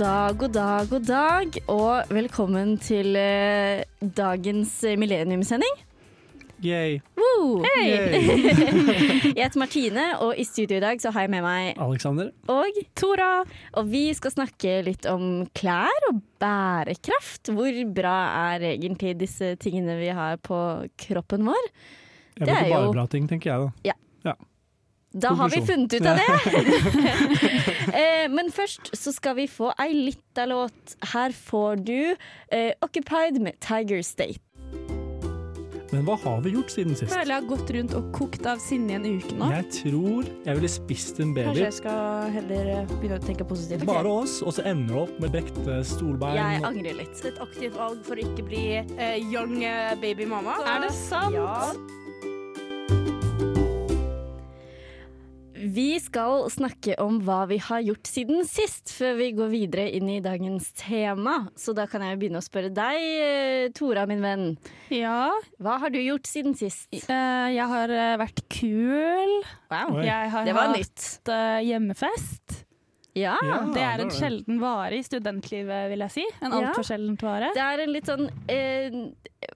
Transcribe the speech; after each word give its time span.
God 0.00 0.06
dag, 0.08 0.36
god 0.38 0.52
dag, 0.54 0.86
god 0.88 1.04
dag, 1.04 1.56
og 1.68 2.08
velkommen 2.08 2.70
til 2.80 3.12
eh, 3.20 3.82
dagens 4.00 4.70
eh, 4.88 4.94
millenniumssending. 4.96 5.74
Yay. 6.64 7.02
Woo! 7.20 7.58
Yay. 7.68 8.22
Jeg 9.36 9.44
heter 9.44 9.60
Martine, 9.60 10.06
og 10.24 10.40
i 10.40 10.46
studio 10.48 10.78
i 10.78 10.80
dag 10.80 11.02
så 11.04 11.12
har 11.12 11.26
jeg 11.26 11.32
med 11.34 11.44
meg 11.44 11.76
Alexander. 11.84 12.30
og 12.48 12.80
Tora. 12.96 13.28
Og 13.76 13.90
vi 13.92 14.06
skal 14.16 14.32
snakke 14.38 14.78
litt 14.88 15.04
om 15.10 15.44
klær 15.52 16.08
og 16.08 16.24
bærekraft. 16.40 17.52
Hvor 17.52 17.80
bra 17.92 18.16
er 18.54 18.70
egentlig 18.72 19.18
disse 19.20 19.52
tingene 19.60 19.98
vi 20.00 20.08
har 20.16 20.40
på 20.40 20.62
kroppen 21.04 21.44
vår? 21.52 21.68
Jeg 22.40 22.46
Det 22.48 22.48
er 22.48 22.56
bruker 22.56 22.72
bare 22.78 22.86
jo- 22.88 22.96
bra 22.96 23.06
ting, 23.18 23.28
tenker 23.28 23.52
jeg 23.52 23.68
da. 23.68 24.38
Da 25.12 25.28
har 25.34 25.48
vi 25.50 25.62
funnet 25.66 25.94
ut 25.94 26.06
av 26.06 26.16
det! 26.16 26.26
eh, 28.00 28.28
men 28.30 28.52
først 28.54 28.92
så 28.94 29.10
skal 29.10 29.34
vi 29.40 29.48
få 29.50 29.72
ei 29.82 29.90
lita 29.96 30.46
låt. 30.46 30.94
Her 31.12 31.34
får 31.34 31.82
du 31.82 32.12
uh, 32.14 32.70
Occupied 32.86 33.40
med 33.42 33.58
Tiger 33.58 34.04
State. 34.06 34.38
Men 35.90 36.04
hva 36.06 36.14
har 36.22 36.44
vi 36.44 36.52
gjort 36.54 36.70
siden 36.70 36.94
sist? 36.94 37.10
føler 37.10 37.32
jeg 37.34 37.42
har 37.42 37.48
gått 37.50 37.70
rundt 37.74 37.94
og 37.98 38.12
kokt 38.14 38.46
av 38.46 38.60
sinne 38.62 38.94
i 38.94 38.98
en 39.00 39.06
uke 39.18 39.34
nå. 39.34 39.48
Jeg 39.56 39.66
tror 39.80 40.28
jeg 40.46 40.58
ville 40.60 40.70
spist 40.70 41.18
en 41.18 41.32
baby. 41.34 41.48
Kanskje 41.48 41.64
jeg 41.64 41.76
skal 41.80 42.34
heller 42.36 42.70
eh, 42.76 42.92
begynne 42.92 43.18
å 43.18 43.24
tenke 43.26 43.46
positivt. 43.50 43.82
Bare 43.90 44.12
oss, 44.22 44.38
og 44.46 44.54
så 44.54 44.68
ender 44.70 44.94
det 44.94 45.00
opp 45.02 45.18
med 45.24 45.34
brekte 45.34 45.80
stolbein. 45.90 46.38
Jeg 46.38 46.62
angrer 46.70 47.00
litt. 47.02 47.24
Et 47.26 47.42
aktivt 47.42 47.74
valg 47.74 48.06
for 48.06 48.14
å 48.14 48.28
ikke 48.30 48.46
bli 48.46 48.66
eh, 48.78 49.16
young 49.18 49.58
baby 49.98 50.30
mama. 50.30 50.60
Er 50.62 50.86
det 50.86 50.94
sant? 50.94 51.34
Ja. 51.34 51.72
Vi 55.70 56.00
skal 56.02 56.46
snakke 56.50 56.94
om 57.02 57.18
hva 57.22 57.42
vi 57.50 57.58
har 57.62 57.82
gjort 57.84 58.08
siden 58.08 58.40
sist, 58.48 58.90
før 58.96 59.18
vi 59.18 59.26
går 59.36 59.50
videre 59.52 59.84
inn 59.94 60.08
i 60.10 60.16
dagens 60.24 60.70
tema. 60.80 61.34
Så 61.58 61.74
da 61.76 61.84
kan 61.90 62.02
jeg 62.02 62.18
begynne 62.18 62.40
å 62.40 62.46
spørre 62.46 62.72
deg, 62.74 62.96
eh, 63.26 63.68
Tora, 63.76 64.06
min 64.10 64.22
venn. 64.24 64.46
ja. 64.90 65.28
Hva 65.60 65.76
har 65.82 65.90
du 65.92 65.98
gjort 66.00 66.26
siden 66.26 66.56
sist? 66.58 66.88
Eh, 66.96 67.50
jeg 67.54 67.66
har 67.74 67.92
eh, 67.92 68.16
vært 68.18 68.42
kul. 68.48 69.36
Wow. 69.70 70.00
Jeg 70.02 70.32
har 70.32 70.44
det 70.48 70.56
var 70.56 70.72
hatt 70.72 70.80
nytt. 70.80 71.30
hjemmefest. 71.68 72.64
Ja. 73.14 73.36
Ja, 73.42 73.60
det 73.74 73.82
er 73.82 74.00
en 74.04 74.10
sjelden 74.14 74.60
vare 74.62 74.94
i 74.96 75.02
studentlivet, 75.02 75.88
vil 75.90 75.98
jeg 76.06 76.10
si. 76.14 76.24
En 76.40 76.52
Ja. 76.52 76.70
altfor 76.70 76.86
sjeldent 76.86 77.20
vare. 77.26 77.50
Det 77.54 77.62
er 77.62 77.80
en 77.84 77.92
litt 77.92 78.06
sånn 78.06 78.28
eh, 78.48 78.90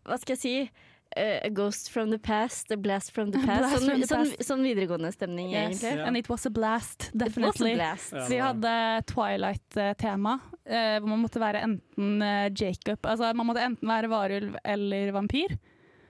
Hva 0.04 0.18
skal 0.18 0.34
jeg 0.36 0.42
si? 0.42 0.70
Eh, 1.16 1.38
a 1.46 1.48
ghost 1.50 1.90
from 1.90 2.10
the 2.10 2.18
past, 2.18 2.70
a 2.72 2.76
blast 2.76 3.12
from 3.14 3.30
the 3.30 3.38
past. 3.46 3.76
Sånn, 3.76 3.88
from 3.90 4.00
the 4.00 4.06
sånn, 4.10 4.30
past. 4.32 4.48
sånn 4.48 4.62
videregående 4.66 5.12
stemning, 5.14 5.50
Yes. 5.52 5.76
egentlig. 5.82 5.92
Yeah. 5.98 6.06
And 6.08 6.16
it 6.16 6.28
was 6.28 6.46
a 6.46 6.50
blast, 6.50 7.10
definitely. 7.16 7.72
a 7.72 7.76
blast. 7.76 8.16
Vi 8.28 8.36
hadde 8.42 8.72
Twilight-tema, 9.12 10.40
eh, 10.66 10.98
hvor 10.98 11.08
man 11.12 11.22
måtte 11.22 11.38
være 11.42 11.62
enten 11.62 12.22
eh, 12.22 12.48
Jacob 12.50 12.98
Altså 13.06 13.30
man 13.34 13.46
måtte 13.46 13.62
enten 13.62 13.88
være 13.88 14.10
varulv 14.10 14.56
eller 14.64 15.12
vampyr. 15.14 15.54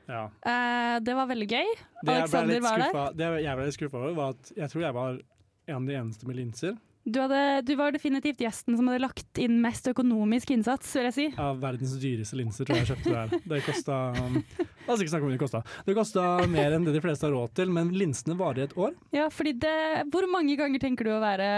Ja. 0.08 0.24
Eh, 0.44 0.98
det 1.00 1.14
var 1.16 1.26
veldig 1.30 1.48
gøy. 1.48 1.70
Alexander 2.06 2.60
var 2.60 2.78
der. 2.82 3.12
Det 3.16 3.30
jeg 3.44 3.56
ble 3.56 3.64
litt 3.68 3.78
skuffa 3.78 4.00
over, 4.00 4.14
var 4.18 4.34
at 4.38 4.52
jeg 4.56 4.70
tror 4.72 4.82
jeg 4.88 4.94
var 4.96 5.20
en 5.68 5.76
av 5.82 5.86
de 5.88 5.94
eneste 6.00 6.26
med 6.28 6.36
linser 6.36 6.74
Du, 7.04 7.18
hadde, 7.20 7.40
du 7.68 7.74
var 7.76 7.92
definitivt 7.92 8.40
gjesten 8.40 8.78
som 8.78 8.86
hadde 8.88 9.02
lagt 9.02 9.38
inn 9.40 9.58
mest 9.60 9.84
økonomisk 9.90 10.54
innsats, 10.54 10.88
vil 10.96 11.04
jeg 11.10 11.14
si. 11.16 11.26
av 11.36 11.58
verdens 11.60 11.92
dyreste 12.00 12.38
linser, 12.38 12.64
tror 12.64 12.78
jeg 12.80 12.86
jeg 12.86 12.94
kjøpte 12.94 13.12
der. 13.12 13.42
Det 13.52 13.58
kosta 13.66 13.98
La 14.84 14.92
oss 14.94 15.02
ikke 15.04 15.12
snakke 15.12 15.28
om 15.28 15.32
det 15.34 15.40
kosta. 15.40 15.60
Det 15.84 15.96
kosta 15.96 16.24
mer 16.48 16.76
enn 16.76 16.86
det 16.88 16.94
de 16.96 17.02
fleste 17.04 17.28
har 17.28 17.34
råd 17.36 17.52
til, 17.56 17.70
men 17.76 17.92
linsene 17.96 18.36
varer 18.40 18.66
et 18.66 18.74
år. 18.80 18.96
Ja, 19.16 19.28
fordi 19.32 19.52
det, 19.60 19.74
Hvor 20.12 20.26
mange 20.32 20.56
ganger 20.60 20.80
tenker 20.80 21.08
du 21.08 21.12
å 21.14 21.20
være 21.22 21.48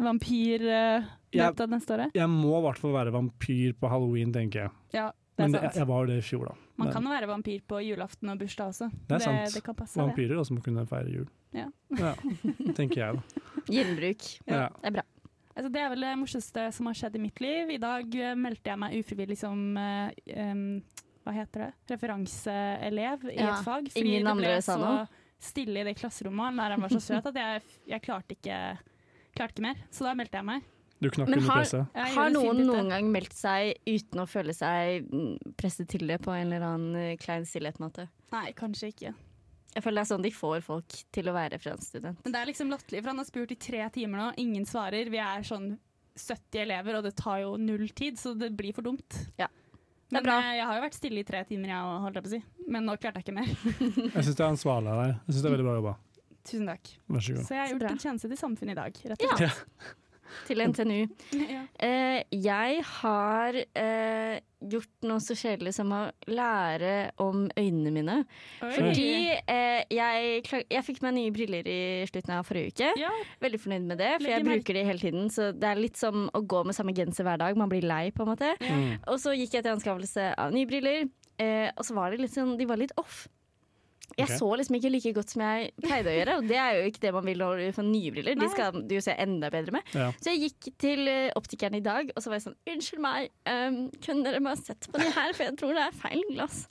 vampyr 0.00 0.64
eh, 0.64 1.08
i 1.32 1.40
løpet 1.40 1.64
av 1.66 1.72
neste 1.76 1.96
året? 1.96 2.16
Jeg 2.16 2.32
må 2.32 2.56
i 2.58 2.64
hvert 2.66 2.80
fall 2.80 2.96
være 2.96 3.12
vampyr 3.16 3.76
på 3.80 3.92
halloween, 3.92 4.32
tenker 4.32 4.66
jeg. 4.66 4.74
Ja, 4.96 5.10
det 5.36 5.44
er 5.44 5.50
Men 5.50 5.56
det, 5.58 5.64
sant. 5.66 5.80
jeg 5.82 5.90
var 5.92 6.08
det 6.08 6.18
i 6.20 6.24
fjor, 6.24 6.48
da. 6.48 6.56
Man 6.76 6.92
kan 6.92 7.04
jo 7.04 7.12
være 7.12 7.28
vampyr 7.30 7.60
på 7.68 7.80
julaften 7.84 8.32
og 8.32 8.40
bursdag 8.40 8.72
også. 8.72 8.90
Det 9.08 9.16
er 9.16 9.24
sant. 9.24 9.54
Det, 9.56 9.64
kan 9.64 9.76
passe. 9.76 9.96
Vampyrer 10.00 10.40
også 10.40 10.56
må 10.56 10.64
kunne 10.64 10.84
feire 10.88 11.12
jul. 11.12 11.28
Ja. 11.56 11.68
Ja, 11.96 12.12
tenker 12.76 13.00
jeg, 13.00 13.20
da. 13.20 13.52
Gjenbruk. 13.72 14.26
Ja. 14.46 14.68
Det 14.80 14.90
er 14.90 14.96
bra. 14.98 15.04
Altså, 15.56 15.70
det 15.72 15.80
er 15.80 15.88
vel 15.94 16.02
det 16.04 16.12
morsomste 16.20 16.66
som 16.76 16.86
har 16.90 16.94
skjedd 16.98 17.14
i 17.16 17.22
mitt 17.22 17.40
liv. 17.40 17.70
I 17.72 17.78
dag 17.80 18.14
eh, 18.20 18.34
meldte 18.36 18.68
jeg 18.72 18.78
meg 18.82 18.96
ufrivillig 19.00 19.38
som 19.40 19.62
em, 19.80 20.64
hva 21.24 21.32
heter 21.32 21.64
det? 21.66 21.70
referanseelev 21.94 23.24
i 23.32 23.36
Ja, 23.40 23.54
et 23.58 23.64
fag. 23.64 23.88
ingen 23.96 24.24
det 24.28 24.34
ble 24.36 24.54
sa 24.62 24.76
så 24.76 24.78
noe. 24.82 25.06
stille 25.40 25.80
i 25.80 25.84
det 25.88 25.96
klasserommet. 25.98 26.54
Læreren 26.58 26.82
var 26.84 26.92
så 26.92 27.00
søt 27.02 27.26
at 27.32 27.34
jeg, 27.40 27.62
jeg 27.88 28.02
klarte, 28.04 28.36
ikke, 28.36 28.58
klarte 29.36 29.56
ikke 29.56 29.66
mer. 29.68 29.80
Så 29.90 30.04
da 30.06 30.14
meldte 30.14 30.38
jeg 30.42 30.44
meg. 30.52 30.62
Du 30.96 31.10
knakk 31.12 31.28
under 31.28 31.42
presset. 31.44 31.88
Har, 31.92 32.12
Har 32.14 32.30
noen 32.32 32.62
noen 32.64 32.88
gang 32.88 33.10
meldt 33.12 33.34
seg 33.36 33.74
uten 33.84 34.22
å 34.22 34.24
føle 34.28 34.54
seg 34.56 35.04
mm, 35.12 35.52
presset 35.60 35.88
til 35.92 36.06
det 36.08 36.20
på 36.24 36.32
en 36.32 36.46
eller 36.52 36.64
annen 36.64 36.96
eh, 36.96 37.16
klein 37.20 37.44
stillhet-måte? 37.44 38.06
Nei, 38.32 38.46
kanskje 38.56 38.88
ikke. 38.94 39.12
Jeg 39.76 39.84
føler 39.84 40.00
det 40.00 40.04
er 40.06 40.08
sånn 40.14 40.24
de 40.24 40.32
får 40.32 40.62
folk 40.64 40.94
til 41.12 41.28
å 41.28 41.34
være 41.36 41.58
franskstudent. 41.60 42.22
Men 42.24 42.32
det 42.32 42.40
er 42.40 42.48
liksom 42.48 42.70
latterlig, 42.72 43.02
for 43.04 43.12
han 43.12 43.20
har 43.20 43.28
spurt 43.28 43.52
i 43.52 43.58
tre 43.60 43.82
timer 43.92 44.22
nå, 44.22 44.28
ingen 44.40 44.64
svarer. 44.68 45.10
Vi 45.12 45.20
er 45.20 45.44
sånn 45.44 45.74
70 46.16 46.62
elever, 46.62 46.96
og 46.96 47.04
det 47.04 47.12
tar 47.18 47.42
jo 47.42 47.50
null 47.60 47.90
tid, 47.92 48.16
så 48.16 48.32
det 48.40 48.48
blir 48.56 48.72
for 48.72 48.86
dumt. 48.86 49.18
Ja. 49.36 49.50
Er 50.06 50.14
Men 50.16 50.22
bra. 50.24 50.38
eh, 50.38 50.54
jeg 50.56 50.64
har 50.70 50.78
jo 50.78 50.84
vært 50.86 50.96
stille 50.96 51.20
i 51.20 51.26
tre 51.28 51.42
timer, 51.44 51.68
jeg 51.74 51.90
òg, 51.90 52.00
holdt 52.06 52.16
jeg 52.16 52.24
på 52.24 52.30
å 52.30 52.34
si. 52.36 52.42
Men 52.72 52.86
nå 52.88 52.94
klarte 53.02 53.20
jeg 53.20 53.26
ikke 53.26 53.36
mer. 53.36 53.52
Jeg 54.16 54.24
syns 54.24 54.36
det 54.38 54.44
er 54.46 54.48
ansvarlig 54.48 54.92
av 54.94 55.00
deg. 55.02 55.12
Jeg 55.26 55.34
synes 55.34 55.42
det 55.42 55.50
er 55.50 55.54
veldig 55.56 55.66
bra 55.68 55.76
jobba. 55.80 55.94
Tusen 56.46 56.68
takk. 56.70 56.90
Vær 57.10 57.24
så 57.26 57.34
god. 57.36 57.44
Så 57.48 57.54
jeg 57.56 57.60
har 57.64 57.72
gjort 57.74 57.86
en 57.90 58.02
tjeneste 58.06 58.28
til 58.30 58.38
samfunnet 58.38 58.76
i 58.76 58.78
dag, 58.78 59.00
rett 59.12 59.24
og 59.26 59.40
slett. 59.42 59.94
Til 60.46 60.62
NTNU. 60.62 60.98
Ja. 61.56 61.62
uh, 61.82 62.20
jeg 62.46 62.82
har 62.96 63.58
eh, 63.82 64.40
gjort 64.72 65.06
noe 65.08 65.22
så 65.22 65.36
kjedelig 65.38 65.74
som 65.76 65.92
å 65.94 66.00
lære 66.30 66.92
om 67.22 67.46
øynene 67.58 67.92
mine. 67.94 68.16
Oi. 68.64 68.70
Fordi 68.74 69.08
eh, 69.36 69.82
jeg, 69.92 70.42
jeg 70.72 70.84
fikk 70.86 71.02
meg 71.04 71.16
nye 71.18 71.34
briller 71.34 71.68
i 71.70 71.78
slutten 72.10 72.36
av 72.38 72.46
forrige 72.48 72.74
uke. 72.74 72.90
Ja, 73.00 73.12
Veldig 73.42 73.60
fornøyd 73.62 73.86
med 73.90 74.00
det, 74.02 74.12
for 74.20 74.30
jeg 74.32 74.46
bruker 74.46 74.78
de 74.78 74.86
hele 74.88 75.02
tiden. 75.02 75.30
Så 75.32 75.50
det 75.56 75.70
er 75.70 75.80
litt 75.80 76.00
som 76.00 76.26
å 76.34 76.42
gå 76.42 76.64
med 76.66 76.76
samme 76.76 76.94
genser 76.96 77.26
hver 77.26 77.40
dag. 77.42 77.56
Man 77.58 77.70
blir 77.72 77.86
lei, 77.86 78.10
på 78.14 78.24
en 78.24 78.32
måte. 78.32 78.52
Ja. 78.60 78.80
Og 79.12 79.20
så 79.22 79.34
gikk 79.36 79.58
jeg 79.58 79.66
til 79.66 79.74
anskaffelse 79.76 80.30
av 80.40 80.54
nye 80.54 80.68
briller, 80.68 81.06
eh, 81.42 81.68
og 81.76 81.86
så 81.86 81.96
var 81.96 82.12
de 82.12 82.24
litt 82.24 82.34
sånn, 82.34 82.56
de 82.58 82.68
var 82.68 82.80
litt 82.80 82.94
off. 83.00 83.26
Jeg 84.16 84.30
okay. 84.30 84.38
så 84.40 84.46
liksom 84.56 84.76
ikke 84.78 84.90
like 84.94 85.10
godt 85.18 85.32
som 85.34 85.42
jeg 85.44 85.72
pleide 85.84 86.08
å 86.08 86.14
gjøre, 86.14 86.34
og 86.40 86.46
det 86.48 86.56
er 86.56 86.78
jo 86.78 86.84
ikke 86.88 87.02
det 87.02 87.10
man 87.12 87.26
vil 87.28 87.42
når 87.42 87.58
du 87.60 87.66
får 87.76 87.84
nye 87.84 88.12
briller. 88.14 88.38
Nei. 88.38 88.46
De 88.46 88.54
skal 88.54 88.78
du 88.80 88.94
jo 88.96 89.02
se 89.04 89.12
enda 89.26 89.50
bedre 89.52 89.74
med. 89.76 89.90
Ja. 89.92 90.06
Så 90.16 90.32
jeg 90.32 90.46
gikk 90.46 90.70
til 90.80 91.10
eh, 91.12 91.28
optikeren 91.36 91.76
i 91.76 91.82
dag, 91.84 92.08
og 92.14 92.24
så 92.24 92.32
var 92.32 92.40
jeg 92.40 92.46
sånn 92.46 92.56
Unnskyld 92.72 93.02
meg, 93.04 93.28
um, 93.44 93.76
kunne 94.00 94.24
dere 94.24 94.40
bare 94.46 94.60
sett 94.62 94.88
på 94.88 95.02
de 95.02 95.10
her, 95.12 95.36
for 95.36 95.44
jeg 95.44 95.56
tror 95.60 95.76
det 95.76 95.84
er 95.84 95.98
feil 96.00 96.24
glass. 96.30 96.62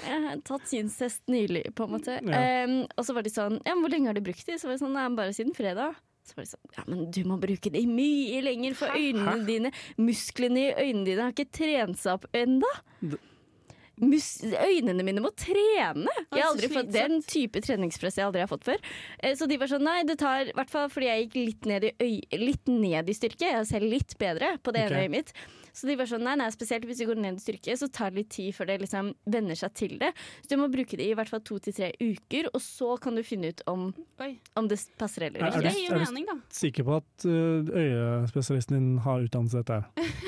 Jeg 0.00 0.20
har 0.28 0.44
tatt 0.46 0.68
synstest 0.70 1.26
nylig, 1.32 1.64
på 1.76 1.88
en 1.88 1.96
måte. 1.96 2.20
Ja. 2.22 2.44
Um, 2.68 2.76
og 2.94 3.08
så 3.08 3.16
var 3.16 3.26
de 3.26 3.32
sånn 3.34 3.58
Ja, 3.64 3.74
men 3.74 3.82
hvor 3.84 3.92
lenge 3.92 4.12
har 4.12 4.16
du 4.16 4.22
brukt 4.24 4.46
de? 4.46 4.56
Så 4.60 4.68
var 4.68 4.76
jeg 4.76 4.84
sånn 4.84 4.94
Nei, 4.94 5.08
bare 5.18 5.34
siden 5.36 5.56
fredag. 5.56 5.98
Så 6.28 6.38
var 6.38 6.46
de 6.46 6.52
sånn 6.52 6.76
Ja, 6.76 6.84
men 6.86 7.02
du 7.10 7.20
må 7.28 7.40
bruke 7.42 7.72
de 7.74 7.82
mye 7.90 8.44
lenger, 8.46 8.78
for 8.78 8.94
øynene 8.94 9.42
dine 9.48 9.74
Musklene 9.98 10.68
i 10.68 10.70
øynene 10.76 11.08
dine 11.08 11.26
har 11.26 11.34
ikke 11.34 11.50
trent 11.50 11.98
seg 12.00 12.20
opp 12.20 12.30
enda. 12.36 12.70
Øynene 14.00 15.04
mine 15.06 15.20
må 15.24 15.30
trene! 15.36 16.08
Jeg 16.32 16.40
har 16.42 16.48
aldri 16.50 16.68
fått, 16.72 16.90
det 16.92 17.02
er 17.02 17.10
en 17.12 17.22
type 17.26 17.60
treningspress 17.64 18.16
jeg 18.20 18.26
aldri 18.26 18.40
har 18.44 18.50
fått 18.50 18.64
før. 18.66 18.80
Eh, 19.22 19.34
Så 19.36 19.46
de 19.50 19.58
var 19.60 19.70
sånn, 19.70 19.84
nei, 19.86 20.02
det 20.08 20.18
tar, 20.22 20.48
i 20.50 20.56
hvert 20.56 20.70
fall 20.72 20.88
fordi 20.92 21.06
jeg 21.10 21.26
gikk 21.28 21.38
litt 21.40 21.66
ned 21.70 21.84
i, 21.84 21.92
øy, 22.00 22.38
litt 22.40 22.66
ned 22.70 23.08
i 23.10 23.16
styrke, 23.16 23.50
jeg 23.52 23.66
ser 23.68 23.80
litt 23.84 24.16
bedre 24.20 24.56
på 24.62 24.72
det 24.72 24.86
Ok. 24.86 24.90
ene 24.90 25.02
øyet 25.04 25.10
mitt. 25.18 25.32
Så 25.72 25.86
de 25.86 25.96
var 25.96 26.06
sånn, 26.10 26.22
nei, 26.26 26.36
nei, 26.40 26.48
spesielt 26.54 26.84
hvis 26.88 26.98
du 26.98 27.06
går 27.06 27.20
ned 27.20 27.38
i 27.38 27.44
styrke, 27.44 27.76
så 27.78 27.88
tar 27.92 28.10
det 28.10 28.16
litt 28.22 28.30
tid 28.30 28.54
før 28.56 28.66
det 28.66 28.80
liksom 28.82 29.12
venner 29.30 29.54
seg 29.58 29.74
til 29.74 29.98
det. 30.00 30.12
Så 30.42 30.48
du 30.54 30.56
må 30.60 30.68
bruke 30.72 30.96
det 30.98 31.06
i 31.10 31.14
hvert 31.14 31.28
fall 31.30 31.40
to 31.46 31.58
til 31.58 31.72
tre 31.76 31.92
uker, 32.00 32.48
og 32.54 32.60
så 32.64 32.96
kan 33.00 33.14
du 33.16 33.22
finne 33.26 33.50
ut 33.54 33.62
om, 33.70 33.88
om 34.56 34.68
det 34.68 34.80
passer 34.98 35.28
eller 35.28 35.40
Er- 35.40 35.46
er 35.46 35.50
ikke. 35.50 35.62
Det 35.62 35.72
du- 35.74 35.80
gir 35.80 35.94
er 35.94 36.04
jo 36.04 36.26
du-. 36.26 36.42
Sikker 36.50 36.84
på 36.84 36.96
at 37.00 37.26
uh, 37.26 37.70
øyespesialisten 37.84 38.76
din 38.78 38.98
har 39.04 39.20
utdannelse 39.26 39.62
dette? 39.62 39.80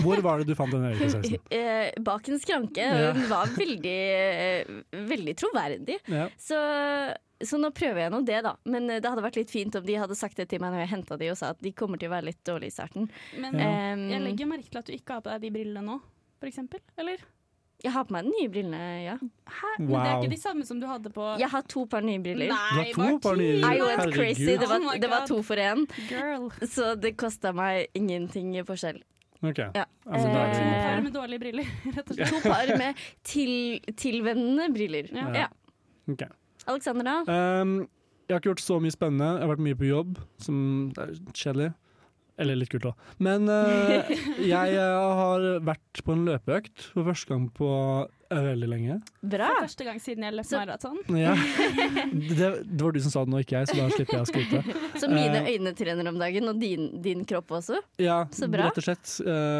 Hvor 0.02 0.20
var 0.24 0.38
det 0.42 0.46
du 0.48 0.54
fant 0.58 0.72
den 0.72 0.86
øyespesialisten? 0.92 1.40
Eh, 1.52 1.90
bak 2.00 2.28
en 2.28 2.38
skranke, 2.40 2.82
Ja. 2.82 3.12
hun 3.12 3.28
var 3.30 3.46
veldig, 3.56 3.98
eh, 4.22 4.64
veldig 5.08 5.34
troverdig. 5.36 5.98
Ja. 6.08 6.28
Så, 6.38 6.56
så 7.48 7.58
nå 7.60 7.70
prøver 7.74 8.04
jeg 8.04 8.14
nå 8.14 8.22
det, 8.28 8.40
da. 8.46 8.54
Men 8.64 8.88
eh, 8.90 9.00
det 9.02 9.10
hadde 9.10 9.24
vært 9.24 9.38
litt 9.40 9.52
fint 9.52 9.76
om 9.78 9.84
de 9.86 9.98
hadde 10.00 10.16
sagt 10.18 10.40
det 10.40 10.48
til 10.52 10.62
meg 10.62 10.74
når 10.74 10.84
jeg 10.84 10.92
henta 10.94 11.18
de 11.20 11.30
og 11.32 11.38
sa 11.40 11.52
at 11.56 11.60
de 11.64 11.74
kommer 11.76 12.00
til 12.00 12.10
å 12.10 12.16
være 12.16 12.30
litt 12.30 12.42
dårlige 12.48 12.72
i 12.72 12.78
starten. 12.78 13.10
Men 13.42 13.60
Ja. 13.60 13.68
Um, 13.92 14.08
jeg 14.10 14.24
legger 14.24 14.50
merke 14.50 14.70
til 14.70 14.82
at 14.82 14.88
du 14.90 14.96
ikke 14.96 15.18
har 15.18 15.24
på 15.24 15.32
deg 15.34 15.46
de 15.46 15.54
brillene 15.58 15.86
nå, 15.86 16.00
eksempel. 16.48 16.82
Eller? 16.98 17.22
jeg 17.82 17.90
har 17.90 18.04
på 18.06 18.14
meg 18.14 18.26
de 18.28 18.32
nye 18.36 18.50
brillene, 18.50 18.80
ja. 19.02 19.14
Hæ? 19.50 19.70
Men 19.80 19.90
det 19.90 20.10
er 20.10 20.20
ikke 20.22 20.34
de 20.36 20.40
samme 20.40 20.66
som 20.66 20.78
du 20.80 20.86
hadde 20.86 21.10
på 21.14 21.24
Jeg 21.40 21.50
har 21.50 21.64
to 21.66 21.84
par 21.90 22.04
nye 22.06 22.20
briller. 22.22 22.52
Du 22.52 22.54
har 22.54 22.90
to 22.94 23.18
par 23.24 23.38
nye 23.40 23.56
I 23.56 23.62
briller? 23.62 23.86
went 23.86 23.98
Herregud. 23.98 24.14
crazy. 24.14 24.44
Det 24.46 24.68
var, 24.70 24.84
Oh 24.86 24.98
det 25.02 25.10
var 25.10 25.26
to 25.26 25.40
for 25.42 25.56
én, 25.58 25.86
så 26.68 26.92
det 26.94 27.16
kosta 27.18 27.52
meg 27.56 27.88
ingenting 27.98 28.54
i 28.56 28.62
forskjell. 28.66 29.02
Ok. 29.42 29.58
Ja. 29.74 29.86
Altså, 30.06 30.28
er 30.28 30.52
To 30.54 30.60
Eh, 30.62 30.84
par 30.86 31.02
med 31.02 31.12
dårlige 31.12 31.42
briller, 31.42 31.66
rett 31.96 32.10
og 32.10 32.14
slett. 32.14 32.30
To 32.30 32.40
par 32.46 32.70
med 32.78 33.02
til, 33.26 33.80
tilvennende 33.98 34.68
briller. 34.74 35.10
Ja. 35.10 35.26
Ja. 35.34 35.48
Ok. 36.12 36.22
Alexander, 36.66 37.04
da? 37.04 37.60
Um, 37.62 37.76
jeg 38.28 38.36
har 38.36 38.40
ikke 38.40 38.52
gjort 38.54 38.64
så 38.64 38.80
mye 38.80 38.94
spennende. 38.94 39.30
Jeg 39.36 39.46
har 39.46 39.50
vært 39.56 39.64
mye 39.66 39.78
på 39.82 39.88
jobb, 39.90 40.18
som 40.40 40.92
er 40.98 41.14
kjedelig. 41.34 41.72
Eller 42.40 42.56
litt 42.56 42.70
kult 42.72 42.86
òg. 42.88 42.94
Men 43.22 43.44
uh, 43.50 44.08
jeg 44.40 44.72
eh, 44.72 45.14
har 45.18 45.42
vært 45.62 46.00
på 46.06 46.14
en 46.16 46.22
løpeøkt 46.30 46.86
for 46.94 47.04
første 47.10 47.28
gang 47.28 47.44
på 47.54 47.68
veldig 48.32 48.68
lenge. 48.72 48.94
Bra! 49.20 49.50
For 49.58 49.66
første 49.66 49.84
gang 49.84 49.98
siden 50.00 50.24
jeg 50.24 50.32
løp 50.38 50.46
Så- 50.48 50.62
maraton. 50.62 50.96
Ja. 51.12 51.34
Det, 52.32 52.48
det 52.64 52.80
var 52.80 52.94
du 52.96 53.00
som 53.04 53.12
sa 53.12 53.22
det 53.26 53.32
nå, 53.34 53.42
ikke 53.44 53.58
jeg, 53.60 53.68
så 53.68 53.76
da 53.76 53.88
slipper 53.92 54.16
jeg 54.16 54.24
å 54.24 54.30
skryte. 54.30 54.62
Så 55.02 55.08
mine 55.12 55.42
Eh. 55.42 55.50
øyne 55.52 55.74
trener 55.76 56.08
om 56.08 56.16
dagen, 56.20 56.48
og 56.48 56.58
din, 56.60 56.88
din 57.04 57.26
kropp 57.28 57.52
også? 57.60 57.82
Ja, 58.00 58.22
Så 58.32 58.48
bra. 58.50 58.70
rett 58.70 58.80
og 58.80 58.86
slett. 58.88 59.12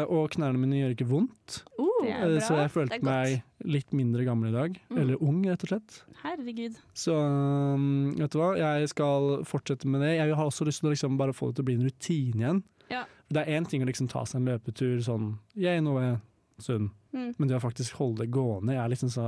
Og 0.09 0.33
knærne 0.33 0.57
mine 0.63 0.81
gjør 0.81 0.95
ikke 0.97 1.09
vondt, 1.13 1.59
Uh, 1.77 2.09
Det 2.09 2.39
bra. 2.39 2.39
så 2.43 2.55
jeg 2.57 2.65
Det 2.67 2.73
følte 2.73 2.97
meg 3.05 3.43
litt 3.65 3.93
mindre 3.95 4.25
gammel 4.27 4.49
i 4.49 4.55
dag. 4.55 4.77
Mm. 4.89 4.97
Eller 5.01 5.23
ung, 5.23 5.41
rett 5.47 5.63
og 5.63 5.71
slett. 5.73 5.97
Herregud. 6.23 6.75
Så 6.97 7.15
um, 7.15 8.13
vet 8.17 8.31
du 8.33 8.37
hva, 8.39 8.51
jeg 8.59 8.89
skal 8.91 9.43
fortsette 9.49 9.87
med 9.87 10.01
det. 10.05 10.15
Jeg 10.17 10.35
har 10.35 10.45
også 10.49 10.65
lyst 10.67 10.83
til 10.83 10.91
å 10.91 10.93
liksom 10.95 11.17
bare 11.19 11.33
få 11.35 11.49
det 11.51 11.57
til 11.59 11.65
å 11.65 11.69
bli 11.71 11.77
en 11.79 11.87
rutine 11.87 12.43
igjen. 12.43 12.61
Ja. 12.91 13.05
Det 13.33 13.41
er 13.43 13.57
én 13.57 13.65
ting 13.69 13.81
å 13.83 13.87
liksom 13.89 14.09
ta 14.11 14.25
seg 14.29 14.41
en 14.41 14.51
løpetur 14.51 14.99
sånn 15.01 15.33
jeg 15.55 15.81
nå 15.85 15.97
er 16.01 16.19
sunn, 16.61 16.91
Mm. 17.13 17.35
men 17.37 17.47
det 17.47 17.55
å 17.59 17.61
faktisk 17.61 17.93
holde 17.99 18.23
det 18.23 18.31
gående, 18.33 18.73
jeg 18.73 18.81
er 18.81 18.89
liksom 18.89 19.09
så 19.13 19.27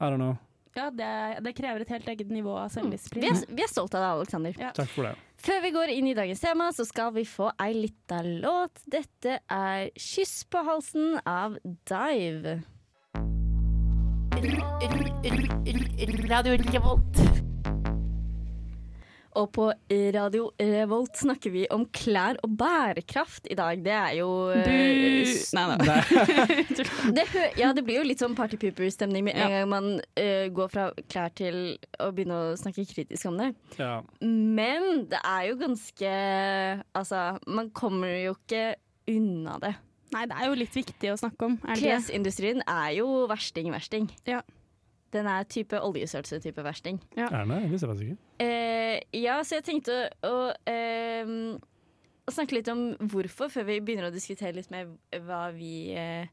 I 0.00 0.10
don't 0.10 0.20
know. 0.20 0.34
Ja, 0.76 0.90
det, 0.90 1.06
det 1.46 1.52
krever 1.56 1.80
et 1.80 1.88
helt 1.88 2.08
eget 2.10 2.28
nivå 2.34 2.56
av 2.58 2.66
vi, 2.68 2.74
selvdisiplin. 2.74 3.24
er, 3.30 3.44
vi 3.54 3.62
er 3.62 3.70
stolt 3.70 3.94
av 3.94 4.02
deg, 4.02 4.10
Aleksander. 4.18 4.56
Ja. 4.58 4.72
Takk 4.74 4.90
for 4.90 5.06
det. 5.06 5.14
Før 5.44 5.60
vi 5.62 5.70
går 5.70 5.92
inn 5.94 6.08
i 6.10 6.14
dagens 6.18 6.42
tema, 6.42 6.66
så 6.74 6.84
skal 6.88 7.12
vi 7.14 7.22
få 7.28 7.52
ei 7.62 7.70
lita 7.76 8.18
låt. 8.26 8.82
Dette 8.90 9.38
er 9.48 9.90
'Kyss 9.94 10.44
på 10.50 10.64
halsen' 10.66 11.20
av 11.24 11.56
Dive. 11.62 12.64
Radio 16.28 16.52
Revolt. 16.72 17.20
Og 19.34 19.48
på 19.54 19.64
Radio 20.14 20.50
Revolt 20.60 21.16
snakker 21.18 21.50
vi 21.54 21.62
om 21.74 21.86
klær 21.94 22.36
og 22.44 22.52
bærekraft 22.58 23.48
i 23.50 23.56
dag. 23.58 23.80
Det 23.82 23.94
er 23.94 24.12
jo 24.20 24.28
eh, 24.54 25.32
Nei, 25.56 25.64
Nei 25.80 25.96
det, 27.16 27.24
ja, 27.58 27.72
det 27.74 27.82
blir 27.86 27.98
jo 28.02 28.04
litt 28.06 28.22
sånn 28.22 28.36
Party 28.38 28.60
Pooper-stemning 28.60 29.24
med 29.26 29.34
en 29.34 29.42
Ja. 29.42 29.48
gang 29.56 29.72
man 29.72 29.88
uh, 30.20 30.46
går 30.54 30.70
fra 30.70 30.90
klær 31.08 31.32
til 31.34 31.58
å 31.98 32.10
begynne 32.14 32.36
å 32.52 32.54
snakke 32.60 32.84
kritisk 32.92 33.32
om 33.32 33.40
det. 33.40 33.50
Ja. 33.80 33.96
Men 34.20 35.06
det 35.10 35.24
er 35.24 35.48
jo 35.50 35.58
ganske 35.64 36.14
Altså, 36.94 37.26
man 37.48 37.72
kommer 37.74 38.12
jo 38.12 38.36
ikke 38.36 38.74
unna 39.10 39.58
det. 39.64 39.74
Nei, 40.14 40.26
det 40.30 40.36
er 40.38 40.46
jo 40.50 40.58
litt 40.60 40.76
viktig 40.76 41.10
å 41.12 41.18
snakke 41.18 41.48
om. 41.48 41.56
Er? 41.66 41.80
Klesindustrien 41.80 42.62
er 42.70 42.92
jo 43.00 43.08
versting-versting. 43.30 44.06
Ja. 44.30 44.42
Den 45.14 45.26
er 45.30 45.46
type 45.50 45.78
oljesølse-type 45.78 46.62
versting. 46.66 47.00
Er 47.18 47.30
den 47.34 47.52
Det 47.54 47.70
visste 47.72 47.90
jeg 47.92 48.14
ikke. 48.14 48.18
Eh, 48.42 49.00
ja, 49.20 49.40
så 49.46 49.58
jeg 49.60 49.66
tenkte 49.68 49.98
å, 50.26 50.30
å, 50.30 50.54
eh, 50.70 51.24
å 52.26 52.34
snakke 52.34 52.56
litt 52.58 52.70
om 52.72 52.94
hvorfor, 52.98 53.50
før 53.52 53.66
vi 53.68 53.80
begynner 53.80 54.08
å 54.10 54.14
diskutere 54.14 54.54
litt 54.56 54.70
mer 54.74 54.88
hva 55.26 55.48
vi, 55.54 55.92
eh, 55.94 56.26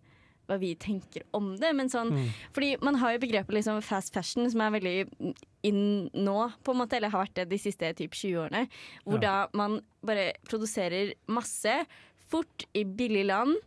hva 0.50 0.58
vi 0.62 0.74
tenker 0.76 1.26
om 1.38 1.56
det. 1.62 1.74
Men 1.78 1.90
sånn, 1.90 2.12
Mm. 2.12 2.30
fordi 2.54 2.72
man 2.82 2.96
har 2.96 3.14
jo 3.14 3.20
begrepet 3.28 3.54
liksom 3.54 3.82
fast 3.84 4.14
fashion, 4.14 4.50
som 4.50 4.62
er 4.62 4.80
veldig 4.80 5.36
inn 5.64 6.10
nå, 6.14 6.54
på 6.64 6.72
en 6.74 6.78
måte, 6.82 6.94
eller 6.98 7.10
har 7.10 7.26
vært 7.26 7.36
det 7.36 7.50
de 7.50 7.58
siste 7.58 7.94
typ 7.96 8.12
20 8.12 8.38
årene. 8.50 8.68
Hvor 9.06 9.22
Ja. 9.22 9.46
da 9.46 9.48
man 9.54 9.82
bare 10.04 10.34
produserer 10.50 11.14
masse 11.28 11.86
fort 12.32 12.66
i 12.74 12.84
billig 12.84 13.26
land. 13.28 13.58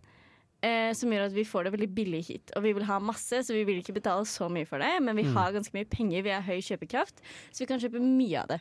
Eh, 0.64 0.92
som 0.96 1.10
gjør 1.12 1.26
at 1.26 1.34
vi 1.36 1.42
får 1.44 1.66
det 1.66 1.72
veldig 1.74 1.88
billig 1.92 2.22
hit. 2.24 2.52
Og 2.56 2.62
vi 2.64 2.70
vil 2.72 2.86
ha 2.88 2.96
masse, 3.02 3.36
så 3.44 3.52
vi 3.52 3.64
vil 3.68 3.82
ikke 3.82 3.96
betale 3.98 4.24
så 4.24 4.46
mye 4.48 4.64
for 4.64 4.80
det. 4.80 4.94
Men 5.04 5.16
vi 5.18 5.24
Mm. 5.26 5.34
har 5.36 5.52
ganske 5.52 5.74
mye 5.76 5.84
penger, 5.90 6.22
vi 6.24 6.30
har 6.32 6.40
høy 6.46 6.56
kjøpekraft, 6.64 7.20
så 7.52 7.58
vi 7.60 7.66
kan 7.66 7.80
kjøpe 7.82 8.00
mye 8.00 8.38
av 8.40 8.48
det. 8.48 8.60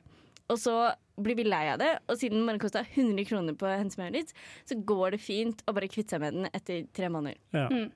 Og 0.50 0.58
så 0.60 0.74
blir 1.18 1.38
vi 1.38 1.46
lei 1.48 1.70
av 1.72 1.78
det, 1.80 2.00
og 2.10 2.18
siden 2.20 2.42
den 2.42 2.46
bare 2.50 2.60
kosta 2.60 2.84
100 2.84 3.24
kroner 3.30 3.54
på 3.56 3.70
Hennes 3.72 3.96
Maurits, 3.98 4.34
så 4.68 4.76
går 4.84 5.12
det 5.12 5.22
fint 5.22 5.64
å 5.66 5.74
bare 5.74 5.88
kvitte 5.88 6.10
seg 6.18 6.20
med 6.20 6.34
den 6.34 6.50
etter 6.54 6.84
tre 6.92 7.08
måneder. 7.08 7.38
Ja. 7.54 7.70
Mm. 7.70 7.92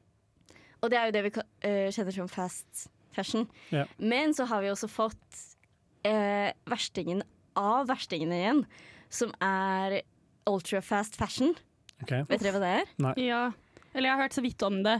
Og 0.83 0.89
det 0.89 0.98
er 1.01 1.06
jo 1.07 1.12
det 1.18 1.24
vi 1.27 1.42
eh, 1.68 1.89
kjenner 1.92 2.13
som 2.13 2.30
fast 2.30 2.88
fashion. 3.12 3.50
Ja. 3.71 3.86
Men 4.00 4.31
så 4.33 4.45
har 4.48 4.62
vi 4.62 4.69
også 4.71 4.88
fått 4.88 5.57
eh, 6.06 6.54
verstingen 6.69 7.24
av 7.57 7.88
verstingene 7.89 8.39
igjen, 8.39 8.65
som 9.09 9.33
er 9.42 10.01
ultra 10.48 10.80
fast 10.81 11.18
fashion. 11.18 11.56
Okay. 12.04 12.24
Vet 12.30 12.39
dere 12.39 12.54
hva 12.54 12.62
det 12.62 12.74
er? 12.80 13.18
Ja. 13.19 13.51
Eller 13.98 14.12
jeg 14.12 14.16
har 14.16 14.24
hørt 14.28 14.38
så 14.38 14.44
vidt 14.46 14.62
om 14.68 14.78
det. 14.86 15.00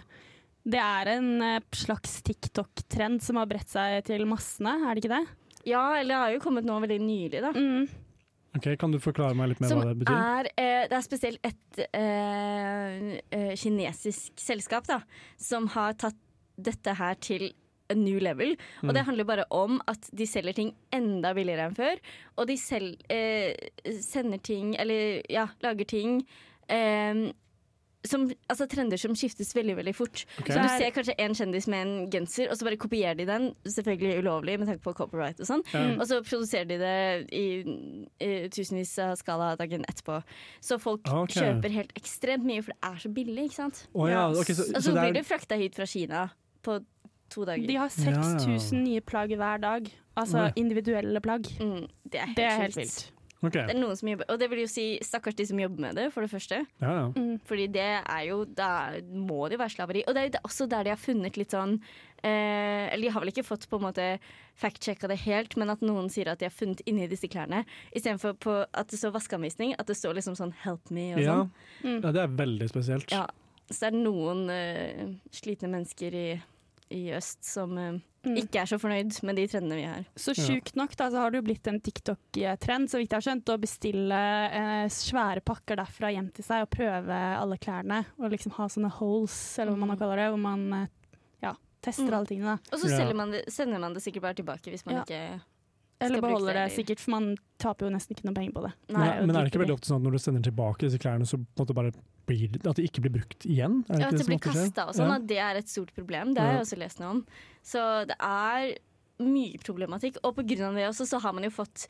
Det 0.68 0.80
er 0.82 1.12
en 1.14 1.30
eh, 1.46 1.60
slags 1.78 2.18
TikTok-trend 2.28 3.22
som 3.24 3.38
har 3.40 3.48
bredt 3.48 3.70
seg 3.72 4.02
til 4.10 4.26
massene, 4.28 4.74
er 4.90 4.98
det 4.98 5.06
ikke 5.06 5.14
det? 5.14 5.24
Ja, 5.70 5.84
eller 6.00 6.12
det 6.16 6.20
har 6.24 6.34
jo 6.36 6.42
kommet 6.44 6.66
nå 6.68 6.76
veldig 6.84 6.98
nylig, 7.04 7.40
da. 7.46 7.54
Mm. 7.56 7.86
Ok, 8.58 8.68
Kan 8.82 8.92
du 8.92 8.98
forklare 9.04 9.36
meg 9.38 9.52
litt 9.52 9.60
mer 9.62 9.70
Som 9.70 9.82
hva 9.84 9.92
det 9.92 10.00
betyr? 10.02 10.18
er 10.18 10.48
eh, 10.58 10.84
Det 10.90 10.96
er 10.98 11.06
spesielt 11.06 11.40
et 11.46 11.82
eh, 11.94 13.08
eh, 13.38 13.54
kinesisk 13.60 14.40
selskap 14.42 14.88
da, 14.90 15.02
som 15.38 15.68
har 15.76 15.94
tatt 16.00 16.18
dette 16.58 16.96
her 16.98 17.14
til 17.22 17.52
a 17.92 17.96
new 17.96 18.18
level. 18.20 18.56
Og 18.82 18.90
Mm. 18.90 18.94
det 18.98 19.06
handler 19.08 19.24
bare 19.30 19.46
om 19.54 19.78
at 19.88 20.10
de 20.12 20.26
selger 20.28 20.56
ting 20.58 20.74
enda 20.92 21.34
billigere 21.38 21.70
enn 21.70 21.76
før. 21.78 22.00
Og 22.38 22.48
de 22.50 22.58
selv, 22.60 22.98
eh, 23.14 23.54
sender 24.02 24.42
ting, 24.44 24.74
eller 24.76 25.22
ja, 25.32 25.46
lager 25.64 25.86
ting 25.88 26.18
som, 28.10 28.26
altså 28.50 28.68
trender 28.72 29.00
som 29.02 29.16
skiftes 29.18 29.54
veldig 29.56 29.78
veldig 29.80 29.94
fort. 29.98 30.24
Okay. 30.42 30.56
Så 30.56 30.64
du 30.64 30.70
ser 30.72 30.94
kanskje 30.96 31.16
en 31.24 31.38
kjendis 31.38 31.68
med 31.72 31.86
en 31.86 32.10
genser, 32.14 32.52
og 32.52 32.60
så 32.60 32.68
bare 32.68 32.80
kopierer 32.82 33.18
de 33.20 33.28
den. 33.30 33.50
Selvfølgelig 33.68 34.24
ulovlig 34.24 34.58
med 34.62 34.72
tanke 34.72 34.84
på 34.86 34.96
copyright 34.98 35.42
og 35.44 35.50
sånn. 35.50 35.64
Ja. 35.74 35.86
Og 35.98 36.06
så 36.10 36.22
produserer 36.26 36.68
de 36.70 36.80
det 36.82 36.98
i, 37.36 37.46
i 38.24 38.32
tusenvis 38.54 38.96
av 39.04 39.16
skala 39.20 39.54
dagen 39.60 39.86
etterpå. 39.88 40.22
Så 40.64 40.80
folk 40.82 41.08
okay. 41.08 41.42
Kjøper 41.42 41.76
helt 41.76 41.96
ekstremt 42.00 42.48
mye, 42.48 42.64
for 42.66 42.74
det 42.74 42.92
er 42.92 43.02
så 43.04 43.14
billig, 43.14 43.50
ikke 43.50 43.60
sant. 43.62 43.84
Oh, 43.94 44.08
ja, 44.10 44.28
okay, 44.32 44.58
så, 44.58 44.68
Og 44.72 44.82
så 44.82 44.90
så 44.90 44.96
det 44.96 45.02
blir 45.02 45.14
er 45.14 45.20
det 45.20 45.28
frakta 45.28 45.60
hit 45.60 45.78
fra 45.78 45.88
Kina 45.90 46.28
på 46.66 46.80
to 47.34 47.46
dager. 47.46 47.68
De 47.68 47.76
har 47.76 47.92
Ja, 47.98 48.12
ja. 48.12 48.24
6000 48.40 48.84
nye 48.84 49.02
plagg 49.02 49.36
hver 49.36 49.62
dag. 49.62 49.92
Altså 50.18 50.52
individuelle 50.56 51.22
plagg. 51.22 51.46
Mm, 51.62 51.86
det 52.12 52.20
er 52.20 52.26
helt, 52.26 52.38
Det 52.38 52.46
er 52.46 52.62
helt 52.62 52.78
vilt. 52.78 53.14
Ok. 53.44 53.54
Det 53.54 53.70
er 53.70 53.78
noen 53.78 53.96
som 53.96 54.10
jobber, 54.10 54.26
og 54.34 54.40
det 54.42 54.48
vil 54.50 54.60
jo 54.64 54.68
si 54.72 54.84
stakkars 55.06 55.36
de 55.38 55.46
som 55.46 55.60
jobber 55.62 55.80
med 55.84 55.96
det, 56.00 56.08
for 56.14 56.26
det 56.26 56.32
første. 56.32 56.58
Ja, 56.82 56.94
ja. 56.96 57.08
Mm. 57.14 57.36
Fordi 57.46 57.68
det 57.70 57.86
er 58.02 58.24
jo 58.26 58.46
Da 58.46 58.70
må 59.14 59.48
det 59.48 59.58
jo 59.58 59.62
være 59.62 59.76
slaveri. 59.76 60.02
Og 60.08 60.16
det 60.16 60.22
er 60.24 60.30
jo 60.32 60.42
også 60.50 60.68
der 60.68 60.84
de 60.84 60.90
har 60.90 60.98
funnet 60.98 61.38
litt 61.38 61.54
sånn 61.54 61.76
eh, 62.24 62.88
Eller 62.94 63.04
de 63.08 63.14
har 63.14 63.22
vel 63.22 63.30
ikke 63.30 63.46
fått 63.46 63.68
på 63.70 63.78
en 63.78 63.86
måte 63.86 64.08
fact-sjekka 64.58 65.08
det 65.12 65.20
helt, 65.28 65.54
men 65.56 65.70
at 65.70 65.82
noen 65.86 66.10
sier 66.10 66.32
at 66.32 66.40
de 66.42 66.48
har 66.50 66.56
funnet 66.56 66.82
inni 66.90 67.06
disse 67.08 67.30
klærne, 67.30 67.60
istedenfor 67.94 68.34
på 68.42 68.56
at 68.74 68.90
det 68.90 68.98
står 68.98 69.14
vaskeanvisning, 69.14 69.76
at 69.78 69.86
det 69.86 69.94
står 70.00 70.16
liksom 70.18 70.34
sånn 70.34 70.54
'help 70.64 70.90
me' 70.90 71.14
og 71.14 71.22
Ja. 71.22 71.36
sånn. 71.36 71.52
Mm. 71.84 72.02
ja, 72.04 72.12
det 72.12 72.22
er 72.24 72.28
veldig 72.42 72.70
spesielt. 72.70 73.12
Ja. 73.12 73.28
Så 73.70 73.80
det 73.86 73.94
er 73.94 73.98
noen 74.02 74.50
eh, 74.50 75.14
slitne 75.32 75.70
mennesker 75.70 76.10
i, 76.16 76.42
i 76.90 77.12
øst 77.14 77.44
som 77.46 77.78
eh. 77.78 78.00
Ikke 78.36 78.60
er 78.62 78.66
så 78.70 78.78
fornøyd 78.82 79.24
med 79.24 79.36
de 79.40 79.46
trendene 79.48 79.76
vi 79.80 79.86
har. 79.88 80.06
Så 80.20 80.34
sjukt 80.38 80.76
nok 80.76 80.96
da, 81.00 81.10
så 81.14 81.22
har 81.24 81.32
det 81.32 81.40
jo 81.42 81.46
blitt 81.48 81.68
en 81.72 81.80
TikTok-trend, 81.80 82.90
så 82.92 82.98
vidt 83.00 83.12
jeg 83.12 83.18
har 83.22 83.26
skjønt, 83.28 83.50
å 83.54 83.58
bestille 83.62 84.20
eh, 84.52 84.86
svære 84.92 85.42
pakker 85.48 85.80
derfra 85.80 86.12
hjem 86.14 86.32
til 86.36 86.44
seg 86.48 86.66
og 86.66 86.70
prøve 86.74 87.18
alle 87.38 87.58
klærne. 87.58 88.04
Og 88.20 88.32
liksom 88.34 88.52
ha 88.58 88.68
sånne 88.68 88.92
holes, 89.00 89.38
eller 89.60 89.74
hva 89.74 89.80
man 89.86 89.94
nå 89.94 90.00
kaller 90.00 90.18
det, 90.24 90.30
hvor 90.34 90.42
man 90.44 90.66
eh, 90.74 90.88
ja, 91.46 91.54
tester 91.82 92.10
Mm. 92.12 92.18
alle 92.20 92.26
tingene. 92.34 92.56
da. 92.58 92.76
Og 92.76 92.80
så 92.84 93.14
man 93.16 93.32
det, 93.32 93.46
sender 93.54 93.80
man 93.80 93.94
det 93.94 94.04
sikkert 94.04 94.22
bare 94.28 94.34
tilbake 94.42 94.70
hvis 94.74 94.86
man 94.86 94.96
Ja. 94.96 95.04
ikke 95.04 95.42
Eller 96.00 96.22
beholder 96.22 96.54
det 96.54 96.68
det, 96.70 96.76
sikkert, 96.78 97.00
for 97.00 97.12
man 97.12 97.38
taper 97.58 97.88
jo 97.88 97.94
nesten 97.96 98.14
ikke 98.16 98.26
noe 98.30 98.36
penger 98.38 98.54
på 98.54 98.62
det. 98.68 98.74
Nei, 98.94 99.08
Men, 99.18 99.28
men 99.28 99.36
er 99.36 99.44
det 99.46 99.52
ikke 99.54 99.64
veldig 99.64 99.74
ofte 99.80 99.88
sånn 99.90 99.98
at 99.98 100.06
når 100.06 100.12
du 100.12 100.20
sender 100.20 100.42
tilbake 100.46 100.86
disse 100.86 101.00
klærne, 101.02 101.26
så 101.26 101.38
på 101.42 101.58
en 101.58 101.66
måte 101.66 101.74
bare 101.74 101.92
blir, 102.28 102.60
at 102.68 102.76
de 102.78 102.84
ikke 102.88 103.02
blir 103.06 103.16
brukt 103.18 103.48
igjen? 103.48 103.80
Er 103.90 103.94
det 103.96 104.00
Ja, 104.04 104.08
at 104.12 104.12
det 104.18 104.20
det 104.20 104.28
blir 104.28 104.40
kasta 104.44 104.88
og 104.90 104.94
sånn, 104.96 105.10
Ja. 105.16 105.18
det 105.20 105.38
er 105.40 105.56
et 105.58 105.68
stort 105.72 105.94
problem. 105.96 106.34
Det 106.36 106.44
har 106.44 106.54
jeg 106.58 106.62
også 106.68 106.78
lest 106.78 107.00
noe 107.00 107.10
om. 107.16 107.26
Så 107.64 108.06
det 108.08 108.16
er 108.20 108.78
mye 109.20 109.58
problematikk. 109.64 110.18
Og 110.24 110.36
på 110.36 110.46
grunn 110.46 110.70
av 110.70 110.76
det 110.76 110.88
også, 110.92 111.08
så 111.08 111.20
har 111.22 111.34
man 111.34 111.44
jo 111.44 111.50
fått 111.50 111.88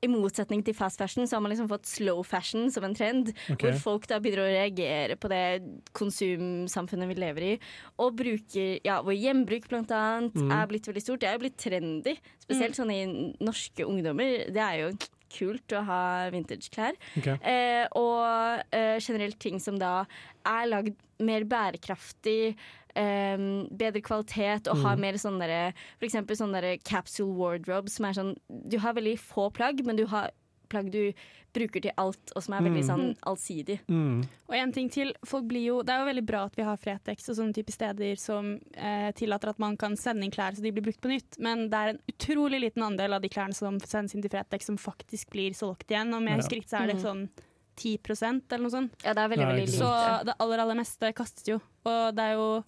i 0.00 0.06
motsetning 0.06 0.62
til 0.64 0.74
fast 0.74 0.96
fashion, 0.96 1.24
så 1.26 1.34
har 1.34 1.40
man 1.42 1.50
liksom 1.50 1.66
fått 1.68 1.84
slow 1.84 2.22
fashion 2.22 2.70
som 2.70 2.84
en 2.84 2.94
trend. 2.94 3.32
Okay. 3.50 3.72
Hvor 3.72 3.80
folk 3.80 4.06
da 4.06 4.20
begynner 4.20 4.44
å 4.46 4.52
reagere 4.54 5.16
på 5.18 5.28
det 5.28 5.60
konsumsamfunnet 5.92 7.08
vi 7.10 7.14
lever 7.18 7.46
i. 7.48 7.58
Og 7.98 8.14
bruker 8.18 8.78
Ja, 8.84 9.00
hvor 9.02 9.12
hjembruk 9.14 9.68
blant 9.68 9.90
annet 9.90 10.34
Mm. 10.34 10.52
er 10.52 10.66
blitt 10.66 10.86
veldig 10.86 11.02
stort. 11.02 11.20
Det 11.20 11.28
er 11.28 11.32
jo 11.38 11.44
blitt 11.44 11.56
trendy. 11.58 12.16
Spesielt 12.40 12.76
sånn 12.76 12.92
i 12.92 13.34
norske 13.44 13.84
ungdommer. 13.84 14.46
Det 14.52 14.56
er 14.62 14.78
jo 14.90 14.96
kult 15.30 15.74
å 15.76 15.84
ha 15.86 16.00
vintageklær. 16.34 16.96
Okay. 17.18 17.36
Eh, 17.42 17.86
og 17.98 18.64
eh, 18.72 18.98
generelt 19.00 19.38
ting 19.38 19.60
som 19.60 19.78
da 19.78 20.04
er 20.46 20.66
lagd 20.70 20.96
mer 21.20 21.44
bærekraftig, 21.44 22.56
eh, 22.94 23.36
bedre 23.70 24.02
kvalitet 24.02 24.68
og 24.68 24.82
har 24.84 24.96
Mm. 24.96 25.00
mer 25.00 25.14
sånne 25.14 25.40
derre 25.46 25.72
For 25.98 26.06
eksempel 26.06 26.36
sånne 26.36 26.60
derre 26.60 26.78
capsule 26.82 27.34
wardrobe 27.36 27.90
som 27.90 28.06
er 28.06 28.12
sånn 28.12 28.36
Du 28.48 28.78
har 28.78 28.94
veldig 28.94 29.18
få 29.18 29.50
plagg, 29.52 29.84
men 29.84 29.96
du 29.96 30.06
har 30.06 30.30
plagg 30.68 30.90
du 30.92 31.12
bruker 31.54 31.80
til 31.82 31.92
alt, 31.96 32.32
og 32.36 32.42
som 32.44 32.54
er 32.54 32.60
veldig 32.68 32.84
Mm. 32.84 32.88
sånn 32.88 33.16
allsidig. 33.26 33.80
Mm. 33.88 34.22
Og 34.48 34.54
en 34.54 34.72
ting 34.72 34.88
til, 34.90 35.12
folk 35.24 35.44
blir 35.48 35.64
jo, 35.64 35.82
Det 35.82 35.90
er 35.90 35.98
jo 36.04 36.12
veldig 36.12 36.26
bra 36.26 36.44
at 36.44 36.54
vi 36.56 36.62
har 36.62 36.76
Fretex 36.76 37.28
og 37.30 37.36
sånne 37.36 37.54
type 37.54 37.72
steder 37.72 38.16
som 38.18 38.60
eh, 38.74 39.10
tillater 39.12 39.48
at 39.48 39.58
man 39.58 39.76
kan 39.76 39.96
sende 39.96 40.22
inn 40.24 40.30
klær 40.30 40.54
så 40.54 40.62
de 40.62 40.70
blir 40.70 40.82
brukt 40.84 41.00
på 41.00 41.08
nytt, 41.08 41.38
men 41.38 41.68
det 41.70 41.74
er 41.74 41.88
en 41.94 42.00
utrolig 42.12 42.60
liten 42.60 42.82
andel 42.82 43.14
av 43.14 43.22
de 43.22 43.28
klærne 43.28 43.54
som 43.54 43.78
sendes 43.80 44.14
inn 44.14 44.22
til 44.22 44.30
Fretex 44.30 44.66
som 44.66 44.76
faktisk 44.76 45.30
blir 45.30 45.50
solgt 45.52 45.88
igjen. 45.88 46.12
Om 46.14 46.24
jeg 46.26 46.36
Ja. 46.36 46.42
husker 46.42 46.56
riktig, 46.60 46.70
så 46.70 46.82
er 46.82 46.86
det 46.86 46.96
Mhm. 46.96 47.02
sånn 47.02 47.28
10% 47.76 48.42
eller 48.52 48.62
noe 48.62 48.70
sånt. 48.70 48.90
Ja, 49.04 49.14
det 49.14 49.18
er 49.22 49.28
veldig, 49.28 49.46
Nei, 49.46 49.52
veldig 49.54 49.66
lite. 49.68 49.78
Så 49.78 50.24
det 50.26 50.34
aller, 50.40 50.58
aller 50.58 50.74
meste 50.74 51.12
kastes 51.14 51.46
jo. 51.46 51.60
Og 51.86 52.14
det 52.14 52.24
er 52.24 52.32
jo 52.34 52.64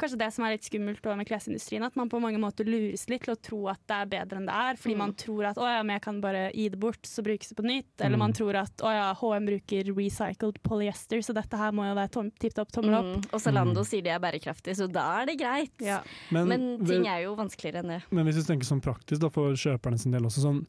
kanskje 0.00 0.18
det 0.18 0.28
som 0.34 0.44
er 0.46 0.54
litt 0.56 0.64
skummelt 0.66 1.04
med 1.16 1.28
klesindustrien, 1.28 1.84
at 1.86 1.94
man 1.96 2.08
på 2.10 2.20
mange 2.22 2.40
måter 2.40 2.64
lures 2.66 3.04
litt 3.12 3.22
til 3.26 3.34
å 3.34 3.40
tro 3.40 3.60
at 3.68 3.80
det 3.86 3.96
er 4.00 4.06
bedre 4.14 4.40
enn 4.40 4.46
det 4.48 4.54
er, 4.56 4.74
fordi 4.80 4.94
Mm. 4.96 4.98
man 5.04 5.12
tror 5.14 5.44
at 5.50 5.56
å 5.60 5.66
ja, 5.68 5.82
men 5.82 5.94
jeg 5.98 6.02
kan 6.02 6.20
bare 6.20 6.50
gi 6.54 6.68
det 6.70 6.80
bort, 6.80 7.02
så 7.04 7.22
brukes 7.22 7.48
det 7.52 7.56
på 7.56 7.64
nytt. 7.68 7.92
Eller 8.00 8.16
Mm. 8.16 8.24
man 8.24 8.32
tror 8.32 8.54
at 8.56 8.76
å 8.82 8.90
ja, 8.90 9.14
HM 9.14 9.46
bruker 9.46 9.84
recycled 9.94 10.62
polyester, 10.62 11.18
så 11.22 11.34
dette 11.34 11.56
her 11.56 11.70
må 11.72 11.84
jo 11.88 11.94
være 11.94 12.10
tom, 12.10 12.30
tipp 12.32 12.54
topp 12.54 12.72
tommel 12.72 12.94
opp. 12.94 13.04
Mm. 13.24 13.34
Og 13.34 13.40
Zalando 13.40 13.80
Mm. 13.80 13.86
sier 13.86 14.02
de 14.02 14.10
er 14.10 14.18
bærekraftige, 14.18 14.74
så 14.76 14.90
da 14.90 15.20
er 15.22 15.26
det 15.26 15.38
greit. 15.38 15.70
Ja. 15.80 16.02
Men, 16.30 16.48
Men 16.48 16.86
ting 16.86 17.06
er 17.06 17.22
jo 17.24 17.36
vanskeligere 17.36 17.80
enn 17.84 17.88
det. 17.88 18.02
men 18.10 18.24
hvis 18.26 18.36
vi 18.36 18.42
tenker 18.54 18.64
sånn 18.64 18.80
praktisk 18.82 19.20
da, 19.20 19.28
for 19.28 19.52
kjøperne 19.52 19.98
sin 19.98 20.12
del 20.12 20.22
også, 20.22 20.40
sånn 20.44 20.66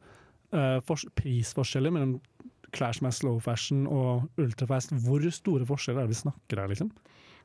uh, 0.54 0.82
fors- 0.82 1.06
prisforskjeller 1.16 1.92
mellom 1.94 2.20
klær 2.74 2.94
som 2.96 3.08
er 3.08 3.12
slow 3.12 3.40
fashion 3.40 3.86
og 3.88 4.30
ultrafast, 4.38 4.92
hvor 4.92 5.20
store 5.32 5.66
forskjeller 5.66 6.04
er 6.04 6.08
det 6.08 6.16
vi 6.16 6.22
snakker 6.30 6.58
her, 6.60 6.68
liksom? 6.72 6.92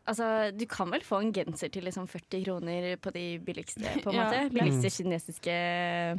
Altså, 0.07 0.57
du 0.57 0.65
kan 0.67 0.91
vel 0.91 1.01
få 1.03 1.21
en 1.21 1.33
genser 1.33 1.69
til 1.75 1.83
liksom 1.83 2.07
40 2.09 2.45
kroner 2.45 2.97
på 3.03 3.13
de 3.13 3.39
billigste, 3.43 3.83
på 4.05 4.11
en 4.13 4.15
Ja. 4.15 4.25
måte. 4.25 4.41
Mm. 4.47 4.55
Billigste 4.55 4.91
kinesiske 5.03 5.57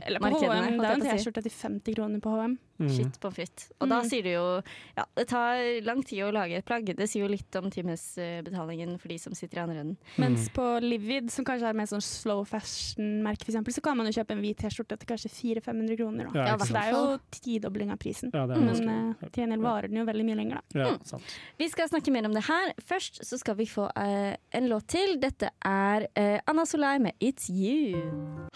Eller 0.06 0.20
på 0.20 0.30
markedene. 0.30 0.66
HM, 0.68 0.78
det 0.78 0.86
er 0.90 0.96
på 0.96 1.06
en. 1.06 1.18
T-skjorte 1.18 1.44
til 1.44 1.52
50 1.52 1.96
kroner 1.96 2.20
på 2.20 2.30
HM. 2.36 2.58
Mm. 2.80 2.90
Shit 2.94 3.20
pommes 3.20 3.34
frites. 3.36 3.72
Og 3.82 3.90
da 3.90 4.02
Mm. 4.04 4.10
sier 4.10 4.22
du 4.24 4.30
jo 4.30 4.62
Ja, 4.98 5.04
det 5.16 5.28
tar 5.30 5.82
lang 5.82 6.04
tid 6.04 6.20
å 6.20 6.32
lage 6.32 6.58
et 6.58 6.66
plagg. 6.66 6.86
Det 6.86 7.10
sier 7.10 7.24
jo 7.26 7.28
litt 7.28 7.56
om 7.56 7.72
timesbetalingen 7.72 9.00
for 9.00 9.08
de 9.08 9.18
som 9.18 9.34
sitter 9.34 9.58
i 9.58 9.64
andre 9.64 9.80
enden. 9.82 9.98
Mens 10.22 10.48
på 10.54 10.66
Livid, 10.84 11.32
som 11.34 11.46
kanskje 11.48 11.70
er 11.70 11.78
mer 11.78 11.86
sånn 11.90 12.04
slow 12.04 12.44
fashion-merke, 12.48 13.46
for 13.46 13.52
eksempel, 13.54 13.74
så 13.74 13.82
kan 13.86 13.98
man 13.98 14.06
jo 14.10 14.14
kjøpe 14.22 14.36
en 14.36 14.42
hvit 14.44 14.58
T-skjorte 14.62 14.98
til 15.00 15.10
kanskje 15.10 15.32
400-500 15.34 15.98
kroner. 15.98 16.30
Da. 16.34 16.46
Ja, 16.52 16.58
Så 16.58 16.74
det 16.74 16.84
er 16.84 16.92
jo 16.92 17.20
tidobling 17.32 17.92
av 17.92 17.98
prisen. 18.02 18.32
Ja, 18.34 18.46
Men 18.46 18.70
uh, 18.70 19.28
til 19.32 19.44
gjengjeld 19.46 19.62
varer 19.66 19.88
den 19.90 19.98
jo 20.02 20.06
veldig 20.06 20.26
mye 20.28 20.38
lenger, 20.42 20.62
da. 20.74 20.80
ja, 20.80 20.88
Mm. 20.98 21.06
sant. 21.06 21.24
Vi 21.60 21.68
skal 21.70 21.88
snakke 21.90 22.12
mer 22.12 22.26
om 22.26 22.34
det 22.34 22.44
her. 22.46 22.74
Først 22.82 23.22
så 23.26 23.38
skal 23.40 23.56
vi 23.56 23.66
få 23.66 23.77
eh, 23.86 24.34
en 24.58 24.68
låt 24.72 24.88
til. 24.90 25.18
Dette 25.22 25.52
er 25.66 26.08
eh, 26.18 26.40
Anna 26.50 26.66
Solai 26.66 26.96
med 27.04 27.14
It's 27.24 27.50
You. 27.54 28.02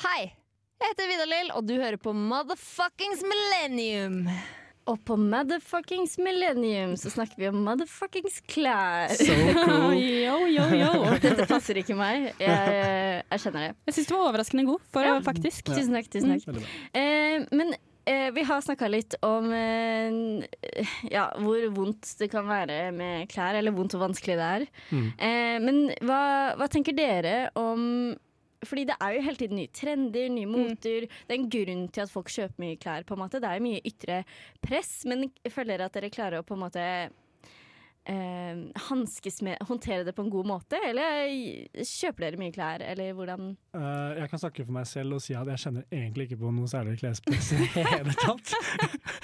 Hei! 0.01 0.31
Jeg 0.81 0.95
heter 0.95 1.11
Vidar-Lill, 1.11 1.51
og 1.53 1.67
du 1.69 1.75
hører 1.77 1.99
på 2.01 2.09
Motherfuckings 2.17 3.21
Millennium. 3.29 4.23
Og 4.89 4.97
på 5.05 5.13
Motherfuckings 5.21 6.15
Millennium 6.17 6.95
så 6.97 7.11
snakker 7.13 7.37
vi 7.37 7.51
om 7.51 7.59
motherfuckings 7.67 8.39
klær. 8.49 9.13
So 9.13 9.35
cool. 9.59 9.93
yo, 10.25 10.39
yo, 10.49 10.65
yo. 10.73 10.89
Dette 11.21 11.45
passer 11.47 11.77
ikke 11.83 11.93
meg. 11.99 12.31
Jeg, 12.41 13.21
jeg 13.29 13.43
skjønner 13.43 13.67
det. 13.67 13.75
Jeg 13.91 13.97
syns 13.99 14.09
du 14.09 14.15
var 14.17 14.25
overraskende 14.31 14.65
god, 14.71 14.81
for 14.91 15.05
Ja. 15.05 15.19
faktisk. 15.21 15.69
Ja. 15.69 15.77
Tusen 15.77 15.99
takk. 15.99 16.09
tusen 16.17 16.33
takk. 16.33 16.49
Mm. 16.49 16.65
Eh, 16.97 17.45
men 17.61 17.75
eh, 18.05 18.29
vi 18.35 18.43
har 18.47 18.63
snakka 18.65 18.89
litt 18.91 19.15
om 19.25 19.51
eh, 19.55 20.47
ja, 21.11 21.27
hvor 21.41 21.67
vondt 21.75 22.15
det 22.19 22.31
kan 22.31 22.47
være 22.49 22.89
med 22.95 23.29
klær, 23.31 23.57
eller 23.59 23.75
vondt 23.75 23.97
og 23.97 24.05
vanskelig 24.07 24.37
det 24.39 24.49
er. 24.57 24.67
Mm. 24.91 25.07
Eh, 25.27 25.55
men 25.63 25.81
hva, 26.01 26.21
hva 26.59 26.69
tenker 26.71 26.97
dere 26.97 27.37
om 27.59 28.13
fordi 28.61 28.83
det 28.85 28.93
er 29.01 29.15
jo 29.15 29.23
hele 29.25 29.39
tiden 29.39 29.57
nye 29.57 29.71
trender, 29.73 30.27
nye 30.29 30.49
moter. 30.49 31.07
Det 31.09 31.33
er 31.33 31.39
en 31.39 31.49
grunn 31.49 31.87
til 31.89 32.03
at 32.03 32.11
folk 32.13 32.29
kjøper 32.29 32.61
mye 32.61 32.77
klær. 32.77 33.07
på 33.09 33.15
en 33.15 33.23
måte. 33.23 33.39
Det 33.41 33.49
er 33.49 33.57
jo 33.57 33.65
mye 33.65 33.81
ytre 33.89 34.19
press, 34.61 34.91
men 35.09 35.25
jeg 35.41 35.53
føler 35.55 35.81
at 35.81 35.95
dere 35.97 36.11
klarer 36.13 36.43
å 36.43 36.45
på 36.45 36.53
en 36.53 36.61
måte 36.67 36.83
eh, 38.09 38.61
hanskes 38.89 39.41
med 39.45 39.57
Håndtere 39.67 40.03
det 40.07 40.13
på 40.17 40.23
en 40.25 40.29
god 40.33 40.47
måte? 40.49 40.79
Eller 40.87 41.29
kjøper 41.85 42.25
dere 42.25 42.39
mye 42.41 42.53
klær, 42.55 42.81
eller 42.85 43.13
hvordan 43.17 43.51
uh, 43.75 44.11
jeg 44.17 44.29
kan 44.31 44.41
snakke 44.41 44.65
for 44.65 44.73
meg 44.75 44.87
selv 44.89 45.17
og 45.17 45.21
si 45.23 45.35
at 45.37 45.47
jeg 45.53 45.61
kjenner 45.65 45.85
egentlig 45.93 46.27
ikke 46.29 46.39
på 46.41 46.51
noe 46.55 46.69
særlig 46.71 46.97
klespress 47.01 47.51
i 47.55 47.59
det 47.61 47.85
hele 47.87 48.15
tatt. 48.21 48.53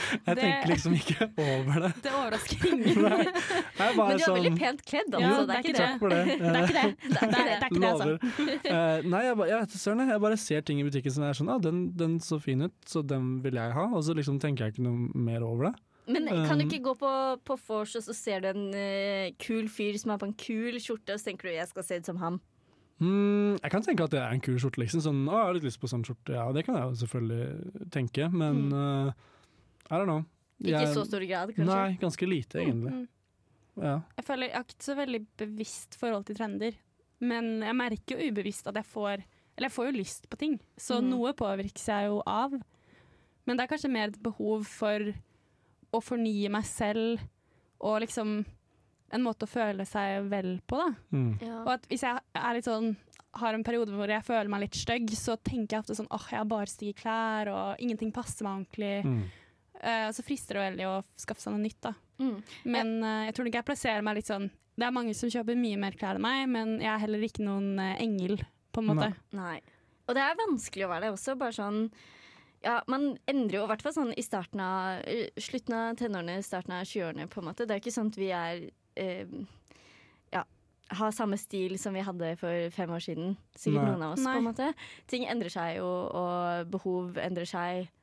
Jeg 0.08 0.36
Det- 0.36 0.38
tenker 0.44 0.68
liksom 0.72 0.94
ikke 0.98 1.28
over 1.38 1.80
det. 1.88 1.92
Det 2.04 2.12
overrasker 2.14 2.68
ingen. 2.72 3.02
Nei, 3.08 3.88
jeg 3.88 3.98
bare 3.98 4.08
Men 4.08 4.18
du 4.18 4.24
er 4.24 4.36
veldig 4.38 4.52
sånn 4.54 4.60
pent 4.62 4.86
kledd, 4.88 5.10
altså. 5.18 5.28
Jo, 5.28 5.46
det 5.48 5.56
er 5.58 5.66
ikke 5.66 5.78
det. 5.78 5.90
For 6.00 6.10
det. 6.14 6.22
Det 6.28 6.54
er 6.54 6.62
ikke 6.64 6.78
det. 6.78 6.88
Det 7.08 7.18
er, 7.18 7.32
det 7.34 7.44
det 7.48 7.68
ikke 7.68 7.82
det, 7.82 7.92
altså. 7.92 8.08
Lover. 8.08 8.72
Eh, 8.72 9.10
nei, 9.12 9.24
jeg, 9.28 9.38
bare- 9.42 9.50
jeg 9.52 9.60
vet 9.66 9.76
søren. 9.82 10.00
jeg. 10.06 10.14
Jeg 10.18 10.24
bare 10.28 10.38
ser 10.42 10.62
ting 10.68 10.80
i 10.82 10.88
butikken 10.88 11.14
som 11.18 11.24
er 11.28 11.38
sånn 11.38 11.52
ah, 11.54 11.60
den, 11.64 11.82
den 11.98 12.18
så 12.24 12.40
fin 12.42 12.62
ut, 12.68 12.74
så 12.88 13.04
den 13.06 13.38
vil 13.44 13.60
jeg 13.60 13.76
ha. 13.78 13.86
Og 13.98 14.04
så 14.08 14.16
liksom 14.18 14.40
tenker 14.44 14.66
jeg 14.68 14.78
ikke 14.78 14.88
noe 14.88 15.12
mer 15.28 15.46
over 15.46 15.70
det. 15.70 15.76
Men 16.08 16.28
kan 16.48 16.58
du 16.58 16.64
Um, 16.64 16.70
ikke 16.70 16.84
gå 16.86 16.94
på, 16.98 17.10
på 17.44 17.58
vors, 17.68 17.96
og 18.00 18.04
så 18.06 18.14
ser 18.16 18.40
du 18.42 18.48
en 18.48 18.68
uh, 18.72 19.32
kul 19.44 19.68
fyr 19.68 19.98
som 20.00 20.12
har 20.14 20.20
på 20.22 20.30
en 20.30 20.38
kul 20.40 20.78
skjorte, 20.80 21.12
og 21.14 21.20
så 21.20 21.30
tenker 21.32 21.50
du 21.50 21.56
jeg 21.58 21.68
skal 21.68 21.84
se 21.84 21.98
ut 22.00 22.06
som 22.06 22.18
ham? 22.22 22.38
Mm, 23.00 23.60
jeg 23.62 23.70
kan 23.72 23.84
tenke 23.86 24.06
at 24.08 24.14
det 24.16 24.22
er 24.24 24.32
en 24.34 24.42
kul 24.42 24.56
skjorte, 24.58 24.80
liksom. 24.82 25.04
Sånn, 25.04 25.20
å, 25.28 25.36
jeg 25.36 25.46
har 25.50 25.54
litt 25.60 25.68
lyst 25.68 25.82
på 25.84 25.90
sånn 25.92 26.06
skjorte. 26.08 26.34
Ja, 26.34 26.48
det 26.56 26.64
kan 26.66 26.80
jeg 26.80 26.88
jo 26.88 26.96
selvfølgelig 27.04 27.90
tenke, 27.94 28.30
men 28.34 28.64
eh, 28.74 29.12
I 29.92 30.00
don't 30.00 30.08
know. 30.10 30.24
Ikke 30.64 30.82
i 30.88 30.94
så 30.96 31.04
stor 31.06 31.22
grad, 31.30 31.52
kanskje? 31.54 31.68
Nei, 31.70 31.98
ganske 32.02 32.26
lite, 32.32 32.64
egentlig. 32.64 32.94
Mm. 32.96 33.04
Ja. 33.84 34.00
Jeg 34.18 34.26
føler 34.26 34.50
jeg 34.50 34.56
har 34.58 34.66
ikke 34.66 34.88
så 34.88 34.96
veldig 34.98 35.20
bevisst 35.38 36.00
forhold 36.02 36.26
til 36.26 36.40
trender, 36.40 36.80
men 37.22 37.52
jeg 37.68 37.78
merker 37.78 38.18
jo 38.18 38.32
ubevisst 38.32 38.66
at 38.72 38.80
jeg 38.80 38.86
får 38.90 39.22
Eller 39.58 39.68
jeg 39.72 39.74
får 39.74 39.86
jo 39.88 39.94
lyst 40.00 40.26
på 40.30 40.38
ting, 40.38 40.56
så 40.78 40.98
Mhm. 41.02 41.08
noe 41.10 41.34
påvirkes 41.34 41.86
jeg 41.90 42.06
jo 42.10 42.22
av. 42.30 42.52
Men 43.46 43.58
det 43.58 43.64
er 43.64 43.70
kanskje 43.76 43.90
mer 43.90 44.08
et 44.10 44.20
behov 44.22 44.66
for 44.70 45.14
å 45.98 46.04
fornye 46.04 46.52
meg 46.54 46.66
selv 46.70 47.24
og 47.84 48.00
liksom 48.04 48.40
en 49.16 49.24
måte 49.24 49.48
å 49.48 49.50
føle 49.50 49.86
seg 49.88 50.28
vel 50.32 50.58
på, 50.68 50.80
da. 50.82 50.90
Mm. 51.16 51.30
Ja. 51.40 51.60
Og 51.64 51.74
at 51.78 51.86
hvis 51.92 52.04
jeg 52.04 52.24
er 52.36 52.58
litt 52.58 52.68
sånn 52.68 52.96
har 53.38 53.54
en 53.54 53.66
periode 53.66 53.94
hvor 53.94 54.10
jeg 54.10 54.26
føler 54.26 54.50
meg 54.52 54.66
litt 54.66 54.78
stygg, 54.78 55.12
så 55.16 55.38
tenker 55.38 55.76
jeg 55.76 55.84
ofte 55.84 55.98
sånn 55.98 56.10
åh, 56.14 56.26
jeg 56.32 56.42
har 56.42 56.50
bare 56.50 56.72
stygge 56.72 57.02
klær, 57.04 57.52
og 57.54 57.84
ingenting 57.84 58.12
passer 58.16 58.48
meg 58.48 58.64
ordentlig. 58.64 58.94
Mm. 59.06 59.22
Uh, 59.78 60.08
så 60.16 60.26
frister 60.26 60.58
det 60.58 60.64
veldig 60.72 60.88
å 60.90 60.94
skaffe 61.20 61.44
seg 61.44 61.54
noe 61.54 61.62
nytt, 61.62 61.80
da. 61.86 61.94
Mm. 62.18 62.38
Men 62.74 62.94
uh, 63.04 63.24
jeg 63.28 63.38
tror 63.38 63.48
nok 63.48 63.60
jeg 63.60 63.68
plasserer 63.68 64.06
meg 64.06 64.16
litt 64.18 64.30
sånn 64.32 64.48
Det 64.74 64.88
er 64.88 64.94
mange 64.96 65.12
som 65.14 65.30
kjøper 65.30 65.60
mye 65.60 65.78
mer 65.78 65.98
klær 66.00 66.18
enn 66.18 66.26
meg, 66.26 66.48
men 66.50 66.72
jeg 66.82 66.90
er 66.90 67.04
heller 67.04 67.26
ikke 67.28 67.46
noen 67.46 67.78
uh, 67.78 67.94
engel, 68.02 68.40
på 68.74 68.82
en 68.82 68.90
måte. 68.90 69.12
Nei. 69.38 69.60
Og 70.08 70.18
det 70.18 70.24
er 70.24 70.40
vanskelig 70.40 70.88
å 70.88 70.92
være 70.92 71.08
det 71.08 71.14
også. 71.14 71.38
Bare 71.38 71.56
sånn 71.56 71.82
ja, 72.66 72.80
Man 72.90 73.18
endrer 73.30 73.60
jo 73.60 73.66
i 73.66 73.70
hvert 73.72 73.84
fall 73.86 73.96
sånn 73.96 74.14
i 74.18 74.26
starten 74.26 74.62
av 74.64 75.04
eh, 75.08 75.30
slutten 75.42 75.76
av 75.78 76.00
tenårene, 76.00 76.40
starten 76.46 76.74
av 76.78 76.88
20-årene. 76.88 77.28
på 77.32 77.42
en 77.42 77.50
måte. 77.50 77.68
Det 77.68 77.76
er 77.76 77.84
ikke 77.84 77.96
sånn 77.96 78.12
at 78.14 78.20
vi 78.20 78.32
er 78.36 78.64
eh, 78.98 79.36
ja, 80.34 80.44
har 81.00 81.12
samme 81.16 81.38
stil 81.38 81.78
som 81.82 81.98
vi 81.98 82.06
hadde 82.06 82.34
for 82.42 82.72
fem 82.76 82.96
år 82.96 83.04
siden. 83.04 83.38
Sikkert 83.56 83.84
Nei. 83.84 83.92
noen 83.92 84.08
av 84.08 84.16
oss. 84.16 84.24
Nei. 84.26 84.34
på 84.34 84.44
en 84.44 84.50
måte. 84.50 84.72
Ting 85.12 85.28
endrer 85.30 85.54
seg 85.54 85.78
jo, 85.80 85.92
og 86.18 86.74
behov 86.74 87.22
endrer 87.22 87.50
seg. 87.50 87.94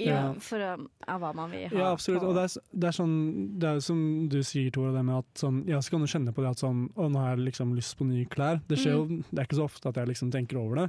Ja. 0.00 0.20
For 0.40 0.62
av 0.64 1.20
hva 1.20 1.30
man 1.36 1.50
vil 1.52 1.66
ha. 1.68 1.76
Ja, 1.76 1.88
absolutt. 1.92 2.24
Og 2.24 2.32
det 2.32 2.46
er, 2.46 2.54
det 2.72 2.88
er 2.88 2.94
sånn 2.96 3.16
Det 3.60 3.68
er 3.68 3.74
jo 3.76 3.82
som 3.84 3.98
du 4.32 4.38
sier, 4.40 4.70
Tore, 4.72 4.94
det 4.94 5.02
med 5.04 5.18
at 5.18 5.42
sånn 5.42 5.58
Ja, 5.68 5.82
så 5.84 5.92
kan 5.92 6.00
du 6.00 6.08
kjenne 6.08 6.32
på 6.32 6.40
det 6.40 6.54
at 6.54 6.62
sånn 6.62 6.86
Å, 6.94 7.08
nå 7.12 7.20
har 7.20 7.34
jeg 7.34 7.50
liksom 7.50 7.74
lyst 7.76 7.98
på 7.98 8.06
nye 8.08 8.24
klær. 8.30 8.62
Det 8.70 8.78
skjer 8.80 8.96
jo 8.96 9.02
Det 9.28 9.36
er 9.36 9.44
ikke 9.44 9.58
så 9.60 9.66
ofte 9.68 9.92
at 9.92 10.00
jeg 10.00 10.08
liksom 10.08 10.32
tenker 10.32 10.56
over 10.62 10.80
det. 10.80 10.86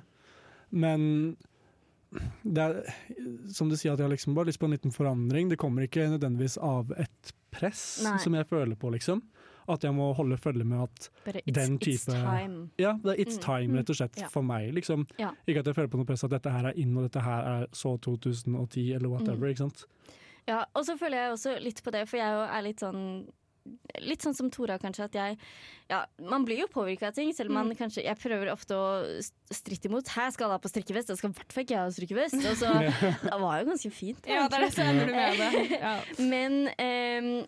Men 0.71 1.03
er 2.11 2.81
som 3.51 3.69
du 3.69 3.75
sier, 3.77 3.93
at 3.93 3.99
jeg 3.99 4.05
har 4.07 4.11
liksom 4.13 4.35
bare 4.35 4.49
lyst 4.49 4.59
på 4.59 4.67
en 4.67 4.75
liten 4.75 4.91
forandring. 4.91 5.49
Det 5.49 5.57
kommer 5.61 5.85
ikke 5.87 6.07
nødvendigvis 6.11 6.57
av 6.61 6.91
et 6.99 7.31
press 7.51 8.01
Nei. 8.03 8.17
som 8.23 8.33
jeg 8.35 8.47
føler 8.49 8.75
på, 8.79 8.91
liksom. 8.91 9.21
At 9.69 9.83
jeg 9.85 9.93
må 9.93 10.09
holde 10.17 10.37
følge 10.41 10.65
med 10.65 10.81
at 10.87 11.09
den 11.45 11.77
type 11.79 11.93
it's 11.93 12.05
time. 12.09 12.69
Ja, 12.81 12.93
det 13.03 13.13
er 13.13 13.23
it's 13.23 13.37
Mm. 13.37 13.43
time, 13.45 13.77
rett 13.77 13.89
og 13.89 13.95
slett, 13.95 14.15
mm. 14.17 14.29
for 14.31 14.41
meg, 14.43 14.73
liksom. 14.73 15.05
Ja. 15.19 15.31
Ikke 15.47 15.59
at 15.59 15.65
jeg 15.67 15.75
føler 15.75 15.87
på 15.93 15.97
noe 16.01 16.05
press 16.09 16.23
at 16.23 16.31
dette 16.31 16.49
her 16.51 16.65
er 16.71 16.73
inn, 16.81 16.97
og 16.97 17.03
dette 17.07 17.21
her 17.23 17.43
er 17.61 17.67
så 17.71 17.93
2010, 18.01 18.93
eller 18.95 19.09
whatever, 19.09 19.45
Mm. 19.47 19.51
ikke 19.53 19.57
sant. 19.69 19.85
Ja, 20.47 20.65
og 20.75 20.83
så 20.85 20.97
føler 20.97 21.17
jeg 21.21 21.31
også 21.31 21.61
litt 21.61 21.83
på 21.83 21.91
det, 21.91 22.09
for 22.09 22.17
jeg 22.17 22.49
er 22.57 22.61
litt 22.63 22.79
sånn 22.79 23.29
Litt 24.01 24.23
sånn 24.25 24.33
som 24.33 24.49
Tora, 24.49 24.77
kanskje. 24.81 25.03
At 25.05 25.13
jeg 25.13 25.37
Ja, 25.89 26.05
man 26.19 26.45
blir 26.45 26.59
jo 26.63 26.67
påvirka 26.67 27.07
av 27.07 27.13
ting, 27.13 27.31
selv 27.33 27.49
om 27.51 27.55
man 27.55 27.69
Mm. 27.69 27.77
kanskje 27.77 28.03
Jeg 28.03 28.17
prøver 28.17 28.51
ofte 28.51 28.71
å 28.73 29.21
stritte 29.51 29.85
imot. 29.89 30.07
Her 30.07 30.31
skal 30.31 30.45
alle 30.45 30.57
ha 30.57 30.59
på 30.59 30.71
strikkevest, 30.71 31.07
da 31.07 31.15
skal 31.15 31.29
i 31.29 31.33
hvert 31.33 31.51
fall 31.53 31.63
ikke 31.63 31.75
jeg 31.75 31.85
ha 31.85 31.89
strikkevest. 31.89 32.35
Og 32.49 32.57
så 32.57 32.71
Det 33.29 33.39
var 33.41 33.59
jo 33.61 33.69
ganske 33.71 33.91
fint. 33.91 34.25
Ja, 34.25 34.47
det 34.47 34.57
er 34.57 34.61
det, 34.65 34.73
så 34.73 34.81
ender 34.87 35.05
du 35.05 35.13
med 35.13 35.37
det. 35.37 35.79
Ja. 35.81 35.95
Men 36.17 36.69
um, 36.79 37.47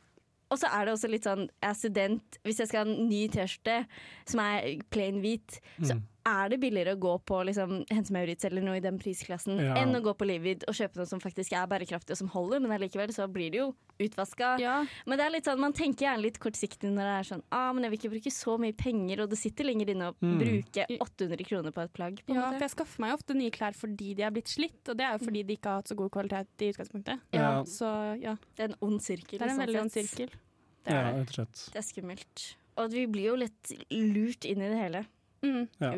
Og 0.51 0.59
så 0.59 0.67
er 0.69 0.85
det 0.85 0.93
også 0.93 1.09
litt 1.09 1.23
sånn 1.25 1.47
Jeg 1.49 1.69
er 1.71 1.73
student. 1.73 2.37
Hvis 2.45 2.57
jeg 2.61 2.67
skal 2.69 2.85
ha 2.85 2.91
en 2.91 3.09
ny 3.09 3.27
T-skjorte 3.27 3.87
som 4.29 4.39
er 4.39 4.81
plain 4.91 5.21
hvit, 5.23 5.59
så 5.81 5.95
Mm. 5.97 6.03
Er 6.25 6.49
det 6.49 6.59
billigere 6.61 6.95
å 6.95 6.99
gå 6.99 7.13
på 7.25 7.39
liksom, 7.45 7.85
Hense 7.91 8.13
Maurits 8.15 8.45
eller 8.45 8.61
noe 8.63 8.77
i 8.77 8.83
den 8.83 8.97
prisklassen 8.99 9.57
Ja. 9.59 9.73
enn 9.81 9.93
å 9.95 10.01
gå 10.01 10.13
på 10.15 10.25
Livid 10.25 10.63
og 10.67 10.73
kjøpe 10.73 10.95
noe 11.01 11.05
som 11.05 11.19
faktisk 11.19 11.51
er 11.53 11.67
bærekraftig 11.67 12.11
og 12.11 12.17
som 12.17 12.27
holder, 12.29 12.59
men 12.63 12.71
allikevel 12.71 13.11
så 13.11 13.27
blir 13.31 13.51
det 13.51 13.57
jo 13.59 13.75
utvaska. 13.99 14.57
Ja. 14.59 14.85
Men 15.05 15.17
det 15.19 15.25
er 15.25 15.31
litt 15.35 15.45
sånn, 15.45 15.59
man 15.59 15.73
tenker 15.73 16.05
gjerne 16.07 16.21
litt 16.23 16.39
kortsiktig 16.39 16.89
når 16.91 17.03
det 17.03 17.15
er 17.19 17.27
sånn 17.33 17.43
ah, 17.51 17.73
men 17.73 17.83
jeg 17.83 17.91
vil 17.91 17.99
ikke 17.99 18.13
bruke 18.15 18.31
så 18.33 18.57
mye 18.59 18.73
penger, 18.75 19.21
og 19.23 19.29
det 19.29 19.37
sitter 19.39 19.63
lenger 19.65 19.89
inne 19.93 20.11
å 20.11 20.15
Mm. 20.23 20.39
bruke 20.39 20.85
800 20.99 21.43
kroner 21.45 21.71
på 21.71 21.83
et 21.83 21.93
plagg. 21.93 22.21
På 22.25 22.33
ja, 22.33 22.41
måte. 22.41 22.53
for 22.57 22.65
jeg 22.67 22.75
skaffer 22.77 22.99
meg 23.01 23.13
ofte 23.13 23.35
nye 23.35 23.51
klær 23.51 23.75
fordi 23.75 24.15
de 24.15 24.23
er 24.23 24.31
blitt 24.31 24.47
slitt, 24.47 24.87
og 24.89 24.97
det 24.97 25.05
er 25.05 25.17
jo 25.17 25.25
fordi 25.25 25.43
de 25.45 25.55
ikke 25.57 25.69
har 25.69 25.81
hatt 25.81 25.87
så 25.91 25.95
god 25.95 26.11
kvalitet 26.11 26.47
i 26.61 26.71
utgangspunktet. 26.71 27.19
Ja. 27.33 27.63
Så 27.63 28.21
ja, 28.21 28.35
Det 28.55 28.63
er 28.63 28.69
en 28.71 28.79
ond 28.81 29.01
sirkel. 29.01 29.39
det 29.39 29.41
er 29.41 29.49
en 29.49 29.57
sånn 29.57 29.65
veldig 29.67 29.81
ond 29.81 29.91
sirkel. 29.91 30.29
Det 30.85 30.91
er, 30.93 31.11
Ja, 31.13 31.45
det 31.45 31.75
er 31.75 31.81
skummelt. 31.81 32.55
Og 32.77 32.89
vi 32.91 33.05
blir 33.05 33.25
jo 33.29 33.35
litt 33.35 33.71
lurt 33.91 34.45
inn 34.45 34.61
i 34.61 34.69
det 34.69 34.77
hele. 34.79 35.05
Mm. 35.43 35.67
Ja. 35.77 35.91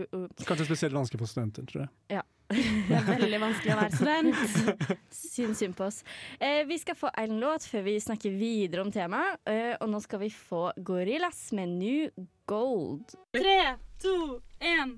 Kanskje 0.45 0.65
spesielt 0.65 0.95
vanskelig 0.95 1.21
for 1.21 1.31
studenter, 1.31 1.65
tror 1.69 1.85
jeg. 1.85 1.91
Ja. 2.17 2.23
Det 2.89 2.93
er 2.93 3.05
veldig 3.07 3.39
vanskelig 3.41 3.73
å 3.73 3.77
være 3.79 3.97
student. 3.97 4.99
Syns 5.13 5.61
synd 5.63 5.77
på 5.77 5.87
oss. 5.87 6.03
Eh, 6.37 6.61
vi 6.69 6.77
skal 6.81 6.97
få 6.99 7.09
en 7.17 7.39
låt 7.41 7.65
før 7.69 7.87
vi 7.87 7.95
snakker 8.01 8.35
videre 8.37 8.85
om 8.85 8.91
temaet. 8.93 9.41
Eh, 9.49 9.73
og 9.79 9.89
nå 9.89 10.01
skal 10.03 10.21
vi 10.25 10.29
få 10.33 10.67
Gorillas 10.77 11.47
med 11.57 11.73
New 11.79 12.27
Gold. 12.49 13.17
Tre, 13.33 13.59
to, 14.01 14.15
én. 14.61 14.97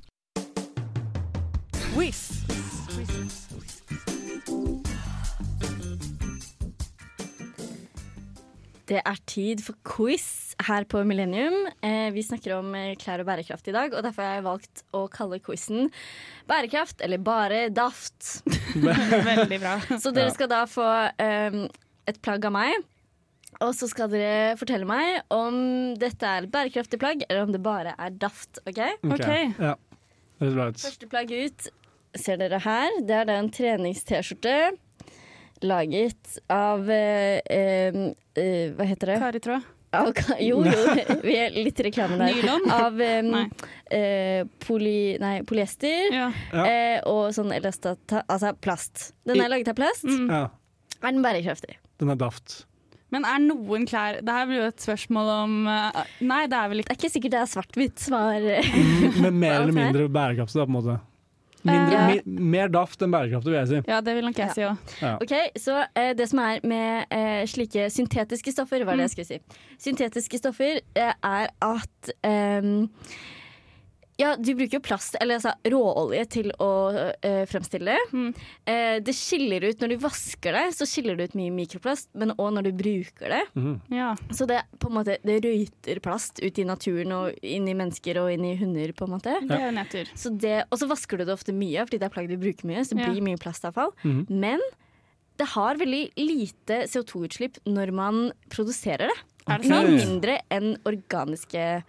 Quiz! 1.93 2.27
Det 8.87 9.01
er 9.03 9.17
tid 9.27 9.59
for 9.65 9.75
quiz 9.87 10.55
her 10.63 10.85
på 10.87 11.01
Millennium. 11.07 11.55
Eh, 11.83 12.07
vi 12.15 12.23
snakker 12.23 12.55
om 12.55 12.69
eh, 12.77 12.93
klær 12.99 13.19
og 13.19 13.27
bærekraft 13.27 13.67
i 13.67 13.73
dag, 13.75 13.91
og 13.91 14.05
derfor 14.05 14.23
har 14.23 14.37
jeg 14.37 14.45
valgt 14.45 14.83
å 14.95 15.01
kalle 15.11 15.41
quizen 15.43 15.89
Bærekraft, 16.47 17.03
eller 17.03 17.19
bare 17.19 17.65
daft. 17.67 18.45
Veldig 19.27 19.59
bra. 19.59 19.73
Så 20.03 20.13
dere 20.15 20.31
skal 20.35 20.51
da 20.53 20.61
få 20.71 20.87
eh, 21.19 21.65
et 22.07 22.21
plagg 22.23 22.47
av 22.47 22.55
meg. 22.55 22.87
Og 23.63 23.71
så 23.73 23.87
skal 23.89 24.11
dere 24.11 24.55
fortelle 24.59 24.85
meg 24.85 25.23
om 25.33 25.55
dette 25.97 26.27
er 26.29 26.45
et 26.45 26.51
bærekraftig 26.53 26.99
plagg, 27.01 27.23
eller 27.27 27.47
om 27.47 27.53
det 27.55 27.61
bare 27.63 27.95
er 27.97 28.13
daft. 28.13 28.59
ok? 28.69 28.81
Ok. 29.07 29.27
Ja. 29.57 29.73
Det 30.37 30.45
høres 30.45 30.57
bra 30.59 30.67
ut. 30.69 30.81
Første 30.83 31.09
plagg 31.09 31.31
ut 31.33 31.69
ser 32.17 32.39
dere 32.39 32.59
her. 32.63 32.99
Det 33.07 33.15
er 33.17 33.27
da 33.27 33.39
en 33.41 33.49
trenings-T-skjorte 33.51 34.57
laget 35.65 36.37
av 36.53 36.89
eh, 36.91 37.39
eh, 37.45 37.97
eh, 38.37 38.69
Hva 38.77 38.85
heter 38.89 39.13
det? 39.13 39.17
Karitråd. 39.23 39.73
Jo, 40.43 40.59
jo, 40.67 40.81
vi 41.25 41.35
er 41.39 41.55
litt 41.55 41.79
reklame 41.81 42.17
der. 42.19 42.35
Nylon? 42.35 42.65
Av 42.75 42.99
eh, 43.01 43.21
Nei. 43.25 43.45
eh, 43.95 44.41
poly, 44.67 45.15
nei, 45.23 45.39
polyester 45.47 46.11
Ja. 46.13 46.27
Ja. 46.51 46.65
eh, 46.67 46.97
og 47.07 47.31
sånn 47.33 47.53
elastata... 47.55 48.21
Altså 48.27 48.51
plast. 48.61 49.11
Den 49.25 49.39
er 49.41 49.49
laget 49.55 49.71
av 49.71 49.77
plast. 49.79 50.03
Mm. 50.05 50.27
Ja, 50.29 50.43
Er 51.01 51.11
den 51.15 51.23
bærekraftig? 51.25 51.79
den 51.97 52.11
er 52.13 52.19
daft. 52.19 52.65
Men 53.09 53.23
er 53.25 53.39
noen 53.39 53.85
klær 53.87 54.17
Det 54.21 54.33
her 54.35 54.45
blir 54.49 54.59
jo 54.59 54.65
et 54.67 54.83
spørsmål 54.83 55.29
om 55.31 55.53
Nei, 56.27 56.41
det 56.51 56.57
er 56.59 56.67
vel 56.69 56.81
ikke 56.83 56.89
Det 56.91 56.97
er 56.97 56.99
ikke 56.99 57.13
sikkert 57.13 57.33
det 57.33 57.39
er 57.39 57.49
svart-hvitt 57.53 58.03
svar. 58.03 58.43
Mm, 58.43 59.21
Men 59.23 59.39
mer 59.45 59.55
eller 59.61 59.73
mindre 59.73 60.09
bærekraftig, 60.11 60.59
da, 60.59 60.65
på 60.67 60.73
en 60.73 60.75
måte. 60.75 60.97
Mindre, 61.65 61.97
uh, 61.97 62.09
mi, 62.11 62.39
mer 62.53 62.69
daft 62.71 63.01
enn 63.01 63.13
bærekraftig, 63.13 63.51
vil 63.53 63.57
jeg 63.59 63.69
si. 63.71 63.79
Ja, 63.89 64.01
det 64.05 64.13
vil 64.17 64.27
nok 64.27 64.41
jeg 64.41 64.53
si 64.53 64.65
òg. 64.67 64.91
Ok, 65.23 65.33
Så 65.57 65.79
uh, 65.81 66.11
det 66.17 66.29
som 66.29 66.43
er 66.43 66.61
med 66.67 67.09
uh, 67.09 67.41
slike 67.49 67.89
syntetiske 67.93 68.53
stoffer, 68.53 68.85
var 68.87 68.99
det 68.99 69.07
jeg 69.07 69.15
skulle 69.15 69.31
si. 69.31 69.63
Syntetiske 69.87 70.41
stoffer 70.41 70.79
er 70.95 71.49
at 71.65 72.13
ehm, 72.27 72.87
ja, 74.17 74.31
du 74.35 74.49
bruker 74.57 74.79
jo 74.79 74.81
plast, 74.81 75.15
eller 75.21 75.37
altså 75.37 75.51
råolje, 75.69 76.23
til 76.33 76.47
å 76.63 76.69
eh, 77.21 77.43
fremstille 77.49 77.93
det. 77.93 78.05
Mm. 78.17 78.29
Eh, 78.65 78.95
det 79.05 79.13
skiller 79.13 79.67
ut 79.67 79.83
når 79.83 79.93
du 79.93 79.97
vasker 80.01 80.57
det, 80.57 80.63
så 80.73 80.87
skiller 80.89 81.17
det 81.19 81.29
ut 81.29 81.35
mye 81.37 81.53
mikroplast, 81.53 82.09
men 82.17 82.33
òg 82.35 82.49
når 82.55 82.67
du 82.67 82.71
bruker 82.79 83.35
det. 83.35 83.43
Mm. 83.53 83.75
Ja. 83.93 84.09
Så 84.33 84.47
det 84.49 84.63
på 84.81 84.89
en 84.89 84.97
måte 84.97 85.17
Det 85.21 85.37
røyter 85.45 86.01
plast 86.01 86.41
ut 86.41 86.57
i 86.57 86.65
naturen 86.65 87.13
og 87.13 87.37
inn 87.45 87.67
i 87.69 87.75
mennesker 87.77 88.17
og 88.23 88.31
inn 88.33 88.45
i 88.49 88.55
hunder, 88.57 88.91
på 88.97 89.05
en 89.05 89.13
måte. 89.17 89.37
Det 89.45 89.53
er 89.59 89.67
jo 89.67 89.75
nedtur. 89.77 90.11
Så 90.17 90.33
det, 90.33 90.57
og 90.71 90.81
så 90.81 90.89
vasker 90.89 91.21
du 91.21 91.27
det 91.27 91.37
ofte 91.37 91.53
mye, 91.55 91.85
fordi 91.85 92.01
det 92.01 92.09
er 92.09 92.15
plagg 92.17 92.29
du 92.33 92.37
bruker 92.41 92.65
mye. 92.69 92.81
Så 92.83 92.97
det 92.97 93.05
Ja. 93.05 93.13
blir 93.13 93.21
mye 93.29 93.37
plastavfall. 93.37 93.93
Mm. 94.03 94.25
Men 94.33 94.59
det 95.37 95.45
har 95.53 95.77
veldig 95.77 96.03
lite 96.17 96.81
CO2-utslipp 96.89 97.59
når 97.69 97.91
man 97.93 98.31
produserer 98.49 99.11
det. 99.13 99.19
Er 99.47 99.61
det 99.61 99.69
sant? 99.69 99.93
Mindre 99.93 100.39
enn 100.51 100.73
organiske 100.89 101.83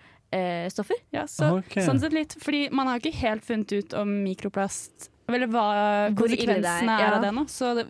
stoffer. 0.73 0.99
Ja, 1.15 1.27
så, 1.31 1.55
okay. 1.61 1.85
Sånn 1.87 2.01
sett 2.03 2.13
litt, 2.13 2.35
fordi 2.43 2.67
man 2.75 2.87
har 2.91 3.01
ikke 3.01 3.15
helt 3.23 3.47
funnet 3.49 3.73
ut 3.73 3.95
om 3.97 4.11
mikroplast 4.27 5.09
Eller 5.29 5.49
hva 5.49 5.65
det 5.73 5.87
er, 5.87 6.19
konsekvensene 6.21 6.99
er, 6.99 7.07
ja. 7.07 7.15
av 7.17 7.25
det 7.25 7.33
nå. 7.37 7.47
Så 7.53 7.75
det, 7.79 7.87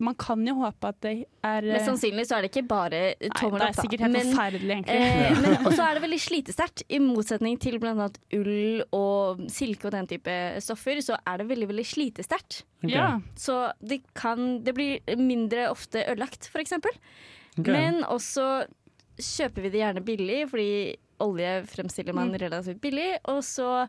man 0.00 0.14
kan 0.16 0.40
jo 0.48 0.54
håpe 0.62 0.88
at 0.88 0.96
det 1.04 1.10
er 1.44 1.66
Mest 1.74 1.84
sannsynlig 1.90 2.22
så 2.24 2.38
er 2.38 2.46
det 2.46 2.50
ikke 2.54 2.62
bare 2.70 3.00
tommel 3.36 3.58
det 3.60 3.66
opp. 3.66 3.66
er 3.66 3.74
da. 3.76 3.82
sikkert 3.84 4.04
helt 4.06 4.14
Men, 4.14 4.30
forferdelig, 4.32 4.76
egentlig. 4.78 4.94
eh, 4.96 5.42
men 5.44 5.66
også 5.68 5.82
er 5.84 5.98
det 5.98 6.02
veldig 6.06 6.20
slitesterkt. 6.24 6.84
I 6.88 7.00
motsetning 7.04 7.58
til 7.60 7.76
bl.a. 7.82 8.06
ull 8.38 8.84
og 8.96 9.42
silke 9.52 9.90
og 9.90 9.92
den 9.96 10.08
type 10.08 10.36
stoffer, 10.64 11.02
så 11.04 11.18
er 11.20 11.42
det 11.42 11.48
veldig 11.52 11.68
veldig 11.74 11.84
slitesterkt. 11.90 12.62
Okay. 12.80 12.94
Ja. 12.96 13.10
Så 13.36 13.58
det 13.84 14.00
kan 14.16 14.62
Det 14.64 14.72
blir 14.76 15.20
mindre 15.20 15.68
ofte 15.68 16.00
ødelagt, 16.08 16.48
f.eks. 16.48 16.72
Okay. 16.80 17.68
Men 17.68 18.00
også 18.08 18.64
kjøper 19.20 19.66
vi 19.66 19.74
det 19.74 19.82
gjerne 19.82 20.00
billig, 20.06 20.40
fordi 20.48 20.72
olje 21.20 21.64
fremstiller 21.66 22.12
man 22.16 22.28
Mm. 22.32 22.38
relativt 22.40 22.80
billig. 22.80 23.18
Og 23.24 23.42
så 23.44 23.86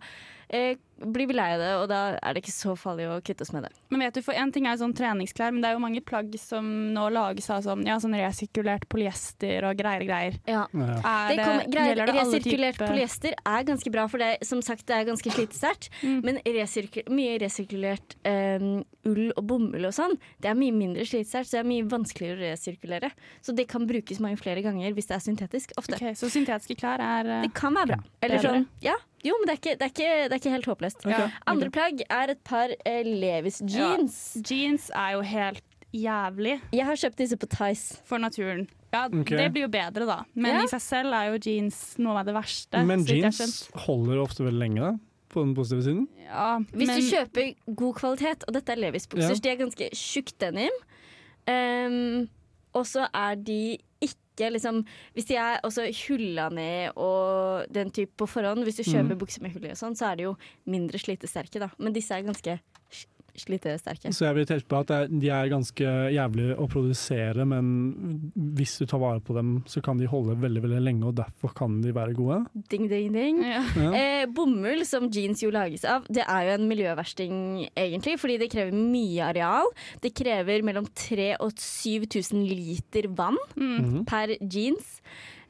eh, 0.50 0.76
blir 1.02 1.28
vi 1.30 1.36
lei 1.36 1.50
av 1.56 1.62
det, 1.62 1.72
og 1.82 1.88
da 1.92 2.00
er 2.18 2.36
det 2.36 2.44
ikke 2.44 2.54
så 2.54 2.76
farlig 2.80 3.08
å 3.10 3.20
kvitte 3.26 3.46
oss 3.46 3.54
med 3.56 3.66
det. 3.66 3.72
Men 3.92 4.06
vet 4.06 4.18
du, 4.18 4.22
for 4.26 4.38
en 4.38 4.52
ting 4.54 4.68
er 4.70 4.80
sånn 4.80 4.94
treningsklær, 4.98 5.54
men 5.54 5.64
det 5.64 5.72
er 5.72 5.78
jo 5.78 5.84
mange 5.84 6.04
plagg 6.06 6.34
som 6.40 6.68
nå 6.96 7.08
lages 7.14 7.50
av 7.54 7.64
sånn, 7.66 7.84
ja, 7.88 7.98
sånn 8.02 8.16
resirkulert 8.18 8.88
polyester 8.92 9.68
og 9.68 9.80
greier 9.80 10.06
greier. 10.08 10.38
Ja. 10.50 10.66
Ja. 10.72 10.98
Er 11.02 11.36
Det 11.36 11.44
kommer, 11.44 11.68
greier, 11.76 12.02
det 12.02 12.16
resirkulert 12.18 12.80
type... 12.80 12.90
polyester 12.92 13.38
er 13.38 13.68
ganske 13.68 13.94
bra, 13.94 14.08
for 14.12 14.24
det, 14.24 14.32
som 14.48 14.64
sagt, 14.66 14.86
det 14.90 14.98
er 14.98 15.10
ganske 15.10 15.34
slitesterkt. 15.38 15.92
Mm. 16.02 16.18
Men 16.28 16.42
resirkul 16.46 17.12
mye 17.12 17.38
resirkulert 17.42 18.18
um, 18.28 18.82
ull 19.10 19.32
og 19.36 19.44
bomull 19.50 19.90
og 19.90 19.96
sånn, 19.96 20.18
det 20.44 20.52
er 20.52 20.58
mye 20.60 20.76
mindre 20.76 21.06
slitesterkt, 21.08 21.52
så 21.52 21.60
det 21.60 21.64
er 21.64 21.72
mye 21.72 21.88
vanskeligere 21.92 22.40
å 22.40 22.52
resirkulere. 22.52 23.12
Så 23.44 23.56
det 23.58 23.68
kan 23.72 23.88
brukes 23.90 24.22
mange 24.24 24.40
flere 24.42 24.64
ganger 24.66 24.96
hvis 24.98 25.10
det 25.12 25.18
er 25.18 25.24
syntetisk. 25.26 25.76
Ofte. 25.82 25.98
Okay, 25.98 26.18
så 26.18 26.30
syntetiske 26.32 26.78
klær 26.80 27.02
er 27.04 27.32
uh, 27.38 27.40
Det 27.46 27.54
kan 27.58 27.76
være 27.78 27.96
bra. 27.96 28.04
Eller 28.22 28.44
sånn, 28.44 28.68
ja, 28.84 28.98
jo, 29.22 29.36
men 29.38 29.50
det 29.50 29.54
er 29.54 29.60
ikke, 29.60 29.74
det 29.78 29.86
er 29.86 29.92
ikke, 29.92 30.14
det 30.26 30.34
er 30.34 30.40
ikke 30.42 30.54
helt 30.56 30.70
håpløst. 30.72 30.91
Ja. 31.06 31.30
Andre 31.48 31.70
plagg 31.74 32.02
er 32.10 32.30
et 32.36 32.44
par 32.44 32.70
eh, 32.86 33.04
Levis 33.04 33.62
jeans. 33.68 34.38
Jeans 34.48 34.90
er 34.94 35.14
jo 35.18 35.22
helt 35.22 35.64
jævlig 35.94 36.62
Jeg 36.72 36.86
har 36.88 36.96
kjøpt 36.96 37.18
disse 37.20 37.38
på 37.38 37.48
Tice. 37.52 37.98
for 38.08 38.18
naturen. 38.18 38.68
Ja, 38.94 39.06
okay. 39.08 39.38
Det 39.38 39.52
blir 39.54 39.66
jo 39.66 39.72
bedre, 39.72 40.06
da. 40.06 40.20
Men 40.36 40.56
Ja. 40.56 40.64
i 40.64 40.68
seg 40.68 40.82
selv 40.82 41.14
er 41.16 41.32
jo 41.32 41.40
jeans 41.40 41.98
noe 41.98 42.20
av 42.20 42.26
det 42.26 42.34
verste. 42.36 42.86
Men 42.86 43.06
jeans 43.06 43.70
holder 43.88 44.20
ofte 44.24 44.44
veldig 44.44 44.60
lenge, 44.60 44.80
da? 44.82 44.94
På 45.32 45.46
den 45.46 45.54
positive 45.56 45.82
siden? 45.86 46.08
Ja, 46.26 46.60
Hvis 46.60 46.88
men, 46.88 47.00
du 47.00 47.08
kjøper 47.08 47.56
god 47.76 47.96
kvalitet, 47.96 48.44
og 48.48 48.54
dette 48.54 48.70
er 48.74 48.76
Levis 48.76 49.08
bukser, 49.08 49.30
Ja. 49.32 49.40
de 49.40 49.50
er 49.50 49.56
ganske 49.56 49.90
tjukk 49.96 50.34
denim. 50.40 50.72
Um, 51.48 52.30
og 52.74 52.86
så 52.86 53.08
er 53.14 53.36
de 53.36 53.78
ikke 54.42 54.56
liksom 54.58 54.82
Hvis 55.16 55.30
de 55.30 55.38
er 55.40 55.62
også 55.68 55.88
hulla 56.08 56.50
ned 56.50 56.98
og 57.00 57.70
den 57.74 57.92
type 57.94 58.18
på 58.18 58.28
forhånd, 58.30 58.66
hvis 58.66 58.82
du 58.82 58.84
kjøper 58.88 59.20
bukser 59.20 59.44
med 59.46 59.54
hull 59.54 59.70
i 59.70 59.74
og 59.74 59.80
sånn, 59.80 59.98
så 59.98 60.12
er 60.12 60.20
de 60.20 60.30
jo 60.30 60.36
mindre 60.70 61.00
slitesterke, 61.02 61.62
da. 61.62 61.70
Men 61.78 61.94
disse 61.96 62.16
er 62.16 62.26
ganske 62.26 62.58
sl- 63.36 63.46
slitesterke. 63.46 64.12
Så 64.14 64.26
jeg 64.26 64.36
vil 64.36 64.46
tenke 64.46 64.68
på 64.68 64.80
at 64.82 65.10
de 65.10 65.30
er 65.30 65.50
ganske 65.52 65.84
jævlig 66.14 66.58
å 66.58 66.68
produsere, 66.72 67.46
men 67.46 68.32
hvis 68.56 68.78
du 68.80 68.86
tar 68.86 69.00
vare 69.00 69.20
på 69.22 69.34
dem, 69.36 69.64
så 69.68 69.82
kan 69.84 69.98
de 69.98 70.06
holde 70.08 70.36
veldig 70.42 70.62
veldig 70.64 70.82
lenge, 70.82 71.04
og 71.08 71.16
derfor 71.16 71.54
kan 71.56 71.82
de 71.82 71.92
være 71.94 72.14
gode. 72.18 72.46
Ding, 72.70 72.88
ding, 72.90 73.12
ding. 73.14 73.42
ja. 73.44 73.64
Ja. 73.78 73.92
Eh, 73.94 74.26
bomull, 74.28 74.86
som 74.86 75.10
jeans 75.10 75.42
jo 75.44 75.52
lages 75.52 75.84
av, 75.86 76.06
det 76.10 76.24
er 76.28 76.48
jo 76.50 76.56
en 76.60 76.68
miljøversting 76.70 77.68
egentlig, 77.76 78.18
fordi 78.20 78.38
det 78.42 78.52
krever 78.52 78.72
mye 78.76 79.24
areal. 79.32 79.68
Det 80.02 80.14
krever 80.16 80.62
mellom 80.64 80.86
3000 80.88 81.38
og 81.42 81.52
7000 81.58 82.48
liter 82.50 83.08
vann 83.16 83.38
Mm. 83.56 83.78
Mhm. 83.82 84.06
per 84.06 84.28
jeans. 84.42 85.02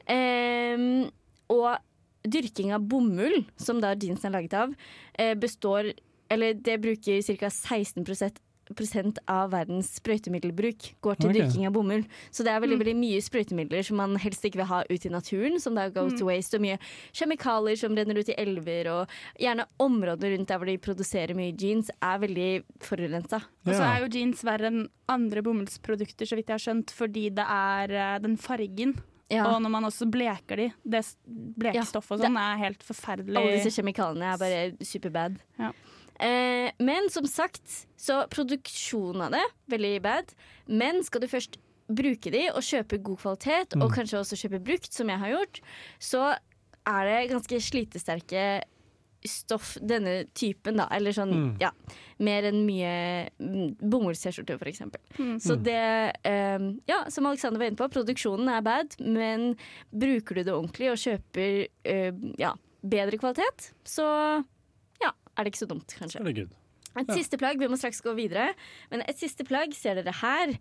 Eh, 0.08 1.08
og 1.52 1.76
dyrking 2.22 2.72
av 2.74 2.84
bomull, 2.86 3.44
som 3.58 3.80
da 3.82 3.94
jeansen 3.94 4.30
er 4.30 4.36
laget 4.40 4.54
av, 4.54 4.74
eh, 5.18 5.34
består 5.34 5.92
Eller 6.32 6.54
det 6.54 6.80
bruker 6.82 7.20
ca. 7.22 7.50
16 7.52 8.04
prosent 8.72 9.18
av 9.28 9.50
verdens 9.52 9.88
sprøytemiddelbruk 9.98 10.86
går 11.04 11.18
til 11.20 11.28
okay. 11.32 11.40
dyrking 11.42 11.66
av 11.68 11.74
bomull. 11.74 12.04
Så 12.32 12.44
det 12.46 12.52
er 12.54 12.60
veldig, 12.62 12.78
Mm. 12.78 12.82
veldig 12.84 12.94
mye 12.96 13.20
sprøytemidler 13.20 13.84
som 13.84 13.96
man 13.98 14.16
helst 14.16 14.44
ikke 14.48 14.60
vil 14.62 14.70
ha 14.70 14.82
ut 14.88 15.04
i 15.04 15.10
naturen, 15.12 15.60
som 15.60 15.74
da 15.74 15.88
goes 15.90 16.12
Mm. 16.14 16.18
to 16.18 16.24
waste, 16.24 16.54
og 16.54 16.62
mye 16.62 16.78
kjemikalier 17.12 17.76
som 17.76 17.94
renner 17.94 18.16
ut 18.18 18.28
i 18.30 18.34
elver, 18.38 18.86
og 18.88 19.08
gjerne 19.38 19.66
områder 19.78 20.36
rundt 20.38 20.48
der 20.48 20.58
hvor 20.58 20.66
de 20.66 20.78
produserer 20.78 21.34
mye 21.34 21.52
jeans, 21.52 21.90
er 22.00 22.18
veldig 22.18 22.62
forurensa. 22.80 23.42
Og 23.66 23.74
så 23.74 23.82
er 23.82 24.00
jo 24.06 24.18
jeans 24.18 24.42
verre 24.42 24.66
enn 24.70 24.88
andre 25.08 25.42
bomullsprodukter, 25.42 26.24
så 26.24 26.36
vidt 26.36 26.46
jeg 26.46 26.56
har 26.56 26.64
skjønt, 26.64 26.90
fordi 26.90 27.28
det 27.34 27.44
er 27.44 27.90
eh, 27.90 28.18
den 28.20 28.36
fargen. 28.38 28.94
Ja. 29.30 29.46
Og 29.46 29.62
når 29.62 29.70
man 29.70 29.84
også 29.84 30.10
bleker 30.10 30.56
de, 30.56 30.72
det 30.84 31.04
blekestoffet 31.16 31.58
blekestoff 31.58 32.10
og 32.12 32.20
Ja, 32.20 32.26
sånn 32.26 32.36
er 32.36 32.58
helt 32.58 32.82
forferdelig. 32.82 33.36
Alle 33.36 33.62
disse 33.62 33.82
kjemikaliene 33.82 34.34
er 34.34 34.38
bare 34.38 34.72
superbad. 34.84 35.38
Ja. 35.58 35.72
Eh, 36.20 36.70
men 36.78 37.08
som 37.10 37.26
sagt, 37.26 37.86
så 37.96 38.22
produksjonen 38.30 39.22
av 39.26 39.30
det, 39.32 39.44
veldig 39.68 40.02
bad. 40.02 40.34
Men 40.68 41.02
skal 41.04 41.20
du 41.20 41.28
først 41.28 41.56
bruke 41.92 42.30
de 42.32 42.46
og 42.54 42.62
kjøpe 42.62 43.02
god 43.02 43.18
kvalitet, 43.18 43.76
og 43.76 43.90
Mm. 43.90 43.94
kanskje 43.96 44.18
også 44.20 44.36
kjøpe 44.48 44.62
brukt, 44.64 44.92
som 44.92 45.08
jeg 45.08 45.18
har 45.18 45.28
gjort, 45.30 45.60
så 46.00 46.36
er 46.86 47.04
det 47.04 47.30
ganske 47.30 47.60
slitesterke 47.60 48.62
stoff, 49.24 49.76
denne 49.80 50.24
typen, 50.34 50.76
da. 50.76 50.88
Eller 50.90 51.12
sånn, 51.12 51.30
Mm. 51.32 51.60
ja. 51.60 51.70
Mer 52.18 52.42
enn 52.44 52.66
mye 52.66 53.30
mm, 53.38 53.76
bomullst-T-skjorte, 53.78 54.58
for 54.58 54.66
eksempel. 54.66 54.98
Mm. 55.16 55.36
Så 55.40 55.56
det 55.62 56.16
eh, 56.24 56.58
Ja, 56.88 57.04
som 57.08 57.26
Alexander 57.26 57.58
var 57.60 57.66
inne 57.70 57.76
på, 57.76 57.88
produksjonen 57.90 58.48
er 58.48 58.60
bad, 58.62 58.96
men 59.00 59.56
bruker 59.92 60.34
du 60.34 60.42
det 60.42 60.52
ordentlig 60.52 60.90
og 60.90 60.98
kjøper 60.98 61.68
eh, 61.84 62.12
ja, 62.38 62.54
bedre 62.82 63.16
kvalitet, 63.18 63.70
så 63.84 64.44
er 65.36 65.44
det 65.44 65.52
ikke 65.54 65.64
så 65.64 65.70
dumt, 65.70 65.94
kanskje. 65.98 66.20
er 66.20 66.32
good. 66.42 66.52
Et 66.94 67.08
Ja. 67.08 67.14
siste 67.16 67.38
plagg, 67.40 67.56
vi 67.58 67.66
må 67.72 67.76
straks 67.80 68.02
gå 68.04 68.12
videre. 68.14 68.50
Men 68.90 69.00
et 69.08 69.16
siste 69.16 69.46
plagg 69.48 69.72
ser 69.72 69.94
dere 69.96 70.12
her. 70.12 70.58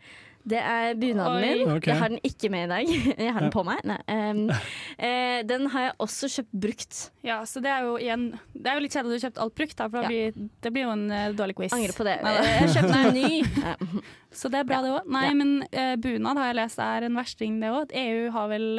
Det 0.47 0.57
er 0.57 0.93
bunaden 0.95 1.43
Oi. 1.43 1.49
min. 1.65 1.71
Okay. 1.75 1.91
Jeg 1.91 1.99
har 1.99 2.07
den 2.09 2.19
ikke 2.23 2.49
med 2.49 2.63
i 2.63 2.69
dag. 2.71 2.87
Jeg 3.19 3.33
har 3.33 3.41
den 3.41 3.49
Ja. 3.51 3.55
på 3.57 3.65
meg. 3.67 3.81
Nei. 3.83 3.97
Um, 4.07 4.49
uh, 4.49 5.41
den 5.51 5.67
har 5.73 5.81
jeg 5.89 5.93
også 5.99 6.29
kjøpt 6.31 6.55
brukt. 6.63 7.01
Ja, 7.21 7.41
så 7.43 7.59
det 7.61 7.67
er 7.69 7.83
jo 7.83 7.97
igjen 7.99 8.39
Det 8.55 8.65
er 8.65 8.79
jo 8.79 8.85
litt 8.85 8.95
kjedelig 8.95 9.11
at 9.11 9.19
du 9.19 9.19
har 9.19 9.25
kjøpt 9.29 9.41
alt 9.43 9.55
brukt, 9.59 9.75
da, 9.75 9.89
for 9.89 10.01
da 10.01 10.09
Ja. 10.09 10.31
det 10.63 10.71
blir 10.73 10.83
jo 10.87 10.91
en 10.95 11.05
uh, 11.11 11.33
dårlig 11.35 11.55
quiz. 11.59 11.73
Angrer 11.75 11.93
på 11.99 12.07
det. 12.07 12.15
Nei, 12.23 12.33
da. 12.37 12.43
Jeg 12.47 12.69
kjøpte 12.77 13.03
en 13.03 13.13
ny. 13.19 14.01
Så 14.31 14.49
det 14.49 14.59
er 14.63 14.63
bra, 14.71 14.81
det 14.81 14.95
òg. 14.95 15.11
Nei, 15.11 15.25
Ja. 15.27 15.33
men 15.35 15.51
uh, 15.67 15.95
bunad 15.99 16.37
har 16.39 16.53
jeg 16.53 16.55
lest 16.63 16.79
er 16.79 17.03
en 17.09 17.19
versting, 17.19 17.59
det 17.59 17.69
òg. 17.75 17.91
EU 17.91 18.31
har 18.31 18.47
vel 18.47 18.69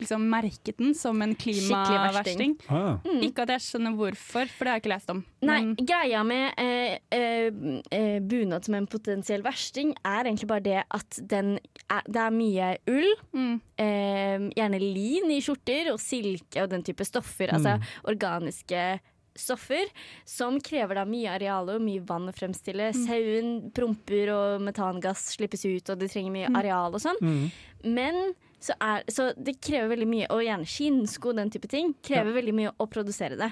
liksom 0.00 0.24
merket 0.30 0.78
den 0.80 0.94
som 0.94 1.20
en 1.22 1.34
klimaversting. 1.38 2.56
Ah, 2.68 2.96
Mm. 3.04 3.20
Ikke 3.26 3.42
at 3.44 3.48
jeg 3.54 3.60
skjønner 3.64 3.94
hvorfor, 3.96 4.48
for 4.48 4.64
det 4.64 4.70
har 4.72 4.78
jeg 4.78 4.82
ikke 4.84 4.92
lest 4.94 5.10
om. 5.10 5.24
Nei, 5.42 5.60
Men 5.60 5.74
greia 5.76 6.22
med 6.24 6.54
eh, 6.58 6.98
eh, 7.12 7.50
eh, 7.90 8.18
bunad 8.20 8.64
som 8.64 8.74
en 8.74 8.86
potensiell 8.90 9.42
versting, 9.42 9.94
er 10.04 10.24
egentlig 10.24 10.48
bare 10.50 10.64
det 10.66 10.82
at 10.90 11.20
den 11.30 11.58
er, 11.90 12.02
det 12.08 12.16
er 12.24 12.30
mye 12.30 12.72
ull. 12.88 13.14
mm, 13.34 13.60
Eh, 13.80 14.38
gjerne 14.56 14.78
lin 14.80 15.30
i 15.32 15.38
skjorter 15.40 15.88
og 15.94 15.98
silke 16.02 16.60
og 16.62 16.68
den 16.68 16.82
type 16.84 17.04
stoffer. 17.08 17.48
Altså 17.54 17.78
organiske 18.04 19.00
stoffer 19.40 19.88
som 20.28 20.58
krever 20.60 20.98
da 20.98 21.04
mye 21.08 21.30
areal 21.32 21.70
og 21.72 21.80
mye 21.80 22.02
vann 22.04 22.28
å 22.28 22.34
fremstille. 22.36 22.90
Sauen 22.92 23.70
promper 23.72 24.32
og 24.34 24.60
metangass 24.66 25.30
slippes 25.36 25.64
ut, 25.64 25.88
og 25.94 25.98
det 26.02 26.10
trenger 26.12 26.34
mye 26.34 26.50
areal 26.60 26.92
og 26.92 27.00
sånn. 27.00 27.16
mm. 27.22 27.50
Men 27.96 28.34
så, 28.60 28.76
er, 28.84 29.04
så 29.08 29.30
det 29.40 29.56
krever 29.64 29.94
veldig 29.94 30.08
mye, 30.10 30.26
og 30.32 30.44
gjerne 30.44 30.68
skinnsko 30.68 31.32
og 31.32 31.38
den 31.40 31.52
type 31.52 31.70
ting, 31.72 31.94
krever 32.04 32.36
veldig 32.36 32.56
mye 32.56 32.72
å 32.76 32.86
produsere 32.92 33.38
det. 33.40 33.50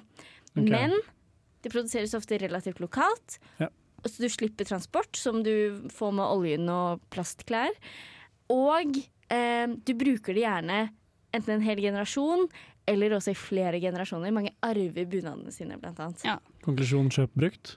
Okay. 0.53 0.69
Men 0.69 0.97
det 1.65 1.73
produseres 1.73 2.15
ofte 2.19 2.39
relativt 2.41 2.83
lokalt. 2.85 3.39
Ja. 3.63 3.71
Så 4.05 4.23
du 4.23 4.29
slipper 4.31 4.69
transport, 4.69 5.17
som 5.19 5.43
du 5.43 5.89
får 5.93 6.15
med 6.21 6.29
oljen 6.29 6.69
og 6.71 7.03
plastklær. 7.15 7.73
Og 8.53 9.01
eh, 9.33 9.67
du 9.67 9.93
bruker 9.99 10.37
det 10.37 10.45
gjerne 10.45 10.81
enten 11.35 11.57
en 11.57 11.65
hel 11.65 11.81
generasjon 11.83 12.47
eller 12.89 13.17
også 13.17 13.35
i 13.35 13.39
flere 13.39 13.81
generasjoner. 13.83 14.33
Mange 14.33 14.55
arver 14.65 15.09
bunadene 15.11 15.53
sine, 15.53 15.77
blant 15.81 15.99
annet. 16.01 16.25
Ja. 16.25 16.39
Konklusjon 16.65 17.11
kjøp 17.13 17.35
brukt. 17.37 17.75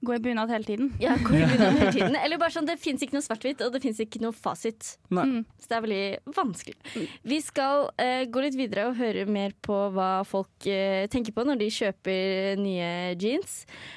Gå 0.00 0.14
i 0.14 0.18
bunad 0.18 0.50
hele 0.50 0.64
tiden. 0.64 0.92
Ja, 1.00 1.16
går 1.24 1.36
i 1.36 1.46
bunad 1.46 1.78
hele 1.78 1.92
tiden. 1.92 2.16
Eller 2.16 2.38
bare 2.38 2.52
sånn, 2.54 2.68
Det 2.68 2.76
fins 2.80 3.02
ikke 3.02 3.16
noe 3.16 3.24
svart-hvitt, 3.24 3.62
og 3.64 3.72
det 3.74 3.80
fins 3.84 4.00
ikke 4.02 4.20
noe 4.22 4.34
fasit. 4.36 4.96
Nei. 5.14 5.24
Mm. 5.24 5.44
Så 5.60 5.66
det 5.70 5.76
er 5.76 5.84
veldig 5.86 6.06
vanskelig. 6.36 6.76
Vi 7.32 7.38
skal 7.44 7.76
uh, 7.92 8.24
gå 8.28 8.38
litt 8.44 8.58
videre 8.58 8.82
og 8.90 8.98
høre 9.00 9.26
mer 9.30 9.50
på 9.64 9.76
hva 9.94 10.10
folk 10.28 10.68
uh, 10.68 11.06
tenker 11.12 11.32
på 11.36 11.42
når 11.46 11.56
de 11.62 11.68
kjøper 11.78 12.20
nye 12.60 12.90
jeans. 13.20 13.52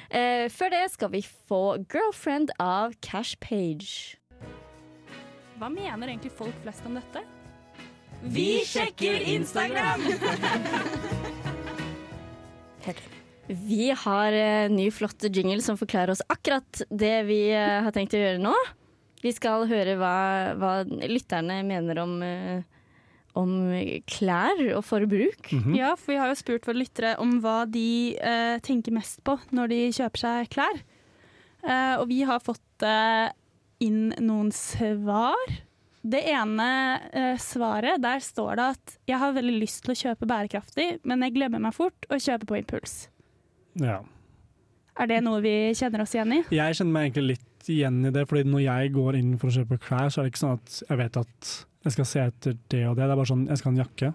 Uh, 0.08 0.46
før 0.52 0.68
det 0.76 0.84
skal 0.94 1.12
vi 1.12 1.22
få 1.24 1.62
'Girlfriend' 1.84 2.54
av 2.58 2.96
Cash 3.04 3.36
Page. 3.40 4.16
Hva 5.60 5.68
mener 5.68 6.08
egentlig 6.08 6.32
folk 6.32 6.56
flest 6.64 6.86
om 6.88 6.96
dette? 6.96 7.20
Vi 8.22 8.64
sjekker 8.68 9.20
Instagram! 9.36 10.00
Vi 13.50 13.90
har 13.90 14.32
en 14.32 14.76
ny, 14.76 14.90
flott 14.94 15.24
jingle 15.26 15.60
som 15.64 15.78
forklarer 15.78 16.14
oss 16.14 16.22
akkurat 16.30 16.82
det 16.90 17.16
vi 17.26 17.40
eh, 17.50 17.80
har 17.82 17.94
tenkt 17.94 18.14
å 18.14 18.20
gjøre 18.20 18.42
nå. 18.42 18.52
Vi 19.20 19.32
skal 19.36 19.66
høre 19.68 19.96
hva, 20.00 20.14
hva 20.56 20.74
lytterne 20.86 21.58
mener 21.66 21.98
om, 22.00 22.14
eh, 22.22 22.62
om 23.36 23.56
klær 24.08 24.62
og 24.76 24.84
forbruk. 24.86 25.50
Mhm. 25.52 25.74
Ja, 25.76 25.96
for 25.98 26.14
vi 26.14 26.20
har 26.22 26.30
jo 26.30 26.38
spurt 26.38 26.68
våre 26.68 26.80
lyttere 26.80 27.16
om 27.20 27.40
hva 27.42 27.64
de 27.68 28.16
eh, 28.16 28.56
tenker 28.64 28.94
mest 28.94 29.20
på 29.26 29.36
når 29.50 29.74
de 29.74 29.80
kjøper 29.98 30.24
seg 30.24 30.52
klær. 30.54 30.80
Eh, 31.66 31.94
og 31.98 32.06
vi 32.08 32.22
har 32.24 32.40
fått 32.40 32.86
eh, 32.86 33.28
inn 33.84 34.14
noen 34.22 34.54
svar. 34.54 35.58
Det 36.00 36.22
ene 36.32 36.66
eh, 37.12 37.36
svaret, 37.36 38.00
der 38.00 38.22
står 38.24 38.56
det 38.56 38.68
at 38.76 38.98
jeg 39.10 39.20
har 39.20 39.34
veldig 39.36 39.58
lyst 39.60 39.82
til 39.84 39.92
å 39.92 40.00
kjøpe 40.06 40.28
bærekraftig, 40.30 40.92
men 41.04 41.26
jeg 41.26 41.34
glemmer 41.36 41.60
meg 41.60 41.76
fort 41.76 42.08
og 42.08 42.22
kjøper 42.22 42.48
på 42.48 42.60
impuls. 42.62 42.94
Ja. 43.74 44.00
Er 45.00 45.06
det 45.06 45.20
noe 45.24 45.40
vi 45.40 45.54
kjenner 45.78 46.02
oss 46.02 46.14
igjen 46.14 46.32
i? 46.32 46.40
Jeg 46.52 46.74
kjenner 46.76 46.92
meg 46.92 47.06
egentlig 47.12 47.36
litt 47.36 47.68
igjen 47.70 48.00
i 48.08 48.10
det, 48.10 48.26
fordi 48.28 48.44
når 48.50 48.64
jeg 48.64 48.92
går 48.92 49.16
inn 49.20 49.36
for 49.38 49.48
å 49.50 49.54
kjøpe 49.54 49.78
klær, 49.80 50.08
så 50.10 50.20
er 50.20 50.26
det 50.26 50.32
ikke 50.34 50.42
sånn 50.42 50.58
at 50.58 50.80
jeg 50.88 50.98
vet 50.98 51.16
at 51.20 51.52
jeg 51.84 51.92
skal 51.94 52.04
se 52.10 52.20
etter 52.26 52.56
det 52.72 52.82
og 52.88 52.96
det. 52.98 53.06
Det 53.06 53.14
er 53.14 53.20
bare 53.22 53.30
sånn, 53.30 53.46
jeg 53.48 53.60
skal 53.60 53.70
ha 53.70 53.74
en 53.76 53.82
jakke. 53.84 54.10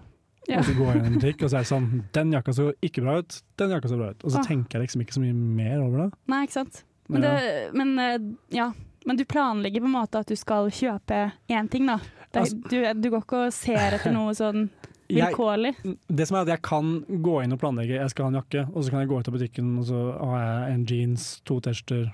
Ja. 0.46 0.60
Og 0.60 0.65
så 0.68 0.74
går 0.78 0.89
jeg 0.91 0.98
inn 1.00 1.06
i 1.06 1.08
en 1.10 1.15
butikk, 1.18 1.39
og 1.41 1.50
så 1.50 1.58
er 1.58 1.63
det 1.65 1.70
sånn 1.72 1.86
Den 2.13 2.34
jakka 2.36 2.54
så 2.54 2.65
ikke 2.86 3.02
bra 3.02 3.15
ut, 3.24 3.38
den 3.58 3.72
jakka 3.74 3.89
så 3.89 3.98
bra 3.98 4.10
ut. 4.13 4.26
Og 4.28 4.32
så 4.36 4.38
Ah. 4.39 4.44
tenker 4.46 4.78
jeg 4.78 4.86
liksom 4.88 5.02
ikke 5.02 5.15
så 5.18 5.22
mye 5.24 5.34
mer 5.34 5.80
over 5.82 5.98
det. 6.04 6.10
Nei, 6.28 6.44
ikke 6.46 6.54
sant? 6.60 6.84
Men, 7.10 7.22
det, 7.22 7.74
men, 7.74 8.00
eh, 8.00 8.20
ja. 8.58 8.72
men 9.06 9.18
du 9.18 9.26
planlegger 9.26 9.82
på 9.82 9.86
en 9.89 9.96
måte 9.98 10.20
at 10.22 10.28
du 10.28 10.36
skal 10.36 10.70
kjøpe 10.70 11.32
én 11.50 11.70
ting, 11.70 11.86
da. 11.88 11.98
Det, 12.32 12.41
Altså- 12.41 12.70
du, 12.70 12.94
du 13.02 13.10
går 13.10 13.22
ikke 13.24 13.46
og 13.48 13.54
ser 13.54 13.94
etter 13.98 14.12
noe 14.13 14.34
sånn 14.34 14.70
Jeg, 15.08 15.28
vilkårlig. 15.30 15.74
det 16.10 16.26
som 16.28 16.38
er 16.38 16.41
at 16.48 16.52
jeg 16.56 16.62
kan 16.65 16.94
gå 17.22 17.36
inn 17.44 17.54
og 17.54 17.60
planlegge, 17.62 18.00
jeg 18.00 18.10
skal 18.10 18.26
ha 18.26 18.32
en 18.34 18.39
jakke, 18.41 18.63
og 18.74 18.84
så 18.84 18.89
kan 18.94 19.04
jeg 19.04 19.10
gå 19.12 19.20
ut 19.20 19.28
av 19.30 19.36
butikken, 19.38 19.68
og 19.80 19.86
så 19.86 20.00
har 20.18 20.39
jeg 20.46 20.74
en 20.76 20.86
jeans, 20.89 21.28
to 21.46 21.60
T-skjorter 21.62 22.08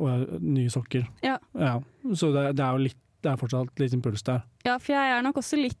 og 0.00 0.40
nye 0.42 0.70
sokker. 0.72 1.04
Ja. 1.22 1.36
Så 2.16 2.30
det, 2.34 2.46
det 2.58 2.64
er 2.64 2.72
jo 2.78 2.84
litt, 2.88 2.98
det 3.20 3.30
er 3.34 3.36
fortsatt 3.40 3.82
litt 3.82 3.92
impuls 3.96 4.24
der. 4.26 4.40
Ja, 4.64 4.78
for 4.80 4.94
jeg 4.96 5.12
er 5.18 5.22
nok 5.26 5.36
også 5.42 5.58
litt 5.60 5.76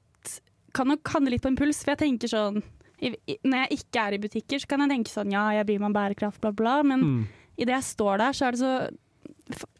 Kan 0.76 0.86
nok 0.86 1.08
handle 1.10 1.32
litt 1.32 1.42
på 1.42 1.50
impuls, 1.50 1.80
for 1.82 1.94
jeg 1.96 1.98
tenker 2.04 2.30
sånn 2.30 2.60
i, 3.02 3.08
Når 3.42 3.64
jeg 3.64 3.78
ikke 3.80 4.02
er 4.06 4.14
i 4.14 4.20
butikker, 4.22 4.60
så 4.62 4.68
kan 4.70 4.84
jeg 4.84 4.92
tenke 4.92 5.10
sånn 5.10 5.32
ja, 5.32 5.48
jeg 5.56 5.66
bryr 5.66 5.80
meg 5.82 5.88
om 5.88 5.96
bærekraft, 5.96 6.40
bla, 6.44 6.52
bla, 6.54 6.76
men 6.86 7.00
Mm. 7.02 7.22
idet 7.58 7.74
jeg 7.78 7.86
står 7.88 8.18
der, 8.20 8.32
så 8.36 8.46
er 8.46 8.52
det 8.54 8.60
så 8.60 8.72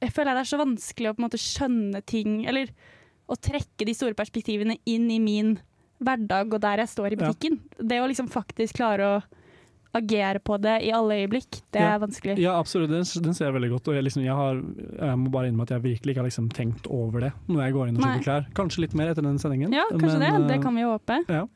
Jeg 0.02 0.12
føler 0.16 0.34
det 0.34 0.40
er 0.42 0.50
så 0.50 0.58
vanskelig 0.58 1.10
å 1.10 1.14
på 1.14 1.20
en 1.22 1.26
måte 1.28 1.38
skjønne 1.38 2.00
ting, 2.10 2.40
eller 2.48 2.72
å 3.30 3.36
trekke 3.38 3.86
de 3.86 3.94
store 3.94 4.16
perspektivene 4.18 4.78
inn 4.90 5.06
i 5.14 5.20
min 5.22 5.52
hverdag 6.02 6.54
og 6.56 6.60
der 6.64 6.76
jeg 6.84 6.88
står 6.88 7.12
i 7.12 7.16
Ja. 7.18 7.26
butikken. 7.28 7.60
Det 7.78 8.00
å 8.00 8.08
liksom 8.08 8.28
faktisk 8.32 8.76
klare 8.80 9.00
å 9.04 9.22
agere 9.92 10.38
på 10.38 10.54
det 10.62 10.76
i 10.86 10.92
alle 10.94 11.16
øyeblikk, 11.26 11.62
det 11.74 11.80
Ja. 11.80 11.94
er 11.96 11.98
vanskelig. 11.98 12.38
Ja, 12.38 12.52
absolutt. 12.60 12.90
Den, 12.90 13.02
den 13.24 13.34
ser 13.34 13.46
jeg 13.50 13.54
veldig 13.54 13.70
godt. 13.72 13.88
Og 13.88 13.94
jeg, 13.94 14.04
liksom, 14.06 14.22
jeg, 14.22 14.32
har, 14.38 14.54
jeg 14.54 15.18
må 15.18 15.30
bare 15.34 15.48
innrømme 15.50 15.66
at 15.66 15.70
jeg 15.74 15.82
virkelig 15.82 16.14
ikke 16.14 16.22
har 16.22 16.28
liksom 16.30 16.48
tenkt 16.54 16.86
over 16.88 17.20
det 17.20 17.32
når 17.48 17.64
jeg 17.64 17.72
går 17.74 17.88
inn 17.88 17.96
og 17.98 18.04
kjøper 18.04 18.22
klær. 18.22 18.46
Kanskje 18.54 18.80
litt 18.86 18.94
mer 18.94 19.10
etter 19.10 19.22
den 19.26 19.38
sendingen. 19.42 19.72
Ja, 19.74 19.84
kanskje 19.90 20.18
men, 20.18 20.42
det. 20.42 20.48
Det 20.48 20.56
eh, 20.58 20.62
kan 20.62 20.74
vi 20.74 20.80
jo 20.86 20.92
håpe. 20.96 21.24
ja. 21.28 21.46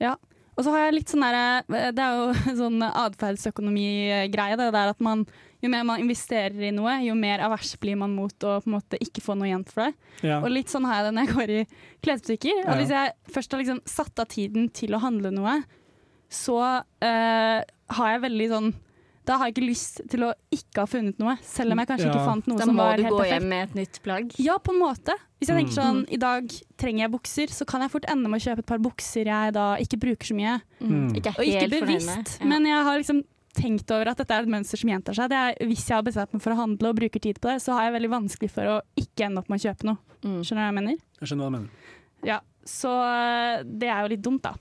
Ja. 0.00 0.16
Og 0.58 0.64
så 0.64 0.72
har 0.74 0.86
jeg 0.88 0.94
litt 0.94 1.10
sånn 1.12 1.22
derre 1.22 1.92
Det 1.94 2.02
er 2.02 2.16
jo 2.18 2.32
sånn 2.62 2.82
atferdsøkonomigreie, 2.82 4.56
det 4.58 4.72
der 4.74 4.88
at 4.90 5.00
man 5.00 5.26
jo 5.62 5.68
mer 5.72 5.84
man 5.84 6.00
investerer 6.00 6.68
i 6.68 6.70
noe, 6.74 6.92
jo 7.02 7.14
mer 7.18 7.40
avers 7.40 7.72
blir 7.80 7.96
man 7.98 8.14
mot 8.14 8.32
å 8.46 8.58
på 8.62 8.68
en 8.70 8.76
måte 8.76 8.98
ikke 9.02 9.22
få 9.24 9.34
noe 9.38 9.48
igjen 9.50 9.64
for 9.66 9.86
det. 9.88 9.94
Ja. 10.28 10.40
Og 10.42 10.50
litt 10.54 10.68
sånn 10.70 10.84
har 10.86 11.00
jeg 11.02 11.08
det 11.08 11.14
når 11.16 11.26
jeg 11.26 11.34
går 11.36 11.50
i 11.50 11.62
klesbutikker. 12.06 12.60
Ja. 12.64 12.72
Og 12.72 12.78
hvis 12.82 12.92
jeg 12.94 13.12
først 13.34 13.52
har 13.56 13.62
liksom 13.64 13.80
satt 13.90 14.18
av 14.22 14.28
tiden 14.30 14.68
til 14.70 14.94
å 14.94 15.00
handle 15.02 15.32
noe, 15.34 15.56
så 16.30 16.58
eh, 17.02 17.62
har 17.96 18.10
jeg 18.12 18.20
veldig 18.26 18.48
sånn 18.52 18.74
Da 19.28 19.36
har 19.36 19.48
jeg 19.50 19.54
ikke 19.58 19.66
lyst 19.68 19.98
til 20.08 20.22
å 20.24 20.30
ikke 20.52 20.80
ha 20.80 20.88
funnet 20.88 21.18
noe, 21.20 21.34
selv 21.44 21.72
om 21.74 21.80
jeg 21.82 21.88
kanskje 21.90 22.06
Ja. 22.06 22.12
ikke 22.14 22.24
fant 22.30 22.46
noe 22.48 22.58
som 22.64 22.76
var 22.80 22.94
helt 22.96 23.02
perfekt. 23.04 23.10
Da 23.10 23.12
må 23.12 23.18
du 23.18 23.20
gå 23.20 23.26
hjem 23.28 23.48
med 23.50 23.62
et 23.68 23.74
nytt 23.76 23.98
plagg. 24.02 24.30
Ja, 24.40 24.54
på 24.56 24.72
en 24.72 24.78
måte. 24.80 25.16
Hvis 25.38 25.50
jeg 25.50 25.58
tenker 25.58 25.74
Mm. 25.74 25.80
sånn, 25.84 25.98
i 26.08 26.16
dag 26.16 26.48
trenger 26.80 27.00
jeg 27.04 27.10
bukser, 27.12 27.46
så 27.52 27.66
kan 27.68 27.82
jeg 27.84 27.90
fort 27.92 28.06
ende 28.08 28.24
med 28.26 28.40
å 28.40 28.44
kjøpe 28.46 28.58
et 28.64 28.66
par 28.66 28.78
bukser 28.78 29.26
jeg 29.28 29.52
da 29.52 29.76
ikke 29.76 30.00
bruker 30.00 30.24
så 30.24 30.34
mye. 30.34 30.54
Mm. 30.80 31.12
Ikke 31.20 31.34
Og 31.36 31.44
ikke 31.44 31.68
bevisst. 31.68 32.38
Ja. 32.40 32.46
men 32.46 32.64
jeg 32.64 32.84
har 32.88 32.96
liksom 32.98 33.22
tenkt 33.58 33.90
over 33.94 34.12
at 34.12 34.20
dette 34.20 34.34
er 34.34 34.46
et 34.46 34.52
mønster 34.52 34.80
som 34.80 34.90
gjentar 34.92 35.16
seg. 35.18 35.30
Det 35.32 35.38
er, 35.38 35.58
hvis 35.68 35.86
jeg 35.88 35.98
har 35.98 36.06
bestemt 36.06 36.34
meg 36.36 36.44
for 36.44 36.54
å 36.54 36.60
handle 36.60 36.92
og 36.92 37.00
bruker 37.00 37.22
tid 37.24 37.40
på 37.42 37.50
det, 37.50 37.58
så 37.64 37.76
har 37.76 37.88
jeg 37.88 37.96
veldig 37.98 38.12
vanskelig 38.14 38.52
for 38.54 38.70
å 38.70 38.76
ikke 39.00 39.26
ende 39.28 39.42
opp 39.42 39.50
med 39.50 39.60
å 39.60 39.66
kjøpe 39.66 39.90
noe. 39.90 40.16
Mm. 40.22 40.38
Skjønner 40.42 40.60
du 40.60 40.64
hva 40.64 40.68
jeg 40.70 40.78
mener? 40.78 41.02
Jeg 41.18 41.30
skjønner 41.30 41.44
hva 41.44 41.50
du 41.50 41.58
mener. 41.58 41.94
Ja, 42.26 42.38
så 42.68 42.94
eh, 43.06 43.66
det 43.66 43.90
er 43.92 44.00
jo 44.02 44.12
litt 44.14 44.24
dumt, 44.24 44.46
da. 44.46 44.54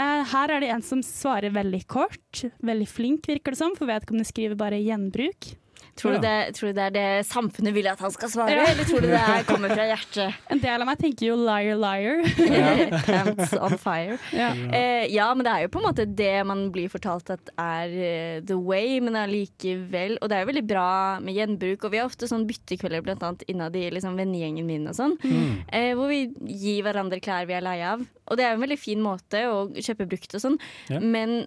Eh, 0.00 0.22
her 0.32 0.54
er 0.54 0.62
det 0.62 0.70
en 0.74 0.84
som 0.84 1.02
svarer 1.04 1.52
veldig 1.54 1.82
kort. 1.90 2.44
Veldig 2.64 2.88
flink, 2.88 3.28
virker 3.28 3.54
det 3.54 3.60
som, 3.60 3.74
for 3.76 3.90
vedkommende 3.90 4.28
skriver 4.28 4.58
bare 4.60 4.80
gjenbruk. 4.80 5.52
Tror, 6.00 6.16
du 6.16 6.24
det, 6.24 6.54
tror 6.56 6.70
du 6.70 6.78
det 6.78 6.84
er 6.88 6.94
det 6.94 7.06
samfunnet 7.28 7.74
vil 7.76 7.88
at 7.90 8.00
han 8.00 8.10
skal 8.14 8.30
svare, 8.32 8.54
Ja. 8.56 8.66
eller 8.72 8.84
tror 8.88 9.00
du 9.04 9.08
det 9.10 9.20
er, 9.20 9.42
kommer 9.48 9.68
fra 9.74 9.84
hjertet? 9.90 10.34
En 10.50 10.58
del 10.62 10.80
av 10.80 10.88
meg 10.88 10.98
tenker 11.02 11.26
jo 11.28 11.36
liar, 11.36 11.76
liar. 11.76 12.22
Pants 13.06 13.52
on 13.60 13.76
fire. 13.78 14.18
ja. 14.32 14.50
Eh, 14.72 15.06
ja, 15.12 15.28
men 15.34 15.44
det 15.46 15.52
er 15.52 15.66
jo 15.66 15.72
på 15.74 15.80
en 15.82 15.86
måte 15.90 16.06
det 16.06 16.32
man 16.48 16.66
blir 16.74 16.88
fortalt 16.92 17.30
at 17.36 17.52
er 17.60 17.92
eh, 17.92 18.40
the 18.48 18.56
way, 18.56 18.98
men 19.04 19.16
allikevel 19.20 20.16
Og 20.22 20.28
det 20.30 20.36
er 20.38 20.44
jo 20.44 20.50
veldig 20.52 20.66
bra 20.70 20.88
med 21.22 21.36
gjenbruk, 21.36 21.84
og 21.84 21.92
vi 21.94 22.00
har 22.00 22.08
ofte 22.10 22.28
sånn 22.30 22.46
byttekvelder 22.48 23.04
blant 23.06 23.22
annet 23.26 23.44
innad 23.50 23.76
i 23.76 23.86
liksom, 23.94 24.16
vennegjengen 24.18 24.66
min 24.68 24.88
og 24.90 24.96
sånn, 24.98 25.16
Mm. 25.20 25.64
eh, 25.72 25.92
hvor 25.98 26.08
vi 26.10 26.20
gir 26.46 26.82
hverandre 26.86 27.20
klær 27.22 27.46
vi 27.46 27.54
er 27.54 27.60
lei 27.64 27.78
av. 27.84 28.00
Og 28.30 28.36
det 28.38 28.44
er 28.46 28.52
jo 28.54 28.60
en 28.60 28.64
veldig 28.68 28.78
fin 28.80 29.00
måte 29.02 29.40
å 29.50 29.66
kjøpe 29.74 30.06
brukt 30.08 30.34
og 30.34 30.40
sånn, 30.40 30.58
Ja. 30.88 31.00
men 31.00 31.46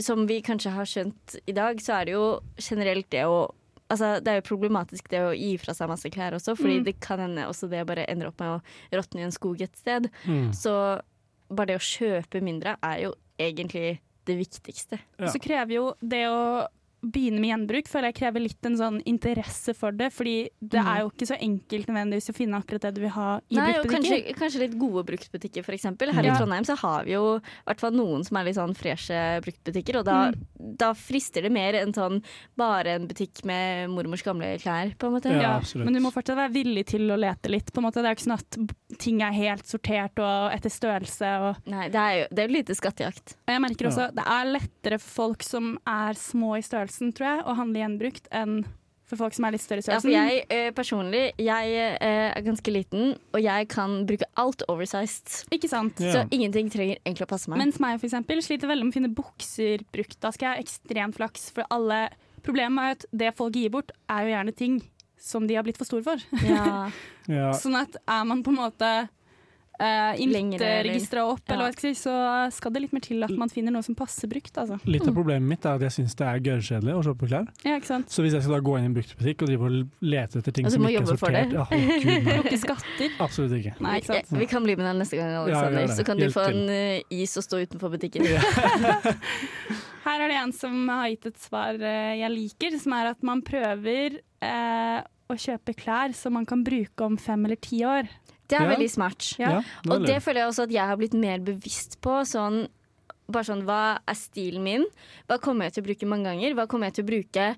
som 0.00 0.26
vi 0.26 0.40
kanskje 0.42 0.70
har 0.74 0.84
skjønt 0.88 1.36
i 1.46 1.52
dag, 1.56 1.80
så 1.80 2.00
er 2.00 2.04
det 2.08 2.12
jo 2.18 2.40
generelt 2.58 3.10
det 3.10 3.24
å 3.28 3.40
Altså, 3.90 4.20
det 4.22 4.30
er 4.30 4.36
jo 4.38 4.44
problematisk 4.46 5.08
det 5.10 5.18
å 5.18 5.32
gi 5.34 5.56
fra 5.58 5.74
seg 5.74 5.88
masse 5.90 6.06
klær 6.14 6.36
også, 6.36 6.52
fordi 6.54 6.76
Mm. 6.78 6.84
det 6.84 7.00
kan 7.02 7.18
hende 7.18 7.42
også 7.50 7.68
det 7.68 7.80
bare 7.88 8.04
ender 8.06 8.28
opp 8.28 8.38
med 8.38 8.48
å 8.52 8.60
råtne 8.94 9.18
i 9.18 9.24
en 9.26 9.32
skog 9.34 9.60
et 9.60 9.74
sted. 9.74 10.06
Mm. 10.28 10.52
Så 10.54 10.70
bare 11.50 11.66
det 11.72 11.76
å 11.80 11.82
kjøpe 11.82 12.40
mindre 12.40 12.76
er 12.86 13.00
jo 13.02 13.14
egentlig 13.36 13.98
det 14.26 14.36
viktigste. 14.38 15.00
Ja. 15.18 15.26
Så 15.26 15.40
krever 15.42 15.74
jo 15.74 15.94
det 16.00 16.22
å 16.30 16.68
begynne 17.02 17.40
med 17.40 17.50
gjenbruk 17.50 17.88
føler 17.88 18.10
jeg 18.12 18.14
krever 18.20 18.40
litt 18.44 18.66
en 18.66 18.76
sånn 18.76 19.02
interesse 19.08 19.74
for 19.76 19.92
det, 19.92 20.12
fordi 20.12 20.48
det 20.60 20.80
Mm. 20.80 20.86
er 20.86 20.98
jo 21.00 21.10
ikke 21.10 21.26
så 21.30 21.38
enkelt 21.40 21.86
nødvendigvis 21.88 22.28
å 22.30 22.34
finne 22.36 22.58
akkurat 22.60 22.80
det 22.80 22.94
du 22.94 23.00
vil 23.00 23.10
ha 23.10 23.40
i 23.50 23.54
Nei, 23.56 23.72
bruktbutikker. 23.72 23.90
kanskje, 23.90 24.36
kanskje 24.36 24.58
litt 24.60 24.78
gode 24.78 25.04
bruktbutikker, 25.06 25.60
f.eks. 25.64 25.84
Her 25.84 26.22
Ja. 26.24 26.34
i 26.34 26.38
Trondheim 26.38 26.64
så 26.64 26.76
har 26.76 27.04
vi 27.04 27.12
jo 27.12 27.36
i 27.36 27.40
hvert 27.66 27.80
fall 27.80 27.92
noen 27.92 28.24
som 28.24 28.36
er 28.36 28.44
litt 28.44 28.56
sånn 28.56 28.74
freshe 28.76 29.40
bruktbutikker, 29.42 29.98
og 30.00 30.04
da, 30.04 30.30
Mm. 30.32 30.76
da 30.76 30.92
frister 30.92 31.42
det 31.42 31.52
mer 31.52 31.72
enn 31.74 31.92
sånn 31.94 32.22
bare 32.56 32.86
en 32.96 33.06
butikk 33.08 33.44
med 33.44 33.88
mormors 33.90 34.22
gamle 34.22 34.58
klær, 34.60 34.94
på 34.98 35.06
en 35.06 35.12
måte. 35.14 35.30
Ja, 35.30 35.40
Ja, 35.60 35.60
men 35.84 35.92
du 35.94 36.00
må 36.00 36.12
fortsatt 36.12 36.36
være 36.36 36.52
villig 36.52 36.86
til 36.86 37.08
å 37.10 37.18
lete 37.18 37.48
litt. 37.50 37.72
På 37.72 37.78
en 37.78 37.84
måte. 37.84 37.94
Det 38.02 38.04
er 38.04 38.14
jo 38.14 38.18
ikke 38.18 38.30
sånn 38.30 38.72
at 38.92 38.98
ting 38.98 39.20
er 39.22 39.32
helt 39.32 39.64
sortert 39.64 40.18
og 40.18 40.52
etter 40.52 40.70
størrelse. 40.70 41.40
Og 41.40 41.56
Nei, 41.66 41.88
det 41.88 41.94
er 41.96 42.12
jo 42.20 42.26
det 42.34 42.38
er 42.38 42.48
jo 42.48 42.54
lite 42.54 42.74
skattejakt. 42.76 43.34
og 43.48 43.48
jeg 43.48 43.60
merker 43.60 43.86
også 43.88 44.14
det 44.14 44.24
er 44.26 44.44
lettere 44.58 45.00
for 45.00 45.20
folk 45.30 45.42
som 45.42 45.78
er 45.86 46.12
små 46.14 46.56
i 46.56 46.60
størrelsen, 46.90 47.14
tror 47.16 47.26
jeg, 47.30 47.42
å 47.46 47.56
handle 47.58 47.82
gjenbrukt 47.82 48.28
enn 48.34 48.60
for 49.10 49.18
folk 49.18 49.34
som 49.34 49.44
er 49.48 49.56
litt 49.56 49.62
større 49.64 49.82
i 49.82 49.86
Ja, 49.88 49.96
for 49.98 50.06
størrelsen. 50.06 50.28
jeg 50.30 50.44
eh, 50.54 50.70
personlig, 50.70 51.22
jeg 51.42 51.72
eh, 51.98 52.28
er 52.30 52.44
ganske 52.46 52.70
liten, 52.70 53.16
og 53.34 53.40
jeg 53.42 53.66
kan 53.72 53.96
bruke 54.06 54.28
alt 54.38 54.62
oversized. 54.70 55.48
Ikke 55.50 55.70
sant? 55.70 55.98
Yeah. 55.98 56.12
Så 56.14 56.22
ingenting 56.30 56.70
trenger 56.70 57.00
egentlig 57.02 57.26
å 57.26 57.30
passe 57.32 57.50
meg. 57.50 57.58
Mens 57.58 57.80
meg 57.82 57.98
for 57.98 58.06
eksempel 58.06 58.38
sliter 58.46 58.70
veldig 58.70 58.86
med 58.86 58.94
å 58.94 58.98
finne 59.00 59.10
bukser 59.10 59.82
brukt. 59.90 60.14
Da 60.22 60.30
skal 60.30 60.46
jeg 60.46 60.54
ha 60.54 60.62
ekstremt 60.62 61.18
flaks, 61.18 61.50
for 61.54 61.66
alle 61.70 62.08
Problemet 62.40 62.80
er 62.80 62.94
at 62.94 63.02
det 63.12 63.30
folk 63.36 63.52
gir 63.58 63.68
bort, 63.68 63.90
er 64.08 64.24
jo 64.24 64.30
gjerne 64.32 64.52
ting 64.56 64.78
som 65.20 65.44
de 65.44 65.58
har 65.58 65.64
blitt 65.66 65.76
for 65.76 65.84
store 65.84 66.06
for. 66.06 66.22
ja. 66.46 66.86
Ja, 67.30 67.50
Sånn 67.54 67.76
at 67.78 67.94
er 68.08 68.24
man 68.26 68.40
på 68.42 68.50
en 68.50 68.56
måte 68.62 68.86
uh, 69.80 70.12
Lengre, 70.30 70.60
eller- 70.60 70.84
registra 70.92 71.24
opp, 71.26 71.40
Ja. 71.48 71.54
eller 71.54 71.64
hva 71.64 71.70
jeg 71.70 71.78
skal 71.78 71.94
si, 71.94 72.02
så 72.04 72.14
skal 72.52 72.72
det 72.76 72.82
litt 72.84 72.92
mer 72.92 73.00
til 73.00 73.24
at 73.24 73.30
man 73.40 73.48
finner 73.48 73.72
noe 73.72 73.82
som 73.82 73.94
passer 73.96 74.28
brukt. 74.28 74.52
Altså. 74.60 74.76
litt 74.86 75.06
av 75.08 75.14
problemet 75.16 75.48
mitt 75.48 75.64
er 75.64 75.74
at 75.80 75.84
jeg 75.88 75.94
syns 75.96 76.14
det 76.20 76.26
er 76.28 76.40
gørrkjedelig 76.44 76.94
å 76.98 77.02
shoppe 77.06 77.26
klær. 77.30 77.48
Ja, 77.64 77.76
ikke 77.80 77.86
sant? 77.90 78.10
Så 78.12 78.22
hvis 78.22 78.34
jeg 78.36 78.42
skal 78.44 78.54
da 78.58 78.60
gå 78.60 78.76
inn 78.78 78.84
i 78.84 78.90
en 78.90 78.94
bruktbutikk 78.98 79.42
og 79.42 79.48
drive 79.48 79.70
og 79.70 80.04
lete 80.04 80.38
etter 80.42 80.52
ting 80.52 80.68
altså, 80.68 80.76
som 80.78 80.88
ikke 80.90 81.02
er 81.02 81.10
sortert 81.16 81.50
det. 81.50 81.56
ja. 81.56 82.34
Plukke 82.40 82.58
skatter. 82.66 83.16
Absolutt 83.24 83.56
ikke. 83.58 83.74
Nei, 83.80 83.96
ikke 84.02 84.12
sant. 84.12 84.30
Vi, 84.30 84.38
vi 84.44 84.50
kan 84.52 84.62
bli 84.68 84.76
med 84.76 84.86
deg 84.90 85.00
neste 85.00 85.16
gang, 85.20 85.32
Alexander. 85.44 85.86
så 85.96 86.04
kan 86.04 86.16
du 86.20 86.26
Hjelp 86.28 86.36
få 86.36 86.46
en 86.52 86.62
uh, 86.68 87.16
is 87.22 87.36
og 87.40 87.46
stå 87.48 87.62
utenfor 87.64 87.94
butikken. 87.96 88.26
Her 90.04 90.22
er 90.24 90.30
det 90.32 90.36
en 90.40 90.52
som 90.56 90.76
har 90.88 91.08
gitt 91.12 91.26
et 91.30 91.40
svar 91.40 91.76
eh, 91.76 92.14
jeg 92.22 92.32
liker, 92.32 92.76
som 92.80 92.94
er 92.96 93.10
at 93.12 93.22
man 93.26 93.42
prøver 93.44 94.16
eh, 94.42 95.00
å 95.30 95.36
kjøpe 95.38 95.74
klær 95.78 96.14
som 96.16 96.34
man 96.38 96.46
kan 96.48 96.64
bruke 96.66 97.04
om 97.06 97.18
fem 97.20 97.44
eller 97.46 97.60
ti 97.60 97.82
år. 97.86 98.08
Det 98.50 98.58
er 98.58 98.66
Ja. 98.66 98.74
veldig 98.76 98.90
smart. 98.90 99.28
Ja. 99.38 99.60
det 99.84 99.90
Og 99.94 100.04
det 100.06 100.18
føler 100.22 100.42
jeg 100.44 100.48
også 100.50 100.62
at 100.66 100.70
jeg 100.74 100.86
har 100.90 100.96
blitt 101.00 101.14
mer 101.14 101.38
bevisst 101.38 102.00
på. 102.02 102.20
Sånn, 102.26 102.66
bare 103.30 103.44
sånn, 103.46 103.62
Hva 103.64 103.98
er 104.08 104.14
stilen 104.18 104.62
min? 104.66 104.84
Hva 105.28 105.38
kommer 105.40 105.64
jeg 105.70 105.74
til 105.78 105.84
å 105.84 105.86
bruke 105.86 106.08
mange 106.10 106.24
ganger? 106.26 106.54
Hva 106.58 106.66
kommer 106.66 106.90
jeg 106.90 106.94
til 106.98 107.04
å 107.04 107.10
bruke 107.12 107.56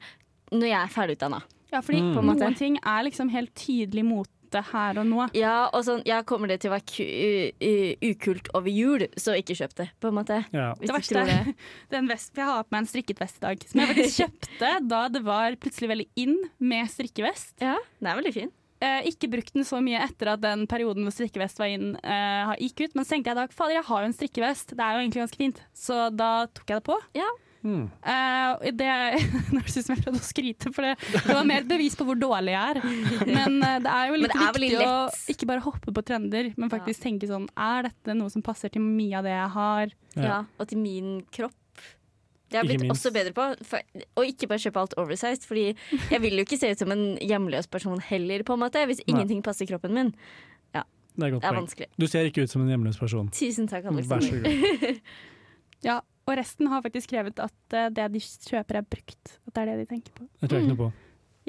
når 0.52 0.68
jeg 0.68 0.78
er 0.82 0.92
ferdigutdanna? 0.92 1.42
Ja, 1.72 1.80
fordi 1.80 2.02
Mm. 2.02 2.12
På 2.14 2.18
en 2.20 2.26
måte. 2.28 2.44
noen 2.44 2.54
ting 2.58 2.76
er 2.84 3.02
liksom 3.08 3.30
helt 3.32 3.54
tydelig 3.54 4.04
mote 4.04 4.28
her 4.52 4.98
og 5.00 5.06
nå. 5.08 5.30
Ja, 5.32 5.70
og 5.72 5.82
sånn, 5.86 6.02
ja, 6.04 6.20
kommer 6.22 6.46
det 6.46 6.60
til 6.60 6.70
å 6.70 6.74
være 6.76 7.96
ukult 8.02 8.48
over 8.54 8.68
jul, 8.68 9.06
så 9.16 9.32
ikke 9.38 9.56
kjøp 9.56 9.74
det, 9.78 9.88
på 9.98 10.08
en 10.08 10.14
måte. 10.18 10.44
Ja. 10.52 10.74
Hvis 10.74 10.80
Det 10.80 10.86
du 10.88 10.92
verste 10.92 11.14
tror 11.14 11.22
er 11.22 11.44
det. 11.46 11.54
den 11.90 12.08
vest, 12.08 12.32
Jeg 12.36 12.44
har 12.44 12.62
på 12.64 12.72
meg 12.72 12.82
en 12.82 12.86
strikket 12.92 13.18
vest 13.18 13.36
i 13.40 13.46
dag, 13.46 13.64
som 13.66 13.80
jeg 13.80 13.88
faktisk 13.88 14.18
kjøpte 14.22 14.88
da 14.88 15.08
det 15.08 15.22
var 15.24 15.56
plutselig 15.56 15.88
veldig 15.88 16.08
in 16.16 16.36
med 16.60 16.86
strikkevest. 16.92 17.54
Ja, 17.60 17.78
den 18.00 18.10
er 18.12 18.20
veldig 18.20 18.34
fin. 18.34 18.52
Eh, 18.82 19.12
ikke 19.12 19.30
brukt 19.30 19.54
den 19.54 19.66
så 19.66 19.78
mye 19.84 20.00
etter 20.02 20.32
at 20.32 20.42
den 20.42 20.66
perioden 20.70 21.06
hvor 21.06 21.14
strikkevest 21.14 21.60
var 21.62 21.70
inn, 21.70 21.94
eh, 22.02 22.56
gikk 22.66 22.88
ut. 22.88 22.96
Men 22.98 23.06
så 23.06 23.14
tenkte 23.14 23.30
jeg 23.30 23.38
da 23.38 23.46
fader, 23.54 23.76
jeg 23.78 23.88
har 23.88 24.02
jo 24.02 24.10
en 24.10 24.18
strikkevest, 24.18 24.74
det 24.74 24.82
er 24.82 24.96
jo 24.96 25.04
egentlig 25.04 25.22
ganske 25.22 25.40
fint. 25.44 25.62
Så 25.76 26.02
da 26.16 26.32
tok 26.50 26.72
jeg 26.72 26.82
det 26.82 26.88
på. 26.90 26.98
Mm. 27.62 27.84
Uh, 28.02 28.72
det 28.74 28.88
høres 29.52 29.76
ut 29.76 29.84
som 29.86 29.94
jeg 29.94 30.02
prøvde 30.02 30.18
å 30.18 30.26
skryte, 30.26 30.72
for 30.74 30.86
det, 30.86 30.96
det 31.14 31.36
var 31.36 31.46
mer 31.46 31.62
et 31.62 31.70
bevis 31.70 31.94
på 31.98 32.06
hvor 32.08 32.18
dårlig 32.18 32.56
jeg 32.56 32.74
er. 32.74 32.80
Men 33.28 33.60
uh, 33.62 33.78
det 33.84 33.92
er 33.92 34.10
jo 34.10 34.18
litt 34.18 34.34
er 34.34 34.58
viktig 34.58 34.82
å 34.82 34.96
ikke 35.30 35.50
bare 35.52 35.62
hoppe 35.62 35.94
på 35.94 36.06
trender, 36.10 36.50
men 36.58 36.72
faktisk 36.72 37.04
tenke 37.04 37.30
sånn 37.30 37.46
Er 37.54 37.86
dette 37.86 38.18
noe 38.18 38.32
som 38.34 38.42
passer 38.42 38.72
til 38.72 38.82
mye 38.82 39.20
av 39.20 39.28
det 39.28 39.36
jeg 39.36 39.50
har? 39.56 39.94
Ja. 40.16 40.24
Ja. 40.26 40.38
Og 40.58 40.72
til 40.72 40.82
min 40.82 41.20
kropp. 41.30 41.54
Det 42.52 42.60
har 42.60 42.68
jeg 42.68 42.82
blitt 42.82 42.94
også 42.94 43.12
bedre 43.14 43.34
på. 43.36 43.48
For, 43.66 44.04
og 44.20 44.28
ikke 44.28 44.50
bare 44.52 44.62
kjøpe 44.62 44.84
alt 44.84 44.96
oversized, 45.00 45.48
Fordi 45.48 45.66
jeg 46.12 46.22
vil 46.22 46.36
jo 46.38 46.46
ikke 46.46 46.60
se 46.60 46.72
ut 46.72 46.84
som 46.84 46.92
en 46.94 47.04
hjemløs 47.18 47.70
person 47.72 48.00
heller, 48.12 48.44
på 48.46 48.56
en 48.58 48.64
måte, 48.66 48.84
hvis 48.86 49.00
Nei. 49.02 49.14
ingenting 49.14 49.42
passer 49.44 49.68
kroppen 49.70 49.96
min. 49.96 50.14
Det 51.16 51.26
er 51.26 51.30
godt 51.34 51.42
Det 51.42 51.48
er 51.48 51.56
vanskelig. 51.58 51.86
Du 52.00 52.06
ser 52.08 52.28
ikke 52.28 52.46
ut 52.46 52.50
som 52.50 52.62
en 52.62 52.72
hjemløs 52.72 52.98
person. 52.98 53.28
Tusen 53.36 53.68
takk, 53.68 53.84
Vær 53.84 54.20
så 54.24 54.40
god. 54.40 55.00
Ja, 55.82 55.98
og 56.28 56.36
resten 56.38 56.68
har 56.70 56.82
faktisk 56.84 57.08
skrevet 57.10 57.40
at 57.42 57.74
eh, 57.74 57.88
det 57.90 58.04
de 58.14 58.20
kjøper 58.22 58.78
er 58.78 58.84
brukt. 58.86 59.32
At 59.48 59.56
det 59.56 59.62
er 59.62 59.70
det 59.72 59.80
de 59.80 59.86
tenker 59.90 60.14
på. 60.14 60.28
Det 60.38 60.48
tror 60.48 60.60
jeg 60.60 60.68
ikke 60.68 60.76
noe 60.76 60.82
på. 60.84 60.92